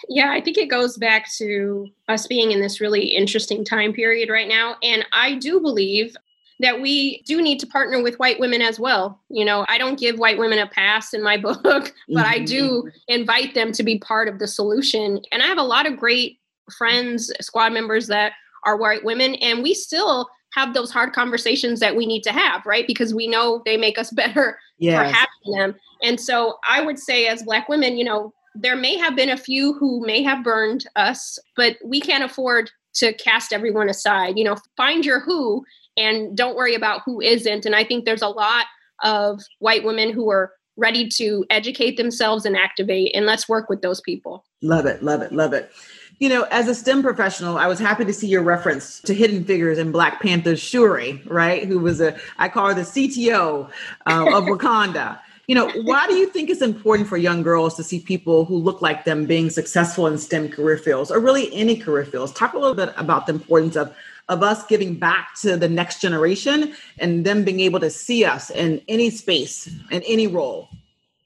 Yeah, 0.07 0.31
I 0.31 0.41
think 0.41 0.57
it 0.57 0.69
goes 0.69 0.97
back 0.97 1.31
to 1.37 1.89
us 2.07 2.27
being 2.27 2.51
in 2.51 2.61
this 2.61 2.79
really 2.79 3.15
interesting 3.15 3.65
time 3.65 3.93
period 3.93 4.29
right 4.29 4.47
now. 4.47 4.75
And 4.83 5.05
I 5.11 5.35
do 5.35 5.59
believe 5.59 6.15
that 6.59 6.81
we 6.81 7.21
do 7.23 7.41
need 7.41 7.59
to 7.59 7.67
partner 7.67 8.01
with 8.01 8.17
white 8.17 8.39
women 8.39 8.61
as 8.61 8.79
well. 8.79 9.19
You 9.29 9.45
know, 9.45 9.65
I 9.67 9.77
don't 9.77 9.99
give 9.99 10.19
white 10.19 10.37
women 10.37 10.59
a 10.59 10.67
pass 10.67 11.13
in 11.13 11.21
my 11.21 11.37
book, 11.41 11.63
but 11.63 11.91
mm-hmm. 12.09 12.17
I 12.17 12.39
do 12.39 12.83
mm-hmm. 12.83 12.89
invite 13.07 13.53
them 13.53 13.71
to 13.73 13.83
be 13.83 13.99
part 13.99 14.27
of 14.27 14.39
the 14.39 14.47
solution. 14.47 15.21
And 15.31 15.43
I 15.43 15.47
have 15.47 15.57
a 15.57 15.63
lot 15.63 15.85
of 15.87 15.97
great 15.97 16.39
friends, 16.77 17.31
squad 17.41 17.73
members 17.73 18.07
that 18.07 18.33
are 18.65 18.77
white 18.77 19.03
women, 19.03 19.35
and 19.35 19.61
we 19.61 19.73
still 19.73 20.27
have 20.53 20.73
those 20.73 20.89
hard 20.89 21.13
conversations 21.13 21.81
that 21.81 21.95
we 21.95 22.05
need 22.05 22.23
to 22.23 22.31
have, 22.31 22.65
right? 22.65 22.87
Because 22.87 23.13
we 23.13 23.27
know 23.27 23.61
they 23.65 23.77
make 23.77 23.97
us 23.97 24.09
better 24.13 24.57
yes. 24.77 24.97
for 24.97 25.13
having 25.13 25.59
them. 25.59 25.75
And 26.01 26.19
so 26.19 26.57
I 26.67 26.81
would 26.81 26.97
say, 26.97 27.27
as 27.27 27.43
Black 27.43 27.69
women, 27.69 27.97
you 27.97 28.05
know, 28.05 28.33
there 28.55 28.77
may 28.77 28.97
have 28.97 29.17
been 29.17 29.29
a 29.29 29.37
few 29.37 29.73
who 29.73 30.05
may 30.05 30.23
have 30.23 30.43
burned 30.43 30.87
us, 30.95 31.37
but 31.57 31.75
we 31.83 31.99
can't 31.99 32.23
afford 32.23 32.71
to 32.95 33.13
cast 33.13 33.51
everyone 33.51 33.89
aside. 33.89 34.37
You 34.37 34.45
know, 34.45 34.55
find 34.77 35.05
your 35.05 35.19
who 35.19 35.65
and 35.97 36.35
don't 36.35 36.55
worry 36.55 36.75
about 36.75 37.01
who 37.05 37.21
isn't. 37.21 37.65
And 37.65 37.75
I 37.75 37.83
think 37.83 38.05
there's 38.05 38.21
a 38.21 38.29
lot 38.29 38.65
of 39.03 39.41
white 39.59 39.83
women 39.83 40.11
who 40.11 40.29
are 40.29 40.51
ready 40.77 41.07
to 41.07 41.45
educate 41.49 41.97
themselves 41.97 42.45
and 42.45 42.55
activate, 42.57 43.15
and 43.15 43.25
let's 43.25 43.47
work 43.47 43.69
with 43.69 43.81
those 43.81 44.01
people. 44.01 44.45
Love 44.61 44.85
it, 44.85 45.01
love 45.03 45.21
it, 45.21 45.31
love 45.31 45.53
it. 45.53 45.71
You 46.19 46.29
know, 46.29 46.43
as 46.43 46.67
a 46.67 46.75
STEM 46.75 47.01
professional, 47.01 47.57
I 47.57 47.67
was 47.67 47.77
happy 47.77 48.05
to 48.05 48.13
see 48.13 48.27
your 48.27 48.43
reference 48.43 49.01
to 49.01 49.13
hidden 49.13 49.43
figures 49.43 49.77
in 49.77 49.91
Black 49.91 50.21
Panther's 50.21 50.61
Shuri, 50.61 51.21
right? 51.25 51.65
Who 51.65 51.79
was 51.79 51.99
a, 51.99 52.17
I 52.37 52.47
call 52.47 52.69
her 52.69 52.73
the 52.73 52.81
CTO 52.81 53.69
uh, 54.05 54.25
of 54.33 54.43
Wakanda. 54.45 55.19
You 55.47 55.55
know, 55.55 55.69
why 55.83 56.07
do 56.07 56.15
you 56.15 56.27
think 56.27 56.49
it's 56.49 56.61
important 56.61 57.07
for 57.07 57.17
young 57.17 57.43
girls 57.43 57.75
to 57.75 57.83
see 57.83 57.99
people 57.99 58.45
who 58.45 58.55
look 58.55 58.81
like 58.81 59.05
them 59.05 59.25
being 59.25 59.49
successful 59.49 60.07
in 60.07 60.17
STEM 60.17 60.49
career 60.49 60.77
fields 60.77 61.11
or 61.11 61.19
really 61.19 61.53
any 61.53 61.75
career 61.75 62.05
fields? 62.05 62.31
Talk 62.31 62.53
a 62.53 62.57
little 62.57 62.73
bit 62.73 62.93
about 62.97 63.27
the 63.27 63.33
importance 63.33 63.75
of 63.75 63.95
of 64.29 64.41
us 64.41 64.65
giving 64.65 64.95
back 64.95 65.35
to 65.35 65.55
the 65.55 65.69
next 65.69 66.01
generation 66.01 66.73
and 66.99 67.25
them 67.25 67.43
being 67.43 67.59
able 67.59 67.79
to 67.79 67.89
see 67.89 68.25
us 68.25 68.49
in 68.49 68.81
any 68.87 69.09
space 69.09 69.67
in 69.91 70.01
any 70.03 70.27
role 70.27 70.69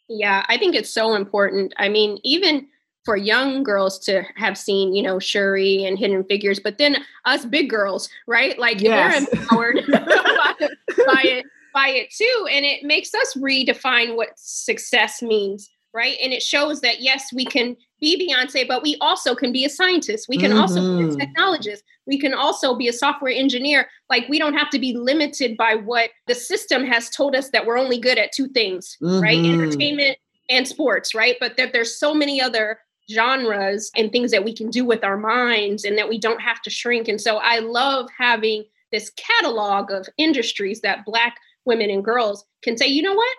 yeah 0.07 0.45
i 0.49 0.57
think 0.57 0.75
it's 0.75 0.89
so 0.89 1.13
important 1.15 1.73
i 1.77 1.87
mean 1.87 2.19
even 2.23 2.67
for 3.09 3.15
young 3.15 3.63
girls 3.63 3.97
to 3.97 4.23
have 4.35 4.57
seen, 4.57 4.93
you 4.93 5.01
know, 5.01 5.17
Shuri 5.17 5.83
and 5.83 5.97
Hidden 5.97 6.25
Figures, 6.25 6.59
but 6.59 6.77
then 6.77 6.97
us 7.25 7.43
big 7.43 7.67
girls, 7.67 8.09
right? 8.27 8.59
Like 8.59 8.81
yes. 8.81 9.25
we're 9.31 9.39
empowered 9.39 9.85
by, 9.91 10.53
by 11.07 11.21
it, 11.23 11.45
by 11.73 11.89
it 11.89 12.11
too, 12.11 12.47
and 12.51 12.65
it 12.65 12.83
makes 12.83 13.13
us 13.15 13.33
redefine 13.35 14.15
what 14.15 14.29
success 14.35 15.23
means, 15.23 15.71
right? 15.93 16.17
And 16.21 16.33
it 16.33 16.43
shows 16.43 16.81
that 16.81 17.01
yes, 17.01 17.33
we 17.33 17.45
can 17.45 17.75
be 17.99 18.27
Beyonce, 18.27 18.67
but 18.67 18.81
we 18.81 18.97
also 19.01 19.35
can 19.35 19.51
be 19.51 19.65
a 19.65 19.69
scientist. 19.69 20.27
We 20.29 20.37
can 20.37 20.51
mm-hmm. 20.51 20.59
also 20.59 20.75
be 20.75 21.03
a 21.03 21.07
mm-hmm. 21.07 21.15
technologist. 21.17 21.79
We 22.05 22.19
can 22.19 22.33
also 22.33 22.75
be 22.75 22.87
a 22.87 22.93
software 22.93 23.31
engineer. 23.31 23.89
Like 24.09 24.27
we 24.29 24.39
don't 24.39 24.55
have 24.55 24.69
to 24.71 24.79
be 24.79 24.95
limited 24.95 25.57
by 25.57 25.75
what 25.75 26.11
the 26.27 26.35
system 26.35 26.85
has 26.85 27.09
told 27.09 27.35
us 27.35 27.49
that 27.49 27.65
we're 27.65 27.77
only 27.77 27.99
good 27.99 28.17
at 28.17 28.31
two 28.31 28.47
things, 28.47 28.97
mm-hmm. 29.01 29.21
right? 29.21 29.37
Entertainment 29.37 30.17
and 30.49 30.67
sports, 30.67 31.13
right? 31.13 31.35
But 31.39 31.57
that 31.57 31.73
there's 31.73 31.99
so 31.99 32.13
many 32.13 32.41
other 32.41 32.79
genres 33.11 33.91
and 33.95 34.11
things 34.11 34.31
that 34.31 34.43
we 34.43 34.55
can 34.55 34.69
do 34.69 34.85
with 34.85 35.03
our 35.03 35.17
minds 35.17 35.83
and 35.83 35.97
that 35.97 36.09
we 36.09 36.19
don't 36.19 36.41
have 36.41 36.61
to 36.61 36.69
shrink. 36.69 37.07
And 37.07 37.19
so 37.19 37.37
I 37.37 37.59
love 37.59 38.07
having 38.17 38.63
this 38.91 39.11
catalog 39.11 39.91
of 39.91 40.07
industries 40.17 40.81
that 40.81 41.05
black 41.05 41.35
women 41.65 41.89
and 41.89 42.03
girls 42.03 42.45
can 42.63 42.77
say, 42.77 42.87
you 42.87 43.01
know 43.01 43.13
what? 43.13 43.37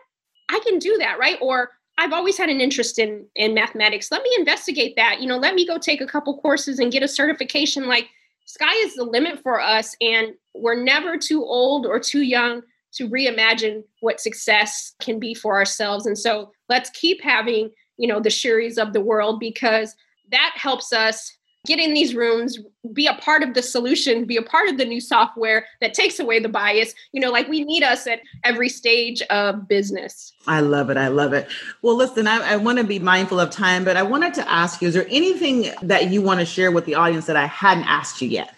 I 0.48 0.60
can 0.60 0.78
do 0.78 0.96
that, 0.98 1.18
right? 1.18 1.38
Or 1.40 1.70
I've 2.00 2.14
always 2.14 2.38
had 2.38 2.48
an 2.48 2.62
interest 2.62 2.98
in 2.98 3.26
in 3.36 3.52
mathematics. 3.52 4.10
Let 4.10 4.22
me 4.22 4.30
investigate 4.38 4.96
that. 4.96 5.20
You 5.20 5.28
know, 5.28 5.36
let 5.36 5.54
me 5.54 5.66
go 5.66 5.76
take 5.76 6.00
a 6.00 6.06
couple 6.06 6.40
courses 6.40 6.78
and 6.78 6.90
get 6.90 7.02
a 7.02 7.08
certification. 7.08 7.88
Like 7.88 8.08
sky 8.46 8.74
is 8.76 8.94
the 8.94 9.04
limit 9.04 9.42
for 9.42 9.60
us 9.60 9.94
and 10.00 10.28
we're 10.54 10.82
never 10.82 11.18
too 11.18 11.44
old 11.44 11.84
or 11.84 12.00
too 12.00 12.22
young 12.22 12.62
to 12.92 13.06
reimagine 13.06 13.84
what 14.00 14.18
success 14.18 14.94
can 15.00 15.20
be 15.20 15.34
for 15.34 15.56
ourselves. 15.56 16.06
And 16.06 16.18
so 16.18 16.50
let's 16.70 16.88
keep 16.90 17.22
having, 17.22 17.70
you 17.98 18.08
know, 18.08 18.18
the 18.18 18.30
Shuris 18.30 18.78
of 18.78 18.94
the 18.94 19.02
world 19.02 19.38
because 19.38 19.94
that 20.30 20.52
helps 20.56 20.94
us 20.94 21.36
get 21.70 21.78
in 21.78 21.94
these 21.94 22.16
rooms, 22.16 22.58
be 22.92 23.06
a 23.06 23.14
part 23.14 23.44
of 23.44 23.54
the 23.54 23.62
solution, 23.62 24.24
be 24.24 24.36
a 24.36 24.42
part 24.42 24.68
of 24.68 24.76
the 24.76 24.84
new 24.84 25.00
software 25.00 25.66
that 25.80 25.94
takes 25.94 26.18
away 26.18 26.40
the 26.40 26.48
bias. 26.48 26.92
You 27.12 27.20
know, 27.20 27.30
like 27.30 27.48
we 27.48 27.64
need 27.64 27.84
us 27.84 28.08
at 28.08 28.20
every 28.42 28.68
stage 28.68 29.22
of 29.30 29.68
business. 29.68 30.32
I 30.48 30.60
love 30.60 30.90
it. 30.90 30.96
I 30.96 31.06
love 31.08 31.32
it. 31.32 31.48
Well, 31.82 31.94
listen, 31.94 32.26
I, 32.26 32.54
I 32.54 32.56
want 32.56 32.78
to 32.78 32.84
be 32.84 32.98
mindful 32.98 33.38
of 33.38 33.50
time, 33.50 33.84
but 33.84 33.96
I 33.96 34.02
wanted 34.02 34.34
to 34.34 34.50
ask 34.50 34.82
you 34.82 34.88
is 34.88 34.94
there 34.94 35.06
anything 35.08 35.70
that 35.82 36.10
you 36.10 36.20
want 36.20 36.40
to 36.40 36.46
share 36.46 36.72
with 36.72 36.86
the 36.86 36.96
audience 36.96 37.26
that 37.26 37.36
I 37.36 37.46
hadn't 37.46 37.84
asked 37.84 38.20
you 38.20 38.28
yet? 38.28 38.52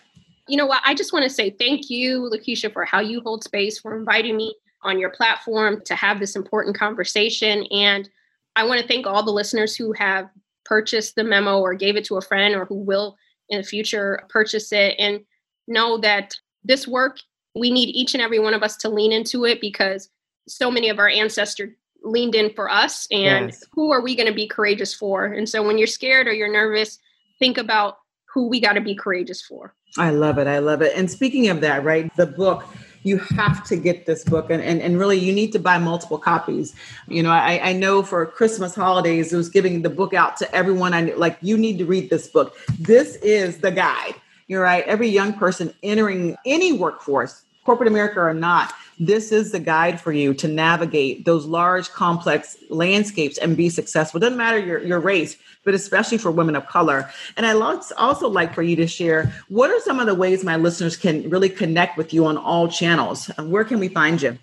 You 0.48 0.56
know 0.56 0.66
what? 0.66 0.80
I 0.84 0.94
just 0.94 1.12
want 1.12 1.24
to 1.24 1.30
say 1.30 1.50
thank 1.50 1.90
you, 1.90 2.30
Lakeisha, 2.32 2.72
for 2.72 2.86
how 2.86 3.00
you 3.00 3.20
hold 3.20 3.44
space, 3.44 3.78
for 3.78 3.96
inviting 3.96 4.38
me 4.38 4.54
on 4.82 4.98
your 4.98 5.10
platform 5.10 5.82
to 5.84 5.94
have 5.94 6.18
this 6.18 6.34
important 6.34 6.76
conversation. 6.76 7.64
And 7.70 8.08
I 8.56 8.64
want 8.64 8.80
to 8.80 8.88
thank 8.88 9.06
all 9.06 9.22
the 9.22 9.30
listeners 9.30 9.76
who 9.76 9.92
have 9.92 10.30
purchased 10.64 11.14
the 11.14 11.24
memo 11.24 11.60
or 11.60 11.74
gave 11.74 11.96
it 11.96 12.04
to 12.04 12.16
a 12.16 12.22
friend 12.22 12.54
or 12.54 12.64
who 12.64 12.76
will 12.76 13.16
in 13.48 13.60
the 13.60 13.66
future 13.66 14.24
purchase 14.28 14.72
it 14.72 14.94
and 14.98 15.20
know 15.68 15.98
that 15.98 16.34
this 16.64 16.86
work 16.86 17.18
we 17.54 17.70
need 17.70 17.88
each 17.90 18.14
and 18.14 18.22
every 18.22 18.38
one 18.38 18.54
of 18.54 18.62
us 18.62 18.76
to 18.76 18.88
lean 18.88 19.12
into 19.12 19.44
it 19.44 19.60
because 19.60 20.08
so 20.48 20.70
many 20.70 20.88
of 20.88 20.98
our 20.98 21.08
ancestors 21.08 21.70
leaned 22.02 22.34
in 22.34 22.52
for 22.54 22.70
us 22.70 23.06
and 23.10 23.50
yes. 23.50 23.64
who 23.72 23.92
are 23.92 24.02
we 24.02 24.16
going 24.16 24.26
to 24.26 24.34
be 24.34 24.48
courageous 24.48 24.92
for? 24.92 25.26
And 25.26 25.48
so 25.48 25.62
when 25.62 25.78
you're 25.78 25.86
scared 25.86 26.26
or 26.26 26.32
you're 26.32 26.52
nervous 26.52 26.98
think 27.38 27.58
about 27.58 27.96
who 28.32 28.48
we 28.48 28.60
got 28.60 28.74
to 28.74 28.80
be 28.80 28.94
courageous 28.94 29.42
for. 29.42 29.74
I 29.98 30.10
love 30.10 30.38
it 30.38 30.46
i 30.46 30.58
love 30.58 30.80
it. 30.82 30.92
And 30.96 31.10
speaking 31.10 31.48
of 31.48 31.60
that 31.60 31.84
right 31.84 32.14
the 32.16 32.26
book 32.26 32.64
you 33.02 33.18
have 33.18 33.64
to 33.64 33.76
get 33.76 34.06
this 34.06 34.24
book 34.24 34.50
and, 34.50 34.62
and, 34.62 34.80
and 34.80 34.98
really 34.98 35.18
you 35.18 35.32
need 35.32 35.52
to 35.52 35.58
buy 35.58 35.78
multiple 35.78 36.18
copies. 36.18 36.74
You 37.08 37.22
know, 37.22 37.30
I, 37.30 37.70
I 37.70 37.72
know 37.72 38.02
for 38.02 38.24
Christmas 38.26 38.74
holidays, 38.74 39.32
it 39.32 39.36
was 39.36 39.48
giving 39.48 39.82
the 39.82 39.90
book 39.90 40.14
out 40.14 40.36
to 40.38 40.54
everyone. 40.54 40.94
I 40.94 41.02
knew, 41.02 41.16
like, 41.16 41.38
you 41.40 41.56
need 41.56 41.78
to 41.78 41.84
read 41.84 42.10
this 42.10 42.28
book. 42.28 42.56
This 42.78 43.16
is 43.16 43.58
the 43.58 43.70
guide. 43.70 44.14
You're 44.48 44.62
right. 44.62 44.84
Every 44.86 45.08
young 45.08 45.32
person 45.32 45.72
entering 45.82 46.36
any 46.44 46.72
workforce, 46.72 47.42
corporate 47.64 47.88
America 47.88 48.20
or 48.20 48.34
not, 48.34 48.72
this 48.98 49.32
is 49.32 49.52
the 49.52 49.58
guide 49.58 50.00
for 50.00 50.12
you 50.12 50.34
to 50.34 50.48
navigate 50.48 51.24
those 51.24 51.46
large, 51.46 51.90
complex 51.90 52.56
landscapes 52.70 53.38
and 53.38 53.56
be 53.56 53.68
successful. 53.68 54.18
It 54.18 54.22
doesn't 54.22 54.38
matter 54.38 54.58
your, 54.58 54.78
your 54.80 55.00
race, 55.00 55.36
but 55.64 55.74
especially 55.74 56.18
for 56.18 56.30
women 56.30 56.56
of 56.56 56.66
color. 56.66 57.10
And 57.36 57.46
I 57.46 57.52
also 57.52 58.28
like 58.28 58.54
for 58.54 58.62
you 58.62 58.76
to 58.76 58.86
share 58.86 59.32
what 59.48 59.70
are 59.70 59.80
some 59.80 60.00
of 60.00 60.06
the 60.06 60.14
ways 60.14 60.44
my 60.44 60.56
listeners 60.56 60.96
can 60.96 61.28
really 61.30 61.48
connect 61.48 61.96
with 61.96 62.12
you 62.12 62.26
on 62.26 62.36
all 62.36 62.68
channels? 62.68 63.30
and 63.36 63.50
Where 63.50 63.64
can 63.64 63.78
we 63.78 63.88
find 63.88 64.20
you? 64.20 64.38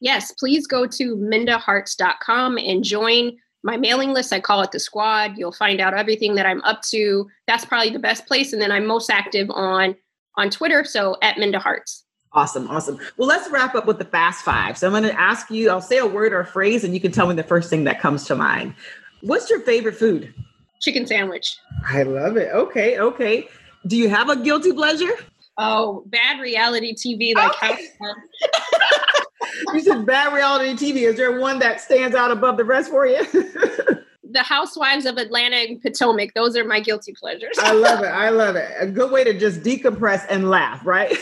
Yes, 0.00 0.32
please 0.32 0.66
go 0.66 0.86
to 0.86 1.16
mindaharts.com 1.16 2.58
and 2.58 2.84
join 2.84 3.36
my 3.64 3.76
mailing 3.76 4.12
list. 4.12 4.32
I 4.32 4.40
call 4.40 4.62
it 4.62 4.70
the 4.70 4.78
squad. 4.78 5.36
You'll 5.36 5.52
find 5.52 5.80
out 5.80 5.94
everything 5.94 6.36
that 6.36 6.46
I'm 6.46 6.62
up 6.62 6.82
to. 6.82 7.28
That's 7.46 7.64
probably 7.64 7.90
the 7.90 7.98
best 7.98 8.26
place. 8.26 8.52
And 8.52 8.62
then 8.62 8.70
I'm 8.70 8.86
most 8.86 9.10
active 9.10 9.50
on 9.50 9.96
on 10.36 10.50
Twitter. 10.50 10.84
So 10.84 11.16
at 11.20 11.38
Minda 11.38 11.58
Harts. 11.58 12.04
Awesome, 12.32 12.68
awesome. 12.68 12.98
Well, 13.16 13.26
let's 13.26 13.50
wrap 13.50 13.74
up 13.74 13.86
with 13.86 13.98
the 13.98 14.04
fast 14.04 14.44
five. 14.44 14.76
So 14.76 14.86
I'm 14.86 14.92
going 14.92 15.02
to 15.04 15.18
ask 15.18 15.50
you, 15.50 15.70
I'll 15.70 15.80
say 15.80 15.98
a 15.98 16.06
word 16.06 16.32
or 16.32 16.40
a 16.40 16.46
phrase, 16.46 16.84
and 16.84 16.92
you 16.92 17.00
can 17.00 17.10
tell 17.10 17.26
me 17.26 17.34
the 17.34 17.42
first 17.42 17.70
thing 17.70 17.84
that 17.84 18.00
comes 18.00 18.24
to 18.26 18.34
mind. 18.34 18.74
What's 19.22 19.48
your 19.48 19.60
favorite 19.60 19.96
food? 19.96 20.32
Chicken 20.80 21.06
sandwich. 21.06 21.56
I 21.86 22.02
love 22.02 22.36
it. 22.36 22.52
Okay, 22.52 22.98
okay. 22.98 23.48
Do 23.86 23.96
you 23.96 24.08
have 24.08 24.28
a 24.28 24.36
guilty 24.36 24.72
pleasure? 24.72 25.10
Oh, 25.56 26.04
bad 26.06 26.40
reality 26.40 26.94
TV 26.94 27.34
like 27.34 27.50
okay. 27.62 27.88
you 29.74 29.80
said 29.80 30.06
bad 30.06 30.32
reality 30.32 30.74
TV. 30.74 31.02
Is 31.02 31.16
there 31.16 31.40
one 31.40 31.58
that 31.58 31.80
stands 31.80 32.14
out 32.14 32.30
above 32.30 32.58
the 32.58 32.64
rest 32.64 32.90
for 32.90 33.06
you? 33.06 33.24
the 34.30 34.42
Housewives 34.42 35.06
of 35.06 35.16
Atlanta 35.16 35.56
and 35.56 35.80
Potomac. 35.80 36.34
Those 36.34 36.56
are 36.56 36.64
my 36.64 36.80
guilty 36.80 37.12
pleasures. 37.12 37.56
I 37.58 37.72
love 37.72 38.00
it. 38.00 38.06
I 38.12 38.30
love 38.30 38.56
it. 38.56 38.70
A 38.78 38.86
good 38.86 39.10
way 39.10 39.24
to 39.24 39.32
just 39.38 39.62
decompress 39.62 40.26
and 40.28 40.50
laugh, 40.50 40.84
right? 40.84 41.16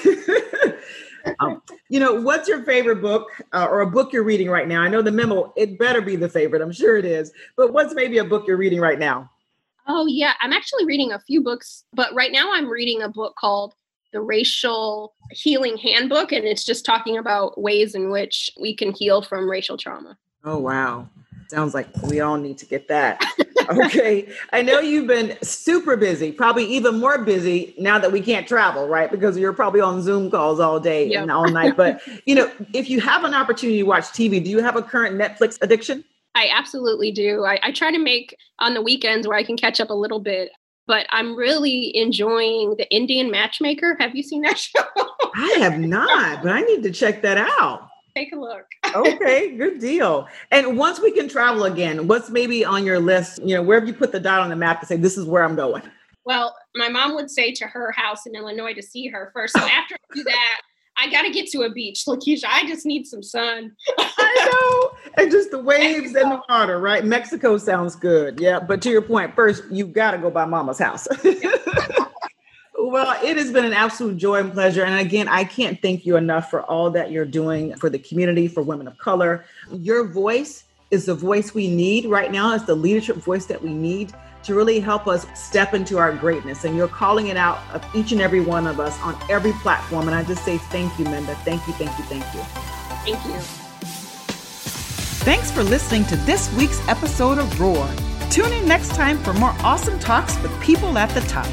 um, 1.40 1.62
you 1.88 2.00
know, 2.00 2.14
what's 2.20 2.48
your 2.48 2.62
favorite 2.64 3.00
book 3.00 3.28
uh, 3.52 3.66
or 3.70 3.80
a 3.80 3.86
book 3.86 4.12
you're 4.12 4.24
reading 4.24 4.50
right 4.50 4.68
now? 4.68 4.82
I 4.82 4.88
know 4.88 5.02
the 5.02 5.12
memo, 5.12 5.52
it 5.56 5.78
better 5.78 6.00
be 6.00 6.16
the 6.16 6.28
favorite. 6.28 6.62
I'm 6.62 6.72
sure 6.72 6.96
it 6.96 7.04
is. 7.04 7.32
But 7.56 7.72
what's 7.72 7.94
maybe 7.94 8.18
a 8.18 8.24
book 8.24 8.46
you're 8.46 8.56
reading 8.56 8.80
right 8.80 8.98
now? 8.98 9.30
Oh, 9.86 10.06
yeah. 10.06 10.34
I'm 10.40 10.52
actually 10.52 10.84
reading 10.84 11.12
a 11.12 11.20
few 11.20 11.40
books, 11.40 11.84
but 11.92 12.12
right 12.14 12.32
now 12.32 12.52
I'm 12.52 12.68
reading 12.68 13.02
a 13.02 13.08
book 13.08 13.36
called 13.36 13.74
The 14.12 14.20
Racial 14.20 15.14
Healing 15.30 15.76
Handbook, 15.76 16.32
and 16.32 16.44
it's 16.44 16.64
just 16.64 16.84
talking 16.84 17.18
about 17.18 17.60
ways 17.60 17.94
in 17.94 18.10
which 18.10 18.50
we 18.60 18.74
can 18.74 18.92
heal 18.92 19.22
from 19.22 19.48
racial 19.48 19.76
trauma. 19.76 20.18
Oh, 20.44 20.58
wow. 20.58 21.08
Sounds 21.48 21.74
like 21.74 21.86
we 22.02 22.20
all 22.20 22.36
need 22.36 22.58
to 22.58 22.66
get 22.66 22.88
that. 22.88 23.22
okay. 23.68 24.28
I 24.52 24.62
know 24.62 24.80
you've 24.80 25.06
been 25.06 25.36
super 25.42 25.96
busy, 25.96 26.32
probably 26.32 26.64
even 26.64 26.98
more 26.98 27.18
busy 27.18 27.74
now 27.78 27.98
that 27.98 28.10
we 28.10 28.20
can't 28.20 28.46
travel, 28.48 28.88
right? 28.88 29.10
Because 29.10 29.38
you're 29.38 29.52
probably 29.52 29.80
on 29.80 30.02
Zoom 30.02 30.30
calls 30.30 30.60
all 30.60 30.80
day 30.80 31.08
yep. 31.08 31.22
and 31.22 31.30
all 31.30 31.48
night. 31.48 31.76
But, 31.76 32.00
you 32.26 32.34
know, 32.34 32.50
if 32.72 32.90
you 32.90 33.00
have 33.00 33.24
an 33.24 33.34
opportunity 33.34 33.78
to 33.78 33.84
watch 33.84 34.04
TV, 34.04 34.42
do 34.42 34.50
you 34.50 34.60
have 34.60 34.76
a 34.76 34.82
current 34.82 35.16
Netflix 35.16 35.58
addiction? 35.60 36.04
I 36.34 36.50
absolutely 36.52 37.12
do. 37.12 37.44
I, 37.44 37.58
I 37.62 37.72
try 37.72 37.90
to 37.90 37.98
make 37.98 38.36
on 38.58 38.74
the 38.74 38.82
weekends 38.82 39.26
where 39.26 39.38
I 39.38 39.42
can 39.42 39.56
catch 39.56 39.80
up 39.80 39.90
a 39.90 39.94
little 39.94 40.20
bit 40.20 40.50
but 40.88 41.04
I'm 41.10 41.34
really 41.34 41.96
enjoying 41.96 42.76
the 42.76 42.88
Indian 42.94 43.28
Matchmaker. 43.28 43.96
Have 43.98 44.14
you 44.14 44.22
seen 44.22 44.42
that 44.42 44.56
show? 44.56 44.84
I 45.34 45.56
have 45.58 45.80
not, 45.80 46.44
but 46.44 46.52
I 46.52 46.60
need 46.60 46.84
to 46.84 46.92
check 46.92 47.22
that 47.22 47.38
out 47.58 47.88
take 48.16 48.32
a 48.32 48.36
look. 48.36 48.64
okay, 48.94 49.50
good 49.56 49.78
deal. 49.78 50.26
And 50.50 50.78
once 50.78 51.00
we 51.00 51.12
can 51.12 51.28
travel 51.28 51.64
again, 51.64 52.08
what's 52.08 52.30
maybe 52.30 52.64
on 52.64 52.84
your 52.84 52.98
list? 52.98 53.40
You 53.42 53.56
know, 53.56 53.62
where 53.62 53.78
have 53.78 53.88
you 53.88 53.94
put 53.94 54.12
the 54.12 54.20
dot 54.20 54.40
on 54.40 54.48
the 54.48 54.56
map 54.56 54.80
to 54.80 54.86
say 54.86 54.96
this 54.96 55.16
is 55.16 55.26
where 55.26 55.44
I'm 55.44 55.56
going? 55.56 55.82
Well, 56.24 56.56
my 56.74 56.88
mom 56.88 57.14
would 57.14 57.30
say 57.30 57.52
to 57.52 57.66
her 57.66 57.92
house 57.92 58.26
in 58.26 58.34
Illinois 58.34 58.74
to 58.74 58.82
see 58.82 59.06
her 59.08 59.30
first. 59.32 59.56
So 59.56 59.62
after 59.62 59.94
I 59.94 60.14
do 60.14 60.24
that, 60.24 60.60
I 60.98 61.10
got 61.10 61.22
to 61.22 61.30
get 61.30 61.48
to 61.50 61.62
a 61.62 61.70
beach. 61.70 62.04
Lakeisha, 62.06 62.46
I 62.48 62.66
just 62.66 62.86
need 62.86 63.06
some 63.06 63.22
sun. 63.22 63.72
I 63.98 64.50
know. 64.50 64.98
And 65.22 65.30
just 65.30 65.50
the 65.50 65.58
waves 65.58 66.12
Mexico. 66.12 66.20
and 66.20 66.32
the 66.32 66.42
water, 66.48 66.80
right? 66.80 67.04
Mexico 67.04 67.58
sounds 67.58 67.94
good. 67.94 68.40
Yeah. 68.40 68.60
But 68.60 68.80
to 68.82 68.90
your 68.90 69.02
point, 69.02 69.34
first, 69.34 69.64
you 69.70 69.86
got 69.86 70.12
to 70.12 70.18
go 70.18 70.30
by 70.30 70.46
mama's 70.46 70.78
house. 70.78 71.06
Well, 72.96 73.14
it 73.22 73.36
has 73.36 73.52
been 73.52 73.66
an 73.66 73.74
absolute 73.74 74.16
joy 74.16 74.40
and 74.40 74.50
pleasure. 74.50 74.82
And 74.82 74.98
again, 74.98 75.28
I 75.28 75.44
can't 75.44 75.82
thank 75.82 76.06
you 76.06 76.16
enough 76.16 76.48
for 76.48 76.62
all 76.62 76.90
that 76.92 77.10
you're 77.10 77.26
doing 77.26 77.74
for 77.76 77.90
the 77.90 77.98
community, 77.98 78.48
for 78.48 78.62
women 78.62 78.88
of 78.88 78.96
color. 78.96 79.44
Your 79.70 80.08
voice 80.08 80.64
is 80.90 81.04
the 81.04 81.14
voice 81.14 81.52
we 81.52 81.68
need 81.68 82.06
right 82.06 82.32
now. 82.32 82.54
It's 82.54 82.64
the 82.64 82.74
leadership 82.74 83.16
voice 83.16 83.44
that 83.46 83.62
we 83.62 83.74
need 83.74 84.14
to 84.44 84.54
really 84.54 84.80
help 84.80 85.06
us 85.08 85.26
step 85.34 85.74
into 85.74 85.98
our 85.98 86.10
greatness. 86.10 86.64
And 86.64 86.74
you're 86.74 86.88
calling 86.88 87.26
it 87.26 87.36
out 87.36 87.58
of 87.74 87.84
each 87.94 88.12
and 88.12 88.22
every 88.22 88.40
one 88.40 88.66
of 88.66 88.80
us 88.80 88.98
on 89.02 89.14
every 89.28 89.52
platform. 89.60 90.08
And 90.08 90.16
I 90.16 90.24
just 90.24 90.42
say 90.42 90.56
thank 90.56 90.98
you, 90.98 91.04
Minda. 91.04 91.34
Thank 91.44 91.66
you, 91.66 91.74
thank 91.74 91.98
you, 91.98 92.04
thank 92.06 92.24
you. 92.34 92.40
Thank 93.04 93.22
you. 93.26 93.38
Thanks 95.22 95.50
for 95.50 95.62
listening 95.62 96.06
to 96.06 96.16
this 96.16 96.50
week's 96.54 96.80
episode 96.88 97.36
of 97.36 97.60
Roar. 97.60 97.94
Tune 98.30 98.54
in 98.54 98.66
next 98.66 98.94
time 98.94 99.18
for 99.18 99.34
more 99.34 99.54
awesome 99.58 99.98
talks 99.98 100.40
with 100.40 100.58
people 100.62 100.96
at 100.96 101.10
the 101.10 101.20
top. 101.28 101.46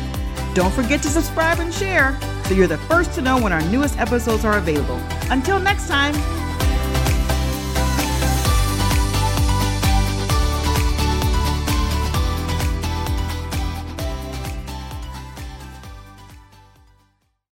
Don't 0.53 0.71
forget 0.71 1.01
to 1.01 1.09
subscribe 1.09 1.59
and 1.59 1.73
share 1.73 2.15
so 2.45 2.53
you're 2.53 2.67
the 2.67 2.77
first 2.77 3.13
to 3.13 3.21
know 3.21 3.41
when 3.41 3.51
our 3.51 3.61
newest 3.69 3.97
episodes 3.97 4.45
are 4.45 4.57
available. 4.57 5.01
Until 5.31 5.59
next 5.59 5.87
time, 5.87 6.13